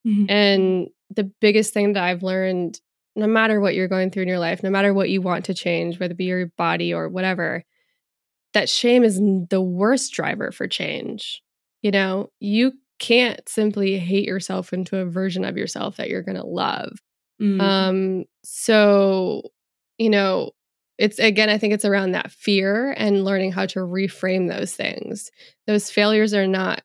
Mm-hmm. 0.06 0.26
And 0.28 0.88
the 1.08 1.24
biggest 1.40 1.72
thing 1.72 1.94
that 1.94 2.04
I've 2.04 2.22
learned, 2.22 2.78
no 3.16 3.26
matter 3.26 3.58
what 3.58 3.74
you're 3.74 3.88
going 3.88 4.10
through 4.10 4.24
in 4.24 4.28
your 4.28 4.38
life, 4.38 4.62
no 4.62 4.68
matter 4.68 4.92
what 4.92 5.08
you 5.08 5.22
want 5.22 5.46
to 5.46 5.54
change, 5.54 5.98
whether 5.98 6.12
it 6.12 6.18
be 6.18 6.26
your 6.26 6.48
body 6.58 6.92
or 6.92 7.08
whatever, 7.08 7.64
that 8.52 8.68
shame 8.68 9.02
is 9.02 9.18
the 9.48 9.62
worst 9.62 10.12
driver 10.12 10.52
for 10.52 10.68
change. 10.68 11.42
You 11.80 11.90
know, 11.90 12.30
you 12.38 12.74
can't 12.98 13.48
simply 13.48 13.98
hate 13.98 14.26
yourself 14.26 14.74
into 14.74 14.98
a 14.98 15.06
version 15.06 15.46
of 15.46 15.56
yourself 15.56 15.96
that 15.96 16.10
you're 16.10 16.22
going 16.22 16.36
to 16.36 16.46
love. 16.46 16.98
Mm. 17.40 17.60
Um, 17.60 18.24
so, 18.44 19.42
you 19.98 20.10
know, 20.10 20.52
it's 20.98 21.18
again, 21.18 21.48
I 21.48 21.58
think 21.58 21.74
it's 21.74 21.84
around 21.84 22.12
that 22.12 22.30
fear 22.30 22.94
and 22.96 23.24
learning 23.24 23.52
how 23.52 23.66
to 23.66 23.80
reframe 23.80 24.48
those 24.48 24.74
things. 24.74 25.30
Those 25.66 25.90
failures 25.90 26.34
are 26.34 26.46
not 26.46 26.82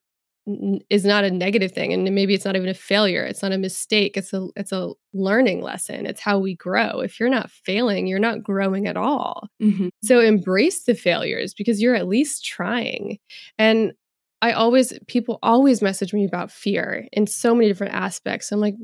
is 0.89 1.05
not 1.05 1.23
a 1.23 1.31
negative 1.31 1.71
thing 1.71 1.93
and 1.93 2.03
maybe 2.15 2.33
it's 2.33 2.45
not 2.45 2.55
even 2.55 2.69
a 2.69 2.73
failure 2.73 3.23
it's 3.23 3.43
not 3.43 3.51
a 3.51 3.57
mistake 3.57 4.17
it's 4.17 4.33
a 4.33 4.47
it's 4.55 4.71
a 4.71 4.89
learning 5.13 5.61
lesson 5.61 6.05
it's 6.05 6.21
how 6.21 6.39
we 6.39 6.55
grow 6.55 7.01
if 7.01 7.19
you're 7.19 7.29
not 7.29 7.51
failing 7.51 8.07
you're 8.07 8.19
not 8.19 8.41
growing 8.41 8.87
at 8.87 8.97
all 8.97 9.47
mm-hmm. 9.61 9.89
so 10.03 10.19
embrace 10.19 10.85
the 10.85 10.95
failures 10.95 11.53
because 11.53 11.81
you're 11.81 11.95
at 11.95 12.07
least 12.07 12.45
trying 12.45 13.17
and 13.57 13.93
i 14.41 14.51
always 14.51 14.93
people 15.07 15.37
always 15.43 15.81
message 15.81 16.13
me 16.13 16.25
about 16.25 16.51
fear 16.51 17.07
in 17.11 17.27
so 17.27 17.53
many 17.53 17.67
different 17.67 17.93
aspects 17.93 18.51
i'm 18.51 18.59
like 18.59 18.75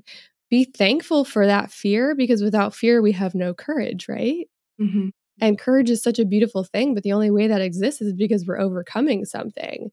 be 0.50 0.66
thankful 0.66 1.26
for 1.26 1.46
that 1.46 1.72
fear 1.72 2.16
because 2.16 2.42
without 2.42 2.76
fear, 2.76 3.02
we 3.02 3.12
have 3.14 3.36
no 3.36 3.54
courage, 3.54 4.08
right? 4.08 4.48
Mm-hmm. 4.80 5.10
And 5.42 5.60
courage 5.60 5.90
is 5.90 6.02
such 6.02 6.18
a 6.18 6.26
beautiful 6.26 6.64
thing, 6.64 6.94
but 6.94 7.04
the 7.04 7.12
only 7.12 7.30
way 7.30 7.48
that 7.48 7.62
exists 7.62 8.02
is 8.02 8.14
because 8.14 8.46
we're 8.46 8.60
overcoming 8.60 9.26
something. 9.26 9.92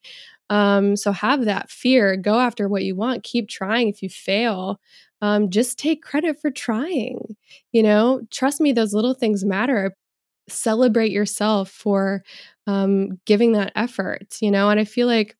Um, 0.50 0.96
so 0.96 1.10
have 1.12 1.46
that 1.46 1.70
fear, 1.70 2.16
go 2.16 2.38
after 2.38 2.68
what 2.68 2.84
you 2.84 2.94
want, 2.94 3.24
keep 3.24 3.48
trying. 3.48 3.88
If 3.88 4.02
you 4.02 4.08
fail, 4.08 4.78
um, 5.20 5.50
just 5.50 5.78
take 5.78 6.02
credit 6.02 6.40
for 6.40 6.50
trying. 6.50 7.36
You 7.72 7.82
know, 7.82 8.22
trust 8.30 8.60
me, 8.60 8.72
those 8.72 8.94
little 8.94 9.14
things 9.14 9.44
matter. 9.44 9.94
Celebrate 10.48 11.10
yourself 11.10 11.70
for 11.70 12.22
um, 12.66 13.20
giving 13.26 13.52
that 13.52 13.72
effort, 13.74 14.36
you 14.40 14.50
know, 14.50 14.70
and 14.70 14.78
I 14.78 14.84
feel 14.84 15.06
like 15.06 15.36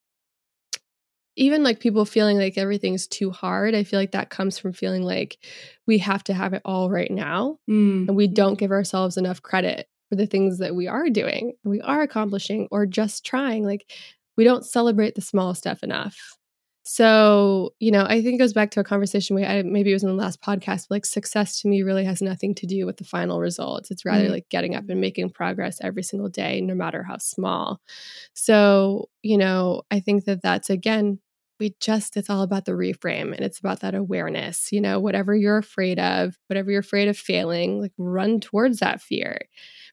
even 1.37 1.63
like 1.63 1.81
people 1.81 2.05
feeling 2.05 2.39
like 2.39 2.59
everything's 2.59 3.07
too 3.07 3.31
hard, 3.31 3.75
I 3.75 3.85
feel 3.85 3.99
like 3.99 4.13
that 4.13 4.31
comes 4.31 4.59
from 4.59 4.73
feeling 4.73 5.03
like 5.03 5.39
we 5.87 5.99
have 5.99 6.23
to 6.25 6.35
have 6.35 6.53
it 6.53 6.63
all 6.65 6.91
right 6.91 7.11
now. 7.11 7.59
Mm. 7.69 8.09
And 8.09 8.17
we 8.17 8.29
don't 8.29 8.59
give 8.59 8.71
ourselves 8.71 9.17
enough 9.17 9.43
credit 9.43 9.89
for 10.09 10.17
the 10.17 10.27
things 10.27 10.59
that 10.59 10.75
we 10.75 10.89
are 10.89 11.09
doing, 11.09 11.55
we 11.65 11.81
are 11.81 12.03
accomplishing, 12.03 12.69
or 12.71 12.85
just 12.85 13.25
trying. 13.25 13.65
Like 13.65 13.91
we 14.37 14.45
don't 14.45 14.65
celebrate 14.65 15.15
the 15.15 15.23
small 15.23 15.55
stuff 15.55 15.83
enough. 15.83 16.37
So, 16.85 17.75
you 17.79 17.93
know, 17.93 18.05
I 18.05 18.23
think 18.23 18.35
it 18.35 18.39
goes 18.39 18.53
back 18.53 18.73
to 18.73 18.81
a 18.81 18.85
conversation 18.85 19.37
we 19.37 19.43
had, 19.43 19.65
maybe 19.65 19.91
it 19.91 19.95
was 19.95 20.03
in 20.03 20.09
the 20.09 20.15
last 20.17 20.43
podcast, 20.43 20.87
like 20.91 21.07
success 21.07 21.61
to 21.61 21.69
me 21.69 21.83
really 21.83 22.05
has 22.05 22.21
nothing 22.21 22.55
to 22.57 22.67
do 22.67 22.87
with 22.87 22.97
the 22.97 23.05
final 23.05 23.39
results. 23.39 23.91
It's 23.91 24.05
rather 24.05 24.25
mm-hmm. 24.25 24.33
like 24.33 24.49
getting 24.49 24.75
up 24.75 24.89
and 24.89 25.01
making 25.01 25.31
progress 25.31 25.79
every 25.81 26.03
single 26.03 26.29
day, 26.29 26.61
no 26.61 26.75
matter 26.75 27.05
how 27.05 27.19
small. 27.19 27.81
So, 28.35 29.09
you 29.23 29.39
know, 29.39 29.83
I 29.93 30.01
think 30.01 30.25
that 30.25 30.43
that's 30.43 30.71
again, 30.71 31.21
we 31.61 31.77
just, 31.79 32.17
it's 32.17 32.29
all 32.29 32.43
about 32.43 32.65
the 32.65 32.73
reframe 32.73 33.33
and 33.33 33.41
it's 33.41 33.61
about 33.61 33.81
that 33.81 33.95
awareness. 33.95 34.73
You 34.73 34.81
know, 34.81 34.99
whatever 34.99 35.37
you're 35.37 35.59
afraid 35.59 36.01
of, 36.01 36.37
whatever 36.49 36.73
you're 36.73 36.81
afraid 36.81 37.07
of 37.07 37.17
failing, 37.17 37.81
like 37.81 37.93
run 37.97 38.41
towards 38.41 38.81
that 38.81 39.01
fear 39.01 39.43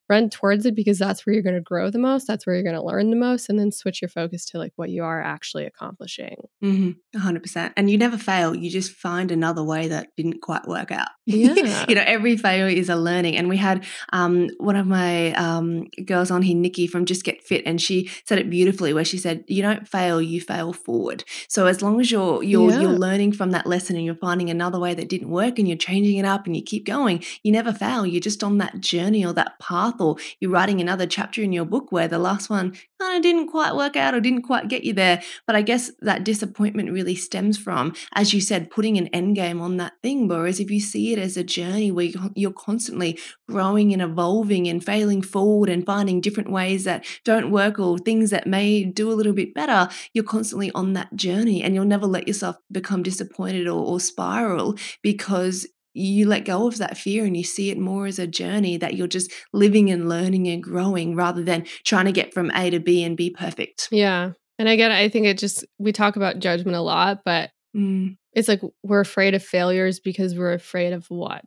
run 0.09 0.29
towards 0.29 0.65
it 0.65 0.75
because 0.75 0.97
that's 0.97 1.25
where 1.25 1.33
you're 1.33 1.43
going 1.43 1.55
to 1.55 1.61
grow 1.61 1.89
the 1.89 1.99
most 1.99 2.25
that's 2.25 2.45
where 2.45 2.55
you're 2.55 2.63
going 2.63 2.75
to 2.75 2.83
learn 2.83 3.09
the 3.09 3.15
most 3.15 3.49
and 3.49 3.59
then 3.59 3.71
switch 3.71 4.01
your 4.01 4.09
focus 4.09 4.45
to 4.45 4.57
like 4.57 4.73
what 4.75 4.89
you 4.89 5.03
are 5.03 5.21
actually 5.21 5.65
accomplishing 5.65 6.47
mm-hmm. 6.63 7.19
100% 7.19 7.73
and 7.77 7.89
you 7.89 7.97
never 7.97 8.17
fail 8.17 8.55
you 8.55 8.69
just 8.69 8.91
find 8.91 9.31
another 9.31 9.63
way 9.63 9.87
that 9.87 10.09
didn't 10.17 10.41
quite 10.41 10.67
work 10.67 10.91
out 10.91 11.09
yeah. 11.25 11.85
you 11.87 11.95
know 11.95 12.03
every 12.05 12.35
failure 12.35 12.67
is 12.67 12.89
a 12.89 12.95
learning 12.95 13.37
and 13.37 13.47
we 13.49 13.57
had 13.57 13.85
um, 14.11 14.49
one 14.57 14.75
of 14.75 14.87
my 14.87 15.31
um, 15.33 15.85
girls 16.05 16.31
on 16.31 16.41
here 16.41 16.55
nikki 16.55 16.87
from 16.87 17.05
just 17.05 17.23
get 17.23 17.43
fit 17.43 17.63
and 17.65 17.81
she 17.81 18.09
said 18.25 18.39
it 18.39 18.49
beautifully 18.49 18.93
where 18.93 19.05
she 19.05 19.17
said 19.17 19.43
you 19.47 19.61
don't 19.61 19.87
fail 19.87 20.21
you 20.21 20.41
fail 20.41 20.73
forward 20.73 21.23
so 21.47 21.67
as 21.67 21.81
long 21.81 22.01
as 22.01 22.11
you're 22.11 22.41
you're 22.43 22.71
yeah. 22.71 22.79
you're 22.79 22.91
learning 22.91 23.31
from 23.31 23.51
that 23.51 23.67
lesson 23.67 23.95
and 23.95 24.05
you're 24.05 24.15
finding 24.15 24.49
another 24.49 24.79
way 24.79 24.93
that 24.93 25.09
didn't 25.09 25.29
work 25.29 25.59
and 25.59 25.67
you're 25.67 25.77
changing 25.77 26.17
it 26.17 26.25
up 26.25 26.45
and 26.45 26.55
you 26.55 26.63
keep 26.63 26.85
going 26.85 27.23
you 27.43 27.51
never 27.51 27.71
fail 27.71 28.05
you're 28.05 28.19
just 28.19 28.43
on 28.43 28.57
that 28.57 28.79
journey 28.79 29.25
or 29.25 29.33
that 29.33 29.59
path 29.59 29.98
or 29.99 30.17
you're 30.39 30.51
writing 30.51 30.81
another 30.81 31.05
chapter 31.05 31.41
in 31.41 31.51
your 31.51 31.65
book 31.65 31.91
where 31.91 32.07
the 32.07 32.19
last 32.19 32.49
one 32.49 32.75
kind 32.99 33.15
of 33.15 33.21
didn't 33.21 33.47
quite 33.47 33.75
work 33.75 33.95
out 33.95 34.13
or 34.13 34.19
didn't 34.19 34.43
quite 34.43 34.67
get 34.67 34.83
you 34.83 34.93
there. 34.93 35.21
But 35.47 35.55
I 35.55 35.61
guess 35.61 35.91
that 36.01 36.23
disappointment 36.23 36.91
really 36.91 37.15
stems 37.15 37.57
from, 37.57 37.93
as 38.13 38.33
you 38.33 38.41
said, 38.41 38.69
putting 38.69 38.97
an 38.97 39.07
end 39.07 39.35
game 39.35 39.61
on 39.61 39.77
that 39.77 39.93
thing. 40.03 40.27
Whereas 40.27 40.59
if 40.59 40.69
you 40.69 40.79
see 40.79 41.13
it 41.13 41.19
as 41.19 41.37
a 41.37 41.43
journey 41.43 41.91
where 41.91 42.09
you're 42.35 42.51
constantly 42.51 43.17
growing 43.47 43.93
and 43.93 44.01
evolving 44.01 44.67
and 44.67 44.83
failing 44.83 45.21
forward 45.21 45.69
and 45.69 45.85
finding 45.85 46.21
different 46.21 46.51
ways 46.51 46.83
that 46.83 47.05
don't 47.23 47.51
work 47.51 47.79
or 47.79 47.97
things 47.97 48.29
that 48.29 48.47
may 48.47 48.83
do 48.83 49.11
a 49.11 49.15
little 49.15 49.33
bit 49.33 49.53
better, 49.53 49.89
you're 50.13 50.23
constantly 50.23 50.71
on 50.71 50.93
that 50.93 51.15
journey 51.15 51.63
and 51.63 51.75
you'll 51.75 51.85
never 51.85 52.05
let 52.05 52.27
yourself 52.27 52.57
become 52.71 53.03
disappointed 53.03 53.67
or, 53.67 53.83
or 53.85 53.99
spiral 53.99 54.75
because 55.01 55.67
you 55.93 56.27
let 56.27 56.45
go 56.45 56.67
of 56.67 56.77
that 56.77 56.97
fear 56.97 57.25
and 57.25 57.35
you 57.35 57.43
see 57.43 57.69
it 57.69 57.77
more 57.77 58.05
as 58.05 58.19
a 58.19 58.27
journey 58.27 58.77
that 58.77 58.95
you're 58.95 59.07
just 59.07 59.31
living 59.53 59.89
and 59.89 60.07
learning 60.07 60.47
and 60.47 60.63
growing 60.63 61.15
rather 61.15 61.43
than 61.43 61.65
trying 61.83 62.05
to 62.05 62.11
get 62.11 62.33
from 62.33 62.51
A 62.51 62.69
to 62.69 62.79
B 62.79 63.03
and 63.03 63.17
be 63.17 63.29
perfect. 63.29 63.89
Yeah. 63.91 64.31
And 64.57 64.67
again, 64.67 64.91
I 64.91 65.09
think 65.09 65.25
it 65.25 65.37
just, 65.37 65.65
we 65.77 65.91
talk 65.91 66.15
about 66.15 66.39
judgment 66.39 66.75
a 66.75 66.81
lot, 66.81 67.21
but 67.25 67.51
mm. 67.75 68.17
it's 68.33 68.47
like 68.47 68.61
we're 68.83 68.99
afraid 68.99 69.33
of 69.33 69.43
failures 69.43 69.99
because 69.99 70.35
we're 70.35 70.53
afraid 70.53 70.93
of 70.93 71.05
what? 71.09 71.45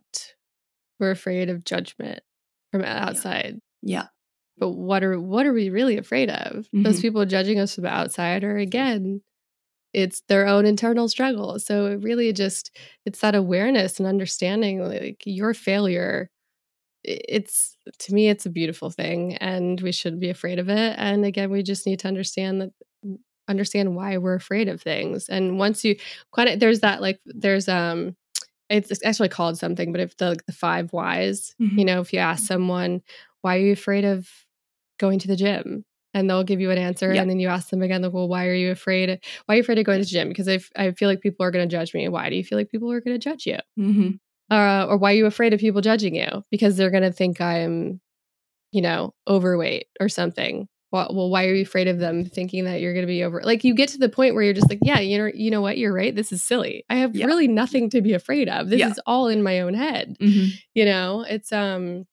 We're 0.99 1.11
afraid 1.11 1.49
of 1.49 1.63
judgment 1.63 2.21
from 2.71 2.83
outside. 2.83 3.59
Yeah. 3.81 3.99
yeah. 3.99 4.07
But 4.57 4.69
what 4.71 5.03
are 5.03 5.19
what 5.19 5.47
are 5.47 5.53
we 5.53 5.69
really 5.69 5.97
afraid 5.97 6.29
of? 6.29 6.65
Mm-hmm. 6.65 6.83
Those 6.83 7.01
people 7.01 7.25
judging 7.25 7.59
us 7.59 7.73
from 7.73 7.85
the 7.85 7.89
outside 7.89 8.43
are 8.43 8.57
again 8.57 9.21
it's 9.93 10.21
their 10.27 10.47
own 10.47 10.65
internal 10.65 11.07
struggle. 11.07 11.59
So 11.59 11.87
it 11.87 12.03
really 12.03 12.33
just 12.33 12.71
it's 13.05 13.19
that 13.19 13.35
awareness 13.35 13.99
and 13.99 14.07
understanding 14.07 14.81
like 14.81 15.23
your 15.25 15.53
failure 15.53 16.29
it's 17.03 17.75
to 17.99 18.13
me 18.13 18.29
it's 18.29 18.45
a 18.45 18.49
beautiful 18.49 18.89
thing 18.89 19.35
and 19.37 19.81
we 19.81 19.91
shouldn't 19.91 20.21
be 20.21 20.29
afraid 20.29 20.57
of 20.57 20.69
it 20.69 20.95
and 20.97 21.25
again 21.25 21.51
we 21.51 21.61
just 21.61 21.85
need 21.85 21.99
to 21.99 22.07
understand 22.07 22.61
that 22.61 22.71
understand 23.49 23.93
why 23.93 24.15
we're 24.15 24.35
afraid 24.35 24.69
of 24.69 24.81
things 24.81 25.27
and 25.27 25.59
once 25.59 25.83
you 25.83 25.97
of 26.37 26.61
there's 26.61 26.79
that 26.79 27.01
like 27.01 27.19
there's 27.25 27.67
um 27.67 28.15
it's 28.69 29.05
actually 29.05 29.29
called 29.29 29.57
something, 29.57 29.91
but 29.91 30.01
if 30.01 30.17
the 30.17 30.29
like 30.29 30.45
the 30.45 30.53
five 30.53 30.91
whys, 30.93 31.53
mm-hmm. 31.61 31.77
you 31.77 31.85
know, 31.85 32.01
if 32.01 32.13
you 32.13 32.19
ask 32.19 32.45
someone, 32.45 33.01
why 33.41 33.57
are 33.57 33.59
you 33.59 33.73
afraid 33.73 34.05
of 34.05 34.27
going 34.99 35.19
to 35.19 35.27
the 35.27 35.35
gym? 35.35 35.85
And 36.13 36.29
they'll 36.29 36.43
give 36.43 36.61
you 36.61 36.69
an 36.69 36.77
answer, 36.77 37.11
yep. 37.11 37.21
and 37.21 37.29
then 37.29 37.39
you 37.39 37.47
ask 37.47 37.69
them 37.69 37.81
again, 37.81 38.03
like, 38.03 38.13
well, 38.13 38.27
why 38.27 38.47
are 38.47 38.53
you 38.53 38.71
afraid? 38.71 39.19
Why 39.45 39.55
are 39.55 39.57
you 39.57 39.61
afraid 39.61 39.79
of 39.79 39.85
going 39.85 39.99
to 39.99 40.05
the 40.05 40.09
gym? 40.09 40.29
Because 40.29 40.47
I, 40.47 40.59
I 40.75 40.91
feel 40.91 41.09
like 41.09 41.21
people 41.21 41.45
are 41.45 41.51
going 41.51 41.67
to 41.67 41.75
judge 41.75 41.93
me. 41.93 42.07
Why 42.07 42.29
do 42.29 42.35
you 42.35 42.43
feel 42.43 42.57
like 42.57 42.69
people 42.69 42.91
are 42.91 43.01
going 43.01 43.19
to 43.19 43.23
judge 43.23 43.45
you? 43.47 43.57
Mm-hmm. 43.79 44.11
Uh, 44.51 44.85
or 44.85 44.97
why 44.97 45.13
are 45.13 45.15
you 45.15 45.25
afraid 45.25 45.53
of 45.53 45.59
people 45.59 45.81
judging 45.81 46.15
you? 46.15 46.43
Because 46.51 46.77
they're 46.77 46.91
going 46.91 47.03
to 47.03 47.11
think 47.11 47.41
I'm, 47.41 47.99
you 48.71 48.81
know, 48.81 49.13
overweight 49.27 49.87
or 49.99 50.09
something 50.09 50.67
well, 50.93 51.07
well, 51.11 51.29
why 51.31 51.47
are 51.47 51.55
you 51.55 51.63
afraid 51.63 51.87
of 51.87 51.97
them 51.97 52.23
thinking 52.23 52.65
that 52.65 52.79
you're 52.79 52.93
going 52.93 53.05
to 53.05 53.11
be 53.11 53.23
over? 53.23 53.41
Like 53.43 53.63
you 53.63 53.73
get 53.73 53.89
to 53.89 53.97
the 53.97 54.09
point 54.09 54.35
where 54.35 54.43
you're 54.43 54.53
just 54.53 54.69
like, 54.69 54.77
yeah, 54.83 54.99
you 54.99 55.17
know, 55.17 55.31
you 55.33 55.49
know 55.49 55.59
what, 55.59 55.79
you're 55.79 55.91
right. 55.91 56.15
This 56.15 56.31
is 56.31 56.43
silly. 56.43 56.85
I 56.87 56.97
have 56.97 57.15
yeah. 57.15 57.25
really 57.25 57.47
nothing 57.47 57.89
to 57.89 58.01
be 58.01 58.13
afraid 58.13 58.47
of. 58.47 58.69
This 58.69 58.79
yeah. 58.79 58.91
is 58.91 58.99
all 59.07 59.27
in 59.27 59.41
my 59.41 59.61
own 59.61 59.73
head. 59.73 60.15
Mm-hmm. 60.21 60.55
You 60.75 60.85
know, 60.85 61.25
it's 61.27 61.51
um, 61.51 62.05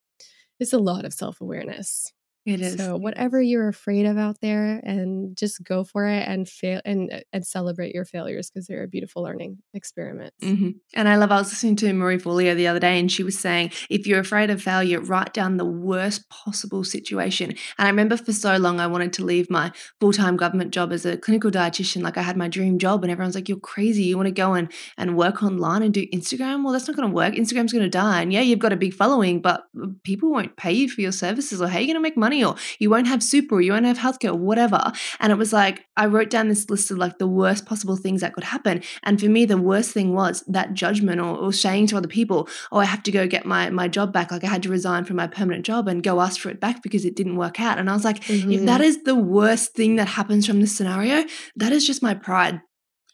it's 0.58 0.72
a 0.72 0.78
lot 0.78 1.04
of 1.04 1.12
self 1.12 1.42
awareness. 1.42 2.10
It 2.46 2.62
is. 2.62 2.76
So 2.76 2.96
whatever 2.96 3.40
you're 3.40 3.68
afraid 3.68 4.06
of 4.06 4.16
out 4.16 4.40
there 4.40 4.80
and 4.82 5.36
just 5.36 5.62
go 5.62 5.84
for 5.84 6.06
it 6.06 6.26
and 6.26 6.48
fail 6.48 6.80
and 6.86 7.12
uh, 7.12 7.20
and 7.34 7.46
celebrate 7.46 7.94
your 7.94 8.06
failures 8.06 8.50
because 8.50 8.66
they're 8.66 8.82
a 8.82 8.88
beautiful 8.88 9.22
learning 9.22 9.58
experiment. 9.74 10.32
Mm-hmm. 10.42 10.70
And 10.94 11.08
I 11.08 11.16
love 11.16 11.30
I 11.30 11.36
was 11.36 11.50
listening 11.50 11.76
to 11.76 11.92
Marie 11.92 12.16
Forleo 12.16 12.56
the 12.56 12.66
other 12.66 12.80
day 12.80 12.98
and 12.98 13.12
she 13.12 13.22
was 13.22 13.38
saying 13.38 13.72
if 13.90 14.06
you're 14.06 14.20
afraid 14.20 14.48
of 14.48 14.62
failure, 14.62 15.00
write 15.00 15.34
down 15.34 15.58
the 15.58 15.66
worst 15.66 16.30
possible 16.30 16.82
situation. 16.82 17.50
And 17.50 17.86
I 17.86 17.88
remember 17.88 18.16
for 18.16 18.32
so 18.32 18.56
long 18.56 18.80
I 18.80 18.86
wanted 18.86 19.12
to 19.14 19.24
leave 19.24 19.50
my 19.50 19.70
full-time 20.00 20.38
government 20.38 20.70
job 20.70 20.92
as 20.92 21.04
a 21.04 21.18
clinical 21.18 21.50
dietitian. 21.50 22.02
Like 22.02 22.16
I 22.16 22.22
had 22.22 22.38
my 22.38 22.48
dream 22.48 22.78
job 22.78 23.04
and 23.04 23.10
everyone's 23.10 23.34
like, 23.34 23.50
You're 23.50 23.58
crazy. 23.58 24.04
You 24.04 24.16
want 24.16 24.28
to 24.28 24.32
go 24.32 24.54
and 24.54 24.72
and 24.96 25.14
work 25.14 25.42
online 25.42 25.82
and 25.82 25.92
do 25.92 26.06
Instagram? 26.06 26.64
Well, 26.64 26.72
that's 26.72 26.88
not 26.88 26.96
gonna 26.96 27.12
work. 27.12 27.34
Instagram's 27.34 27.74
gonna 27.74 27.90
die. 27.90 28.22
And 28.22 28.32
yeah, 28.32 28.40
you've 28.40 28.58
got 28.58 28.72
a 28.72 28.76
big 28.76 28.94
following, 28.94 29.42
but 29.42 29.64
uh, 29.80 29.88
people 30.04 30.30
won't 30.30 30.56
pay 30.56 30.72
you 30.72 30.88
for 30.88 31.02
your 31.02 31.12
services 31.12 31.60
or 31.60 31.68
how 31.68 31.76
are 31.76 31.80
you 31.80 31.86
gonna 31.86 32.00
make 32.00 32.16
money 32.16 32.29
or 32.32 32.56
you 32.78 32.90
won't 32.90 33.06
have 33.06 33.22
super 33.22 33.56
or 33.56 33.60
you 33.60 33.72
won't 33.72 33.86
have 33.86 33.98
healthcare 33.98 34.30
or 34.30 34.36
whatever. 34.36 34.80
And 35.18 35.32
it 35.32 35.36
was 35.36 35.52
like, 35.52 35.86
I 35.96 36.06
wrote 36.06 36.30
down 36.30 36.48
this 36.48 36.68
list 36.70 36.90
of 36.90 36.98
like 36.98 37.18
the 37.18 37.26
worst 37.26 37.66
possible 37.66 37.96
things 37.96 38.20
that 38.20 38.32
could 38.32 38.44
happen. 38.44 38.82
And 39.02 39.20
for 39.20 39.26
me, 39.26 39.44
the 39.44 39.58
worst 39.58 39.92
thing 39.92 40.14
was 40.14 40.42
that 40.46 40.74
judgment 40.74 41.20
or, 41.20 41.36
or 41.36 41.52
saying 41.52 41.88
to 41.88 41.96
other 41.96 42.08
people, 42.08 42.48
oh, 42.72 42.78
I 42.78 42.84
have 42.84 43.02
to 43.04 43.10
go 43.10 43.26
get 43.26 43.44
my, 43.44 43.70
my 43.70 43.88
job 43.88 44.12
back. 44.12 44.30
Like 44.30 44.44
I 44.44 44.48
had 44.48 44.62
to 44.62 44.70
resign 44.70 45.04
from 45.04 45.16
my 45.16 45.26
permanent 45.26 45.66
job 45.66 45.88
and 45.88 46.02
go 46.02 46.20
ask 46.20 46.40
for 46.40 46.50
it 46.50 46.60
back 46.60 46.82
because 46.82 47.04
it 47.04 47.16
didn't 47.16 47.36
work 47.36 47.60
out. 47.60 47.78
And 47.78 47.90
I 47.90 47.94
was 47.94 48.04
like, 48.04 48.20
mm-hmm. 48.24 48.52
if 48.52 48.64
that 48.66 48.80
is 48.80 49.02
the 49.04 49.14
worst 49.14 49.74
thing 49.74 49.96
that 49.96 50.08
happens 50.08 50.46
from 50.46 50.60
this 50.60 50.76
scenario, 50.76 51.24
that 51.56 51.72
is 51.72 51.86
just 51.86 52.02
my 52.02 52.14
pride 52.14 52.60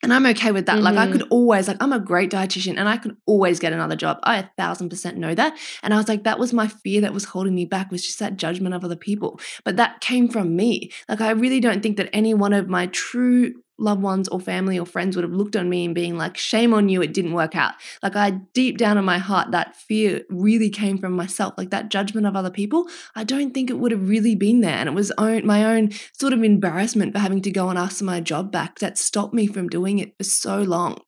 and 0.07 0.15
I'm 0.15 0.25
okay 0.27 0.53
with 0.53 0.67
that. 0.67 0.77
Mm-hmm. 0.77 0.85
Like 0.85 0.97
I 0.97 1.11
could 1.11 1.23
mm-hmm. 1.23 1.33
always, 1.33 1.67
like 1.67 1.79
I'm 1.81 1.93
a 1.93 1.99
great 1.99 2.31
dietitian 2.31 2.79
and 2.79 2.89
I 2.89 2.97
can 2.97 3.17
always 3.27 3.59
get 3.59 3.73
another 3.73 3.97
job. 3.97 4.21
I 4.23 4.39
a 4.39 4.51
thousand 4.57 4.89
percent 4.89 5.17
know 5.17 5.35
that. 5.35 5.59
And 5.83 5.93
I 5.93 5.97
was 5.97 6.07
like, 6.07 6.23
that 6.23 6.39
was 6.39 6.53
my 6.53 6.69
fear 6.69 7.01
that 7.01 7.13
was 7.13 7.25
holding 7.25 7.57
me 7.57 7.65
back 7.65 7.91
was 7.91 8.07
just 8.07 8.21
that 8.21 8.37
judgment 8.37 8.73
of 8.73 8.85
other 8.85 8.95
people. 8.95 9.41
But 9.65 9.79
that 9.79 10.01
came 10.01 10.29
from 10.29 10.55
me. 10.55 10.93
Like 11.09 11.21
I 11.21 11.31
really 11.31 11.59
don't 11.59 11.83
think 11.83 11.97
that 11.97 12.09
any 12.13 12.35
one 12.35 12.53
of 12.53 12.69
my 12.69 12.87
true 12.87 13.55
loved 13.79 14.03
ones 14.03 14.29
or 14.29 14.41
family 14.41 14.79
or 14.79 14.87
friends 14.87 15.17
would 15.17 15.23
have 15.23 15.33
looked 15.33 15.57
on 15.57 15.69
me 15.69 15.85
and 15.85 15.95
being 15.95 16.17
like, 16.17 16.37
shame 16.37 16.73
on 16.73 16.89
you, 16.89 17.03
it 17.03 17.13
didn't 17.13 17.33
work 17.33 17.55
out. 17.55 17.75
Like 18.03 18.17
I 18.17 18.31
deep 18.55 18.79
down 18.79 18.99
in 18.99 19.05
my 19.05 19.19
heart, 19.19 19.51
that 19.51 19.77
fear 19.77 20.23
really 20.31 20.71
came 20.71 20.99
from 20.99 21.13
myself. 21.13 21.55
Like 21.57 21.71
that 21.71 21.91
judgment 21.91 22.27
of 22.27 22.37
other 22.37 22.51
people, 22.51 22.89
I 23.15 23.25
don't 23.25 23.53
think 23.53 23.71
it 23.71 23.79
would 23.79 23.93
have 23.93 24.09
really 24.09 24.35
been 24.35 24.61
there. 24.61 24.77
And 24.77 24.89
it 24.89 24.95
was 24.95 25.13
own, 25.19 25.47
my 25.47 25.65
own 25.65 25.91
sort 26.13 26.33
of 26.33 26.43
embarrassment 26.43 27.13
for 27.13 27.19
having 27.19 27.43
to 27.43 27.51
go 27.51 27.69
and 27.69 27.79
ask 27.79 27.99
for 27.99 28.05
my 28.05 28.21
job 28.21 28.51
back 28.51 28.79
that 28.79 28.99
stopped 28.99 29.35
me 29.35 29.47
from 29.47 29.69
doing 29.69 29.99
it 29.99 30.17
for 30.17 30.25
so 30.25 30.63
long. 30.63 30.99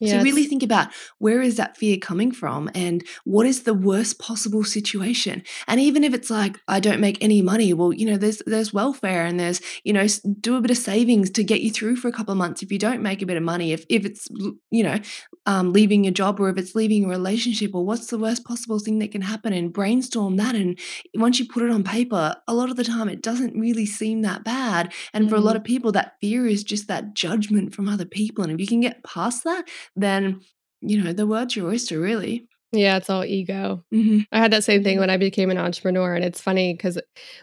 So 0.00 0.22
really 0.22 0.44
think 0.44 0.62
about 0.62 0.88
where 1.18 1.42
is 1.42 1.56
that 1.56 1.76
fear 1.76 1.96
coming 1.96 2.30
from 2.30 2.70
and 2.74 3.04
what 3.24 3.46
is 3.46 3.64
the 3.64 3.74
worst 3.74 4.18
possible 4.18 4.62
situation. 4.62 5.42
And 5.66 5.80
even 5.80 6.04
if 6.04 6.14
it's 6.14 6.30
like 6.30 6.60
I 6.68 6.78
don't 6.78 7.00
make 7.00 7.18
any 7.20 7.42
money, 7.42 7.72
well, 7.72 7.92
you 7.92 8.06
know, 8.06 8.16
there's 8.16 8.40
there's 8.46 8.72
welfare 8.72 9.24
and 9.24 9.40
there's, 9.40 9.60
you 9.82 9.92
know, 9.92 10.06
do 10.40 10.56
a 10.56 10.60
bit 10.60 10.70
of 10.70 10.76
savings 10.76 11.30
to 11.30 11.42
get 11.42 11.62
you 11.62 11.70
through 11.70 11.96
for 11.96 12.08
a 12.08 12.12
couple 12.12 12.32
of 12.32 12.38
months 12.38 12.62
if 12.62 12.70
you 12.70 12.78
don't 12.78 13.02
make 13.02 13.22
a 13.22 13.26
bit 13.26 13.36
of 13.36 13.42
money. 13.42 13.72
If 13.72 13.84
if 13.88 14.04
it's 14.04 14.28
you 14.70 14.84
know, 14.84 14.98
um, 15.46 15.72
leaving 15.72 16.06
a 16.06 16.12
job 16.12 16.38
or 16.38 16.48
if 16.48 16.58
it's 16.58 16.74
leaving 16.74 17.04
a 17.04 17.08
relationship 17.08 17.74
or 17.74 17.84
what's 17.84 18.06
the 18.06 18.18
worst 18.18 18.44
possible 18.44 18.78
thing 18.78 19.00
that 19.00 19.10
can 19.10 19.22
happen 19.22 19.52
and 19.52 19.72
brainstorm 19.72 20.36
that 20.36 20.54
and 20.54 20.78
once 21.14 21.40
you 21.40 21.48
put 21.48 21.62
it 21.62 21.70
on 21.70 21.82
paper, 21.82 22.36
a 22.46 22.54
lot 22.54 22.70
of 22.70 22.76
the 22.76 22.84
time 22.84 23.08
it 23.08 23.22
doesn't 23.22 23.58
really 23.58 23.86
seem 23.86 24.22
that 24.22 24.44
bad. 24.44 24.92
And 25.12 25.24
mm-hmm. 25.24 25.30
for 25.30 25.36
a 25.36 25.40
lot 25.40 25.50
mm-hmm. 25.50 25.58
of 25.58 25.64
people 25.64 25.92
that 25.92 26.14
fear 26.20 26.46
is 26.46 26.62
just 26.62 26.86
that 26.86 27.14
judgment 27.14 27.74
from 27.74 27.88
other 27.88 28.04
people 28.04 28.44
and 28.44 28.52
if 28.52 28.60
you 28.60 28.66
can 28.66 28.80
get 28.80 29.02
past 29.02 29.42
that 29.44 29.64
then 29.96 30.40
you 30.80 31.02
know 31.02 31.12
the 31.12 31.26
world's 31.26 31.56
your 31.56 31.68
oyster 31.68 31.98
really 31.98 32.46
yeah 32.72 32.96
it's 32.96 33.10
all 33.10 33.24
ego 33.24 33.82
mm-hmm. 33.92 34.20
i 34.32 34.38
had 34.38 34.52
that 34.52 34.64
same 34.64 34.82
thing 34.82 34.94
mm-hmm. 34.94 35.00
when 35.00 35.10
i 35.10 35.16
became 35.16 35.50
an 35.50 35.58
entrepreneur 35.58 36.14
and 36.14 36.24
it's 36.24 36.40
funny 36.40 36.74
because 36.74 36.98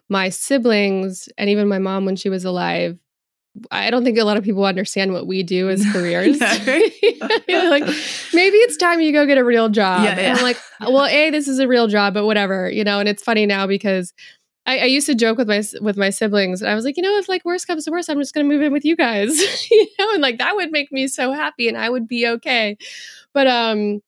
my 0.09 0.29
siblings 0.29 1.27
and 1.37 1.49
even 1.49 1.67
my 1.67 1.79
mom 1.79 2.05
when 2.05 2.15
she 2.15 2.29
was 2.29 2.45
alive 2.45 2.97
I 3.71 3.89
don't 3.89 4.03
think 4.03 4.17
a 4.17 4.23
lot 4.23 4.37
of 4.37 4.43
people 4.43 4.65
understand 4.65 5.13
what 5.13 5.27
we 5.27 5.43
do 5.43 5.69
as 5.69 5.85
careers. 5.91 6.39
like, 6.41 7.85
maybe 8.33 8.57
it's 8.57 8.77
time 8.77 8.99
you 8.99 9.11
go 9.11 9.25
get 9.25 9.37
a 9.37 9.43
real 9.43 9.69
job. 9.81 10.03
Yeah, 10.03 10.19
yeah. 10.19 10.29
And 10.29 10.37
I'm 10.37 10.43
like, 10.43 10.57
well, 10.81 11.05
A, 11.05 11.29
this 11.29 11.47
is 11.47 11.59
a 11.59 11.67
real 11.67 11.87
job, 11.87 12.13
but 12.13 12.25
whatever, 12.25 12.69
you 12.69 12.83
know, 12.83 12.99
and 12.99 13.07
it's 13.07 13.23
funny 13.23 13.45
now 13.45 13.67
because 13.67 14.13
I, 14.65 14.79
I, 14.79 14.85
used 14.85 15.07
to 15.07 15.15
joke 15.15 15.37
with 15.37 15.47
my 15.47 15.63
with 15.81 15.97
my 15.97 16.09
siblings, 16.09 16.61
and 16.61 16.69
I 16.69 16.75
was 16.75 16.85
like, 16.85 16.97
you 16.97 17.03
know, 17.03 17.17
if 17.17 17.29
like 17.29 17.45
worst 17.45 17.67
comes 17.67 17.85
to 17.85 17.91
worst, 17.91 18.09
I'm 18.09 18.19
just 18.19 18.33
gonna 18.33 18.47
move 18.47 18.61
in 18.61 18.73
with 18.73 18.85
you 18.85 18.95
guys, 18.95 19.39
you 19.71 19.87
know, 19.99 20.11
and 20.13 20.21
like 20.21 20.39
that 20.39 20.55
would 20.55 20.71
make 20.71 20.91
me 20.91 21.07
so 21.07 21.31
happy, 21.31 21.67
and 21.67 21.77
I 21.77 21.89
would 21.89 22.07
be 22.07 22.27
okay. 22.27 22.77
But 23.33 23.47
um, 23.47 24.01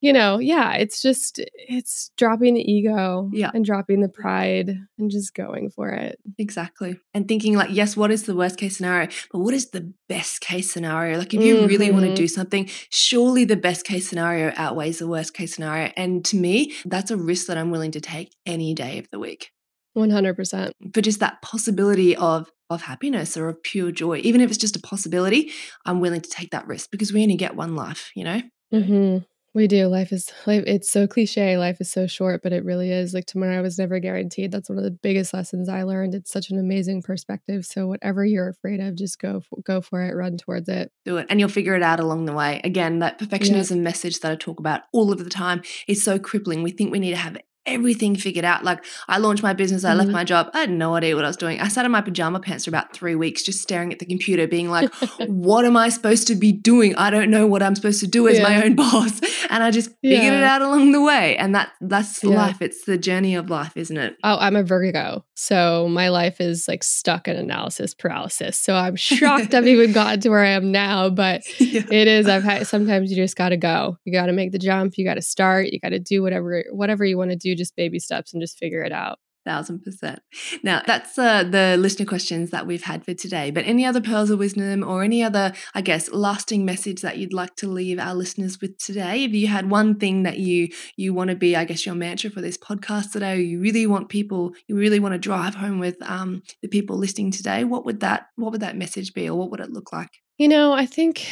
you 0.00 0.14
know, 0.14 0.38
yeah, 0.38 0.74
it's 0.74 1.02
just 1.02 1.40
it's 1.54 2.10
dropping 2.16 2.54
the 2.54 2.72
ego, 2.72 3.28
yeah, 3.32 3.50
and 3.52 3.64
dropping 3.64 4.00
the 4.00 4.08
pride, 4.08 4.78
and 4.98 5.10
just 5.10 5.34
going 5.34 5.70
for 5.70 5.90
it. 5.90 6.18
Exactly, 6.38 6.98
and 7.12 7.28
thinking 7.28 7.54
like, 7.54 7.70
yes, 7.70 7.96
what 7.96 8.10
is 8.10 8.24
the 8.24 8.34
worst 8.34 8.56
case 8.56 8.78
scenario, 8.78 9.08
but 9.30 9.40
what 9.40 9.52
is 9.52 9.70
the 9.70 9.92
best 10.08 10.40
case 10.40 10.72
scenario? 10.72 11.18
Like, 11.18 11.34
if 11.34 11.42
you 11.42 11.56
mm-hmm. 11.56 11.66
really 11.66 11.90
want 11.90 12.06
to 12.06 12.14
do 12.14 12.26
something, 12.26 12.68
surely 12.88 13.44
the 13.44 13.56
best 13.56 13.84
case 13.84 14.08
scenario 14.08 14.52
outweighs 14.56 14.98
the 14.98 15.08
worst 15.08 15.34
case 15.34 15.54
scenario. 15.54 15.92
And 15.96 16.24
to 16.26 16.36
me, 16.36 16.74
that's 16.86 17.10
a 17.10 17.16
risk 17.16 17.46
that 17.46 17.58
I'm 17.58 17.70
willing 17.70 17.92
to 17.92 18.00
take 18.00 18.34
any 18.46 18.74
day 18.74 18.98
of 18.98 19.10
the 19.10 19.18
week. 19.18 19.52
100%. 19.96 20.72
For 20.94 21.00
just 21.00 21.20
that 21.20 21.42
possibility 21.42 22.16
of 22.16 22.50
of 22.70 22.82
happiness 22.82 23.36
or 23.36 23.48
of 23.48 23.60
pure 23.64 23.90
joy. 23.90 24.20
Even 24.22 24.40
if 24.40 24.48
it's 24.48 24.58
just 24.58 24.76
a 24.76 24.80
possibility, 24.80 25.50
I'm 25.84 25.98
willing 25.98 26.20
to 26.20 26.30
take 26.30 26.52
that 26.52 26.68
risk 26.68 26.90
because 26.92 27.12
we 27.12 27.22
only 27.22 27.34
get 27.34 27.56
one 27.56 27.74
life, 27.74 28.12
you 28.14 28.22
know? 28.22 28.40
Mm-hmm. 28.72 29.24
We 29.52 29.66
do. 29.66 29.88
Life 29.88 30.12
is 30.12 30.30
life. 30.46 30.62
It's 30.64 30.88
so 30.88 31.08
cliche. 31.08 31.58
Life 31.58 31.80
is 31.80 31.90
so 31.90 32.06
short, 32.06 32.40
but 32.40 32.52
it 32.52 32.64
really 32.64 32.92
is. 32.92 33.12
Like 33.12 33.26
tomorrow 33.26 33.60
was 33.62 33.78
never 33.78 33.98
guaranteed. 33.98 34.52
That's 34.52 34.68
one 34.68 34.78
of 34.78 34.84
the 34.84 34.92
biggest 34.92 35.34
lessons 35.34 35.68
I 35.68 35.82
learned. 35.82 36.14
It's 36.14 36.30
such 36.30 36.50
an 36.50 36.58
amazing 36.60 37.02
perspective. 37.02 37.66
So 37.66 37.88
whatever 37.88 38.24
you're 38.24 38.48
afraid 38.48 38.78
of, 38.78 38.94
just 38.94 39.18
go 39.18 39.42
go 39.64 39.80
for 39.80 40.04
it. 40.04 40.14
Run 40.14 40.36
towards 40.36 40.68
it. 40.68 40.92
Do 41.04 41.16
it, 41.16 41.26
and 41.28 41.40
you'll 41.40 41.48
figure 41.48 41.74
it 41.74 41.82
out 41.82 41.98
along 41.98 42.26
the 42.26 42.32
way. 42.32 42.60
Again, 42.62 43.00
that 43.00 43.18
perfectionism 43.18 43.76
yeah. 43.76 43.82
message 43.82 44.20
that 44.20 44.30
I 44.30 44.36
talk 44.36 44.60
about 44.60 44.82
all 44.92 45.10
of 45.10 45.18
the 45.18 45.30
time 45.30 45.62
is 45.88 46.00
so 46.00 46.20
crippling. 46.20 46.62
We 46.62 46.70
think 46.70 46.92
we 46.92 47.00
need 47.00 47.10
to 47.10 47.16
have 47.16 47.36
everything 47.66 48.16
figured 48.16 48.44
out. 48.44 48.64
Like 48.64 48.84
I 49.08 49.18
launched 49.18 49.42
my 49.42 49.52
business, 49.52 49.84
I 49.84 49.90
mm-hmm. 49.90 49.98
left 49.98 50.10
my 50.10 50.24
job. 50.24 50.50
I 50.54 50.60
had 50.60 50.70
no 50.70 50.94
idea 50.94 51.14
what 51.14 51.24
I 51.24 51.28
was 51.28 51.36
doing. 51.36 51.60
I 51.60 51.68
sat 51.68 51.84
in 51.84 51.90
my 51.90 52.00
pajama 52.00 52.40
pants 52.40 52.64
for 52.64 52.70
about 52.70 52.94
three 52.94 53.14
weeks, 53.14 53.42
just 53.42 53.60
staring 53.60 53.92
at 53.92 53.98
the 53.98 54.06
computer, 54.06 54.46
being 54.46 54.70
like, 54.70 54.92
what 55.26 55.64
am 55.64 55.76
I 55.76 55.88
supposed 55.88 56.26
to 56.28 56.34
be 56.34 56.52
doing? 56.52 56.94
I 56.96 57.10
don't 57.10 57.30
know 57.30 57.46
what 57.46 57.62
I'm 57.62 57.74
supposed 57.74 58.00
to 58.00 58.06
do 58.06 58.28
as 58.28 58.38
yeah. 58.38 58.42
my 58.44 58.64
own 58.64 58.76
boss. 58.76 59.20
And 59.50 59.62
I 59.62 59.70
just 59.70 59.90
figured 60.02 60.22
yeah. 60.22 60.38
it 60.38 60.44
out 60.44 60.62
along 60.62 60.92
the 60.92 61.02
way. 61.02 61.36
And 61.36 61.54
that 61.54 61.72
that's 61.80 62.22
yeah. 62.22 62.36
life. 62.36 62.62
It's 62.62 62.84
the 62.84 62.98
journey 62.98 63.34
of 63.34 63.50
life, 63.50 63.76
isn't 63.76 63.96
it? 63.96 64.16
Oh, 64.24 64.38
I'm 64.38 64.56
a 64.56 64.62
Virgo. 64.62 65.24
So 65.34 65.88
my 65.88 66.08
life 66.08 66.40
is 66.40 66.66
like 66.68 66.84
stuck 66.84 67.28
in 67.28 67.36
analysis 67.36 67.94
paralysis. 67.94 68.58
So 68.58 68.74
I'm 68.74 68.96
shocked 68.96 69.54
I've 69.54 69.66
even 69.66 69.92
gotten 69.92 70.20
to 70.20 70.28
where 70.28 70.44
I 70.44 70.50
am 70.50 70.70
now. 70.70 71.08
But 71.10 71.42
it 71.58 72.08
is, 72.08 72.28
I've 72.28 72.42
had 72.42 72.66
sometimes 72.66 73.10
you 73.10 73.16
just 73.16 73.36
gotta 73.36 73.56
go. 73.56 73.96
You 74.04 74.12
gotta 74.12 74.32
make 74.32 74.52
the 74.52 74.58
jump, 74.58 74.96
you 74.96 75.04
gotta 75.04 75.22
start, 75.22 75.68
you 75.72 75.80
gotta 75.80 75.98
do 75.98 76.22
whatever 76.22 76.64
whatever 76.70 77.04
you 77.04 77.16
want 77.16 77.30
to 77.30 77.36
do 77.36 77.49
just 77.54 77.76
baby 77.76 77.98
steps 77.98 78.32
and 78.32 78.42
just 78.42 78.58
figure 78.58 78.82
it 78.82 78.92
out. 78.92 79.18
Thousand 79.46 79.82
percent. 79.82 80.20
Now, 80.62 80.82
that's 80.86 81.18
uh, 81.18 81.44
the 81.44 81.78
listener 81.78 82.04
questions 82.04 82.50
that 82.50 82.66
we've 82.66 82.82
had 82.82 83.06
for 83.06 83.14
today. 83.14 83.50
But 83.50 83.64
any 83.64 83.86
other 83.86 84.02
pearls 84.02 84.28
of 84.28 84.38
wisdom 84.38 84.84
or 84.84 85.02
any 85.02 85.22
other, 85.22 85.54
I 85.74 85.80
guess, 85.80 86.10
lasting 86.12 86.66
message 86.66 87.00
that 87.00 87.16
you'd 87.16 87.32
like 87.32 87.56
to 87.56 87.66
leave 87.66 87.98
our 87.98 88.14
listeners 88.14 88.60
with 88.60 88.76
today? 88.76 89.24
If 89.24 89.32
you 89.32 89.46
had 89.46 89.70
one 89.70 89.94
thing 89.98 90.24
that 90.24 90.38
you 90.38 90.68
you 90.96 91.14
want 91.14 91.30
to 91.30 91.36
be, 91.36 91.56
I 91.56 91.64
guess, 91.64 91.86
your 91.86 91.94
mantra 91.94 92.28
for 92.28 92.42
this 92.42 92.58
podcast 92.58 93.12
today, 93.12 93.32
or 93.32 93.40
you 93.40 93.60
really 93.60 93.86
want 93.86 94.10
people, 94.10 94.52
you 94.68 94.76
really 94.76 95.00
want 95.00 95.14
to 95.14 95.18
drive 95.18 95.54
home 95.54 95.78
with 95.78 95.96
um, 96.02 96.42
the 96.60 96.68
people 96.68 96.98
listening 96.98 97.30
today, 97.30 97.64
what 97.64 97.86
would 97.86 98.00
that 98.00 98.26
what 98.36 98.52
would 98.52 98.60
that 98.60 98.76
message 98.76 99.14
be, 99.14 99.26
or 99.26 99.38
what 99.38 99.50
would 99.50 99.60
it 99.60 99.72
look 99.72 99.90
like? 99.90 100.10
You 100.36 100.48
know, 100.48 100.74
I 100.74 100.84
think 100.84 101.26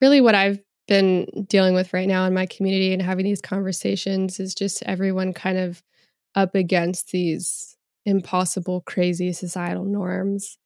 really 0.00 0.20
what 0.20 0.36
I've 0.36 0.60
been 0.90 1.46
dealing 1.48 1.72
with 1.72 1.94
right 1.94 2.08
now 2.08 2.26
in 2.26 2.34
my 2.34 2.46
community 2.46 2.92
and 2.92 3.00
having 3.00 3.24
these 3.24 3.40
conversations 3.40 4.40
is 4.40 4.56
just 4.56 4.82
everyone 4.82 5.32
kind 5.32 5.56
of 5.56 5.84
up 6.34 6.56
against 6.56 7.12
these 7.12 7.76
impossible, 8.04 8.80
crazy 8.80 9.32
societal 9.32 9.84
norms. 9.84 10.58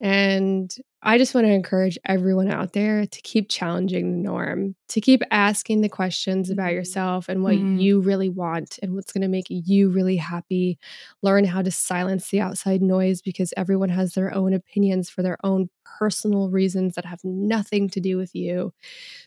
And 0.00 0.74
I 1.02 1.18
just 1.18 1.34
want 1.34 1.46
to 1.46 1.52
encourage 1.52 1.98
everyone 2.06 2.50
out 2.50 2.72
there 2.72 3.06
to 3.06 3.20
keep 3.20 3.50
challenging 3.50 4.12
the 4.12 4.28
norm, 4.28 4.76
to 4.88 5.00
keep 5.02 5.22
asking 5.30 5.82
the 5.82 5.90
questions 5.90 6.48
about 6.48 6.68
mm-hmm. 6.68 6.76
yourself 6.76 7.28
and 7.28 7.42
what 7.42 7.56
mm. 7.56 7.80
you 7.80 8.00
really 8.00 8.30
want 8.30 8.78
and 8.82 8.94
what's 8.94 9.12
going 9.12 9.22
to 9.22 9.28
make 9.28 9.46
you 9.48 9.90
really 9.90 10.16
happy. 10.16 10.78
Learn 11.22 11.44
how 11.44 11.60
to 11.60 11.70
silence 11.70 12.30
the 12.30 12.40
outside 12.40 12.80
noise 12.80 13.20
because 13.20 13.52
everyone 13.58 13.90
has 13.90 14.14
their 14.14 14.34
own 14.34 14.54
opinions 14.54 15.10
for 15.10 15.22
their 15.22 15.36
own 15.44 15.68
personal 15.98 16.50
reasons 16.50 16.94
that 16.94 17.04
have 17.04 17.20
nothing 17.24 17.88
to 17.90 18.00
do 18.00 18.16
with 18.16 18.34
you. 18.34 18.72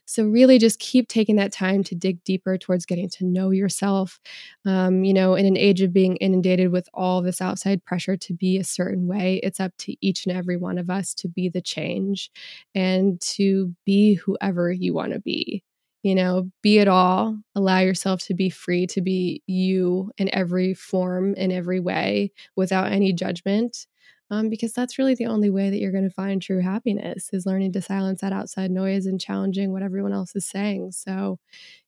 So, 0.05 0.25
really, 0.25 0.57
just 0.57 0.79
keep 0.79 1.07
taking 1.07 1.35
that 1.37 1.51
time 1.51 1.83
to 1.85 1.95
dig 1.95 2.23
deeper 2.23 2.57
towards 2.57 2.85
getting 2.85 3.09
to 3.09 3.25
know 3.25 3.51
yourself. 3.51 4.19
Um, 4.65 5.03
you 5.03 5.13
know, 5.13 5.35
in 5.35 5.45
an 5.45 5.57
age 5.57 5.81
of 5.81 5.93
being 5.93 6.15
inundated 6.17 6.71
with 6.71 6.89
all 6.93 7.21
this 7.21 7.41
outside 7.41 7.83
pressure 7.85 8.17
to 8.17 8.33
be 8.33 8.57
a 8.57 8.63
certain 8.63 9.07
way, 9.07 9.39
it's 9.43 9.59
up 9.59 9.73
to 9.79 9.95
each 10.05 10.25
and 10.25 10.35
every 10.35 10.57
one 10.57 10.77
of 10.77 10.89
us 10.89 11.13
to 11.15 11.27
be 11.27 11.49
the 11.49 11.61
change 11.61 12.31
and 12.75 13.19
to 13.21 13.73
be 13.85 14.15
whoever 14.15 14.71
you 14.71 14.93
want 14.93 15.13
to 15.13 15.19
be. 15.19 15.63
You 16.03 16.15
know, 16.15 16.49
be 16.63 16.79
it 16.79 16.87
all, 16.87 17.37
allow 17.55 17.79
yourself 17.79 18.21
to 18.27 18.33
be 18.33 18.49
free 18.49 18.87
to 18.87 19.01
be 19.01 19.43
you 19.47 20.11
in 20.17 20.33
every 20.33 20.73
form, 20.73 21.33
in 21.35 21.51
every 21.51 21.81
way, 21.81 22.31
without 22.55 22.91
any 22.91 23.11
judgment 23.11 23.85
um, 24.31 24.49
because 24.49 24.73
that's 24.73 24.97
really 24.99 25.15
the 25.15 25.25
only 25.25 25.49
way 25.49 25.69
that 25.69 25.79
you're 25.79 25.91
going 25.91 26.03
to 26.07 26.09
find 26.09 26.41
true 26.41 26.61
happiness 26.61 27.29
is 27.33 27.45
learning 27.45 27.73
to 27.73 27.81
silence 27.81 28.21
that 28.21 28.33
outside 28.33 28.71
noise 28.71 29.05
and 29.05 29.19
challenging 29.19 29.71
what 29.71 29.83
everyone 29.83 30.13
else 30.13 30.35
is 30.35 30.47
saying. 30.47 30.91
So, 30.91 31.39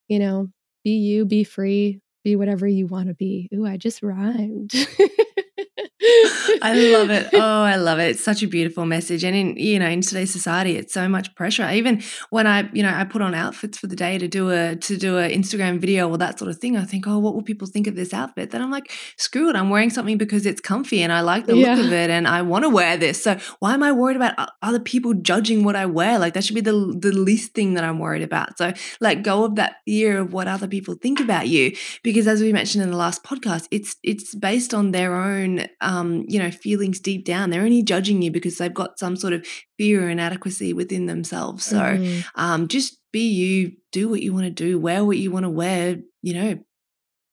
you 0.08 0.20
know, 0.20 0.50
be 0.84 0.92
you, 0.92 1.26
be 1.26 1.44
free, 1.44 2.02
be 2.24 2.36
whatever 2.36 2.68
you 2.68 2.88
want 2.88 3.10
to 3.10 3.16
be. 3.16 3.50
Ooh, 3.54 3.66
I 3.68 3.78
just 3.78 4.04
rhymed. 4.04 4.74
I 6.62 6.74
love 6.74 7.10
it. 7.10 7.30
Oh, 7.42 7.64
I 7.64 7.76
love 7.76 8.00
it. 8.00 8.10
It's 8.10 8.24
such 8.24 8.44
a 8.44 8.48
beautiful 8.48 8.86
message. 8.86 9.24
And 9.24 9.36
in, 9.36 9.58
you 9.58 9.80
know, 9.80 9.88
in 9.88 10.02
today's 10.02 10.32
society, 10.32 10.78
it's 10.78 10.94
so 10.94 11.08
much 11.10 11.34
pressure. 11.34 11.68
Even 11.70 12.04
when 12.30 12.46
I, 12.46 12.70
you 12.72 12.84
know, 12.84 12.94
I 12.94 13.04
put 13.04 13.22
on 13.22 13.34
outfits 13.34 13.78
for 13.78 13.88
the 13.88 13.96
day 13.96 14.18
to 14.18 14.28
do 14.28 14.52
a 14.52 14.76
to 14.76 14.98
do 14.98 15.18
an 15.18 15.32
Instagram 15.32 15.80
video 15.80 16.08
or 16.08 16.18
that 16.20 16.38
sort 16.38 16.52
of 16.52 16.60
thing, 16.60 16.78
I 16.78 16.84
think, 16.84 17.08
oh, 17.08 17.18
what 17.18 17.34
will 17.34 17.42
people 17.42 17.68
think 17.68 17.88
of 17.88 17.96
this 17.96 18.14
outfit? 18.14 18.52
Then 18.52 18.62
I'm 18.62 18.70
like, 18.70 18.92
screw 19.18 19.50
it. 19.50 19.56
I'm 19.56 19.70
wearing 19.70 19.90
something 19.90 20.18
because 20.18 20.46
it's 20.46 20.62
comfy 20.62 21.02
and 21.02 21.12
I 21.12 21.22
like 21.22 21.48
the 21.48 21.56
yeah. 21.56 21.74
look 21.76 21.86
of 21.86 21.94
it 21.94 22.10
and 22.10 22.28
I 22.28 22.44
want 22.44 22.64
to 22.64 22.70
wear 22.70 22.96
this. 22.96 23.24
So 23.24 23.40
why 23.60 23.74
am 23.74 23.82
I 23.82 23.92
worried 23.92 24.18
about 24.18 24.36
other 24.62 24.80
people 24.80 25.14
judging 25.14 25.64
what 25.64 25.76
I 25.76 25.88
wear? 25.88 26.20
Like 26.20 26.34
that 26.34 26.44
should 26.44 26.56
be 26.56 26.62
the 26.62 26.96
the 26.98 27.12
least 27.12 27.54
thing 27.54 27.74
that 27.74 27.84
I'm 27.84 27.98
worried 27.98 28.24
about. 28.24 28.58
So 28.58 28.74
let 29.00 29.24
go 29.24 29.46
of 29.46 29.56
that 29.56 29.78
fear 29.86 30.20
of 30.20 30.34
what 30.34 30.48
other 30.48 30.68
people 30.68 30.94
think 30.96 31.20
about 31.20 31.48
you. 31.48 31.76
Because 32.04 32.28
as 32.28 32.42
we 32.42 32.54
mentioned 32.54 32.84
in 32.84 32.92
the 32.92 32.98
last 32.98 33.24
podcast, 33.24 33.68
it's 33.72 33.96
it's 34.04 34.36
based 34.36 34.74
on 34.74 34.92
their 34.92 35.16
own 35.16 35.66
um, 35.82 36.26
you 36.28 36.40
know, 36.40 36.51
feelings 36.52 37.00
deep 37.00 37.26
down. 37.26 37.50
They're 37.50 37.64
only 37.64 37.84
judging 37.84 38.22
you 38.22 38.32
because 38.32 38.58
they've 38.58 38.74
got 38.74 39.00
some 39.00 39.16
sort 39.16 39.34
of 39.34 39.46
fear 39.78 40.06
or 40.06 40.10
inadequacy 40.10 40.74
within 40.74 41.06
themselves. 41.06 41.66
So 41.66 41.80
mm. 41.80 42.26
um, 42.36 42.68
just 42.68 43.00
be 43.12 43.30
you, 43.30 43.74
do 43.92 44.10
what 44.10 44.22
you 44.22 44.34
want 44.34 44.46
to 44.46 44.52
do, 44.52 44.80
wear 44.80 45.04
what 45.04 45.18
you 45.18 45.32
want 45.32 45.44
to 45.44 45.50
wear, 45.50 45.98
you 46.22 46.34
know, 46.34 46.60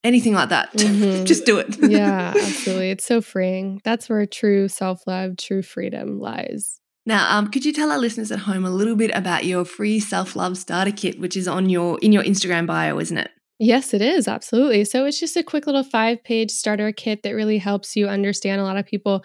anything 0.04 0.34
like 0.34 0.48
that. 0.50 0.70
Mm-hmm. 0.78 1.24
just 1.24 1.44
do 1.44 1.58
it. 1.58 1.76
yeah, 1.80 2.32
absolutely. 2.36 2.90
It's 2.90 3.04
so 3.04 3.20
freeing. 3.20 3.80
That's 3.84 4.08
where 4.08 4.24
true 4.26 4.68
self 4.68 5.06
love, 5.06 5.36
true 5.36 5.62
freedom 5.62 6.18
lies. 6.18 6.80
Now, 7.04 7.38
um, 7.38 7.48
could 7.50 7.64
you 7.64 7.72
tell 7.72 7.90
our 7.90 7.98
listeners 7.98 8.30
at 8.30 8.40
home 8.40 8.64
a 8.64 8.70
little 8.70 8.96
bit 8.96 9.10
about 9.14 9.44
your 9.44 9.64
free 9.64 9.98
self 10.00 10.36
love 10.36 10.58
starter 10.58 10.92
kit, 10.92 11.18
which 11.18 11.36
is 11.36 11.48
on 11.48 11.68
your 11.68 11.98
in 12.00 12.12
your 12.12 12.22
Instagram 12.22 12.66
bio, 12.66 12.98
isn't 12.98 13.16
it? 13.16 13.30
Yes, 13.60 13.92
it 13.92 14.00
is. 14.00 14.28
Absolutely. 14.28 14.84
So 14.84 15.04
it's 15.04 15.18
just 15.18 15.36
a 15.36 15.42
quick 15.42 15.66
little 15.66 15.82
five 15.82 16.22
page 16.22 16.52
starter 16.52 16.92
kit 16.92 17.24
that 17.24 17.34
really 17.34 17.58
helps 17.58 17.96
you 17.96 18.06
understand. 18.06 18.60
A 18.60 18.64
lot 18.64 18.76
of 18.76 18.86
people 18.86 19.24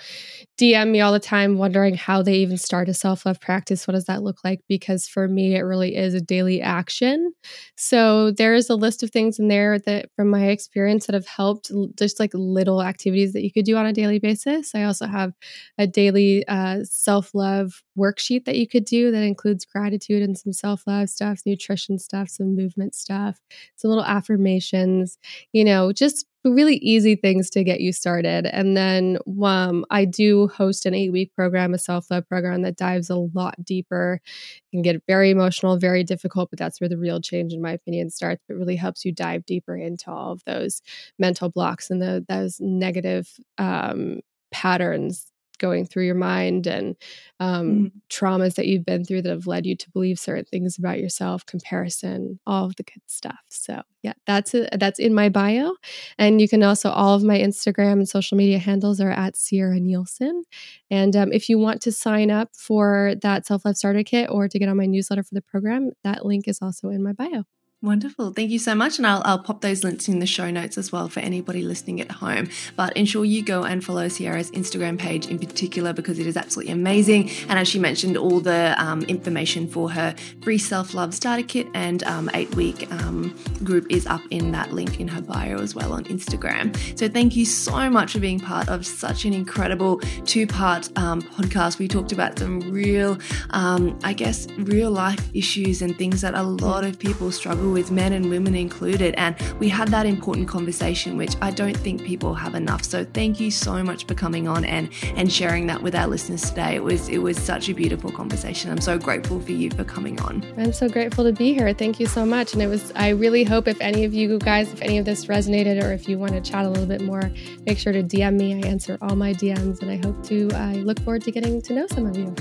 DM 0.58 0.92
me 0.92 1.02
all 1.02 1.14
the 1.14 1.20
time 1.20 1.60
wondering 1.60 1.94
how 1.94 2.24
they 2.24 2.36
even 2.38 2.58
start 2.58 2.90
a 2.90 2.96
self 2.96 3.28
love 3.28 3.40
practice. 3.40 3.88
What 3.88 3.94
does 3.94 4.06
that 4.06 4.24
look 4.24 4.38
like? 4.44 4.62
Because 4.68 5.08
for 5.08 5.28
me, 5.28 5.56
it 5.56 5.62
really 5.62 5.96
is 5.96 6.16
a 6.16 6.22
daily 6.22 6.62
action. 6.64 7.32
So 7.78 8.32
there 8.32 8.56
is 8.56 8.72
a 8.72 8.76
list 8.76 9.04
of 9.04 9.12
things 9.12 9.38
in 9.38 9.50
there 9.50 9.78
that, 9.80 10.10
from 10.16 10.30
my 10.30 10.48
experience, 10.48 11.06
that 11.06 11.14
have 11.14 11.28
helped 11.28 11.72
just 11.96 12.20
like 12.20 12.32
little 12.34 12.82
activities 12.82 13.34
that 13.34 13.44
you 13.44 13.52
could 13.52 13.66
do 13.66 13.78
on 13.78 13.86
a 13.86 13.94
daily 13.94 14.18
basis. 14.18 14.74
I 14.74 14.84
also 14.84 15.06
have 15.06 15.34
a 15.78 15.88
daily 15.88 16.46
uh, 16.48 16.80
self 16.84 17.34
love 17.34 17.84
worksheet 17.98 18.46
that 18.46 18.58
you 18.58 18.68
could 18.68 18.86
do 18.86 19.12
that 19.12 19.24
includes 19.24 19.66
gratitude 19.66 20.24
and 20.24 20.38
some 20.38 20.54
self 20.54 20.84
love 20.88 21.10
stuff, 21.10 21.42
nutrition 21.46 22.00
stuff, 22.00 22.30
some 22.30 22.56
movement 22.56 22.96
stuff, 22.96 23.40
some 23.76 23.90
little 23.90 24.04
affirmations, 24.24 25.18
you 25.52 25.64
know, 25.64 25.92
just 25.92 26.26
really 26.46 26.76
easy 26.78 27.16
things 27.16 27.50
to 27.50 27.64
get 27.64 27.80
you 27.80 27.94
started. 27.94 28.46
And 28.48 28.76
then 28.76 29.18
um, 29.44 29.86
I 29.90 30.06
do 30.06 30.50
host 30.50 30.86
an 30.86 30.94
eight 30.94 31.12
week 31.12 31.34
program, 31.36 31.74
a 31.74 31.78
self 31.78 32.12
love 32.12 32.28
program 32.28 32.62
that 32.64 32.76
dives 32.76 33.10
a 33.10 33.16
lot 33.16 33.56
deeper. 33.64 34.20
It 34.26 34.76
can 34.76 34.82
get 34.82 35.02
very 35.08 35.30
emotional, 35.30 35.78
very 35.78 36.04
difficult, 36.04 36.50
but 36.50 36.60
that's 36.60 36.82
where 36.82 36.90
the 36.90 36.98
real 36.98 37.22
change, 37.22 37.54
in 37.54 37.62
my 37.62 37.72
opinion, 37.72 38.10
starts. 38.10 38.44
It 38.50 38.54
really 38.54 38.76
helps 38.76 39.06
you 39.06 39.12
dive 39.12 39.46
deeper 39.46 39.76
into 39.76 40.12
all 40.12 40.34
of 40.34 40.44
those 40.46 40.82
mental 41.18 41.50
blocks 41.50 41.90
and 41.90 42.02
the, 42.02 42.26
those 42.28 42.60
negative 42.60 43.30
um, 43.58 44.20
patterns 44.52 45.33
going 45.64 45.86
through 45.86 46.05
your 46.05 46.14
mind 46.16 46.68
and 46.68 46.97
um, 47.39 47.66
mm. 47.66 47.91
traumas 48.09 48.55
that 48.55 48.68
you've 48.68 48.86
been 48.86 49.05
through 49.05 49.22
that 49.22 49.30
have 49.30 49.47
led 49.47 49.66
you 49.66 49.78
to 49.78 49.89
believe 49.91 50.20
certain 50.20 50.43
things 50.43 50.78
about 50.78 50.99
yourself, 50.99 51.45
comparison, 51.45 52.38
all 52.45 52.66
of 52.66 52.76
the 52.76 52.84
good 52.84 53.01
stuff. 53.07 53.39
So 53.47 53.82
yeah, 54.01 54.11
that's 54.28 54.53
a, 54.53 54.68
that's 54.78 54.99
in 54.99 55.14
my 55.14 55.30
bio, 55.30 55.72
and 56.18 56.41
you 56.41 56.49
can 56.49 56.61
also 56.64 56.89
all 56.89 57.16
of 57.16 57.24
my 57.24 57.39
Instagram 57.39 57.93
and 57.93 58.09
social 58.09 58.38
media 58.38 58.59
handles 58.59 58.99
are 58.99 59.09
at 59.09 59.38
Sierra 59.38 59.80
Nielsen. 59.80 60.43
And 60.91 61.16
um, 61.16 61.32
if 61.32 61.47
you 61.47 61.57
want 61.57 61.82
to 61.84 61.91
sign 61.93 62.30
up 62.30 62.49
for 62.53 63.16
that 63.22 63.45
self 63.45 63.64
love 63.64 63.78
starter 63.78 64.03
kit 64.03 64.30
or 64.30 64.49
to 64.49 64.59
get 64.59 64.68
on 64.68 64.76
my 64.76 64.86
newsletter 64.86 65.24
for 65.24 65.34
the 65.34 65.41
program, 65.41 65.91
that 66.03 66.26
link 66.26 66.49
is 66.49 66.59
also 66.61 66.89
in 66.89 67.01
my 67.01 67.14
bio. 67.14 67.45
Wonderful. 67.84 68.32
Thank 68.32 68.50
you 68.50 68.60
so 68.60 68.74
much. 68.76 68.98
And 68.98 69.06
I'll, 69.06 69.22
I'll 69.26 69.40
pop 69.40 69.60
those 69.60 69.84
links 69.84 70.08
in 70.08 70.20
the 70.20 70.26
show 70.26 70.50
notes 70.50 70.78
as 70.78 70.94
well 70.94 71.10
for 71.10 71.20
anybody 71.20 71.64
listening 71.64 72.00
at 72.00 72.10
home. 72.10 72.48
But 72.78 72.96
ensure 72.96 73.26
you 73.26 73.44
go 73.44 73.64
and 73.64 73.84
follow 73.84 74.08
Sierra's 74.08 74.50
Instagram 74.52 74.98
page 74.98 75.28
in 75.28 75.38
particular 75.38 75.92
because 75.92 76.18
it 76.18 76.26
is 76.26 76.38
absolutely 76.38 76.72
amazing. 76.72 77.30
And 77.50 77.60
as 77.60 77.68
she 77.68 77.80
mentioned, 77.80 78.16
all 78.16 78.40
the 78.40 78.74
um, 78.82 79.02
information 79.04 79.68
for 79.68 79.92
her 79.92 80.16
free 80.42 80.60
self 80.60 80.94
love 80.94 81.14
starter 81.14 81.44
kit 81.44 81.68
and 81.74 82.04
um, 82.06 82.32
eight 82.34 82.56
week 82.56 82.90
um, 82.90 83.38
group 83.66 83.86
is 83.90 84.08
up 84.08 84.22
in 84.32 84.54
that 84.54 84.72
link 84.72 85.02
in 85.02 85.10
her 85.10 85.22
bio 85.22 85.58
as 85.58 85.76
well 85.76 85.92
on 85.92 86.06
Instagram. 86.06 86.74
So 86.98 87.10
thank 87.10 87.36
you 87.36 87.44
so 87.44 87.90
much 87.90 88.14
for 88.14 88.20
being 88.20 88.40
part 88.40 88.70
of 88.70 88.86
such 88.86 89.26
an 89.26 89.34
incredible 89.34 90.00
two 90.24 90.48
part 90.48 90.90
um, 90.98 91.22
podcast. 91.22 91.80
We 91.80 91.90
talked 91.90 92.14
about 92.14 92.40
some 92.40 92.62
real, 92.62 93.18
um, 93.50 94.00
I 94.06 94.14
guess, 94.14 94.48
real 94.52 94.90
life 94.90 95.20
issues 95.34 95.82
and 95.82 95.98
things 95.98 96.22
that 96.22 96.34
a 96.34 96.44
lot 96.44 96.86
of 96.86 96.98
people 96.98 97.30
struggle 97.34 97.73
with 97.74 97.92
men 97.92 98.14
and 98.14 98.30
women 98.30 98.56
included. 98.56 99.16
And 99.18 99.36
we 99.60 99.70
had 99.70 99.90
that 99.90 100.06
important 100.06 100.48
conversation, 100.48 101.18
which 101.18 101.36
I 101.42 101.52
don't 101.52 101.76
think 101.76 102.04
people 102.04 102.34
have 102.34 102.56
enough. 102.56 102.84
So 102.84 103.04
thank 103.04 103.40
you 103.40 103.52
so 103.52 103.84
much 103.84 104.06
for 104.06 104.14
coming 104.14 104.48
on 104.48 104.66
and 104.66 104.90
and 105.16 105.32
sharing 105.32 105.68
that 105.68 105.82
with 105.82 105.96
our 105.96 106.08
listeners 106.08 106.50
today. 106.50 106.76
It 106.76 106.84
was 106.84 107.10
it 107.10 107.20
was 107.20 107.38
such 107.38 107.70
a 107.70 107.74
beautiful 107.74 108.12
conversation. 108.12 108.72
I'm 108.72 108.82
so 108.82 108.98
grateful 108.98 109.40
for 109.40 109.52
you 109.52 109.72
for 109.72 109.84
coming 109.84 110.20
on. 110.22 110.46
I'm 110.58 110.74
so 110.74 110.88
grateful 110.88 111.24
to 111.24 111.34
be 111.34 111.54
here. 111.54 111.74
Thank 111.74 112.00
you 112.00 112.06
so 112.06 112.26
much. 112.26 112.54
And 112.54 112.62
it 112.62 112.68
was 112.68 112.92
I 112.96 113.10
really 113.10 113.44
hope 113.44 113.68
if 113.68 113.80
any 113.82 114.06
of 114.06 114.14
you 114.14 114.38
guys, 114.40 114.72
if 114.72 114.82
any 114.82 114.98
of 114.98 115.06
this 115.06 115.26
resonated 115.26 115.84
or 115.84 115.92
if 115.92 116.08
you 116.08 116.18
want 116.18 116.34
to 116.34 116.42
chat 116.42 116.66
a 116.66 116.70
little 116.70 116.86
bit 116.86 117.02
more, 117.02 117.32
make 117.66 117.78
sure 117.78 117.94
to 117.94 118.04
DM 118.04 118.38
me. 118.38 118.64
I 118.64 118.68
answer 118.68 118.98
all 119.02 119.16
my 119.16 119.34
DMs 119.34 119.82
and 119.82 119.90
I 119.90 119.98
hope 119.98 120.24
to 120.26 120.50
I 120.56 120.74
look 120.76 121.00
forward 121.00 121.24
to 121.24 121.32
getting 121.32 121.62
to 121.62 121.74
know 121.74 121.88
some 121.88 122.06
of 122.06 122.18
you. 122.18 122.34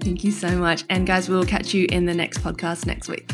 Thank 0.00 0.24
you 0.24 0.32
so 0.32 0.56
much. 0.56 0.84
And 0.88 1.06
guys, 1.06 1.28
we'll 1.28 1.44
catch 1.44 1.74
you 1.74 1.86
in 1.90 2.06
the 2.06 2.14
next 2.14 2.38
podcast 2.38 2.86
next 2.86 3.08
week. 3.08 3.30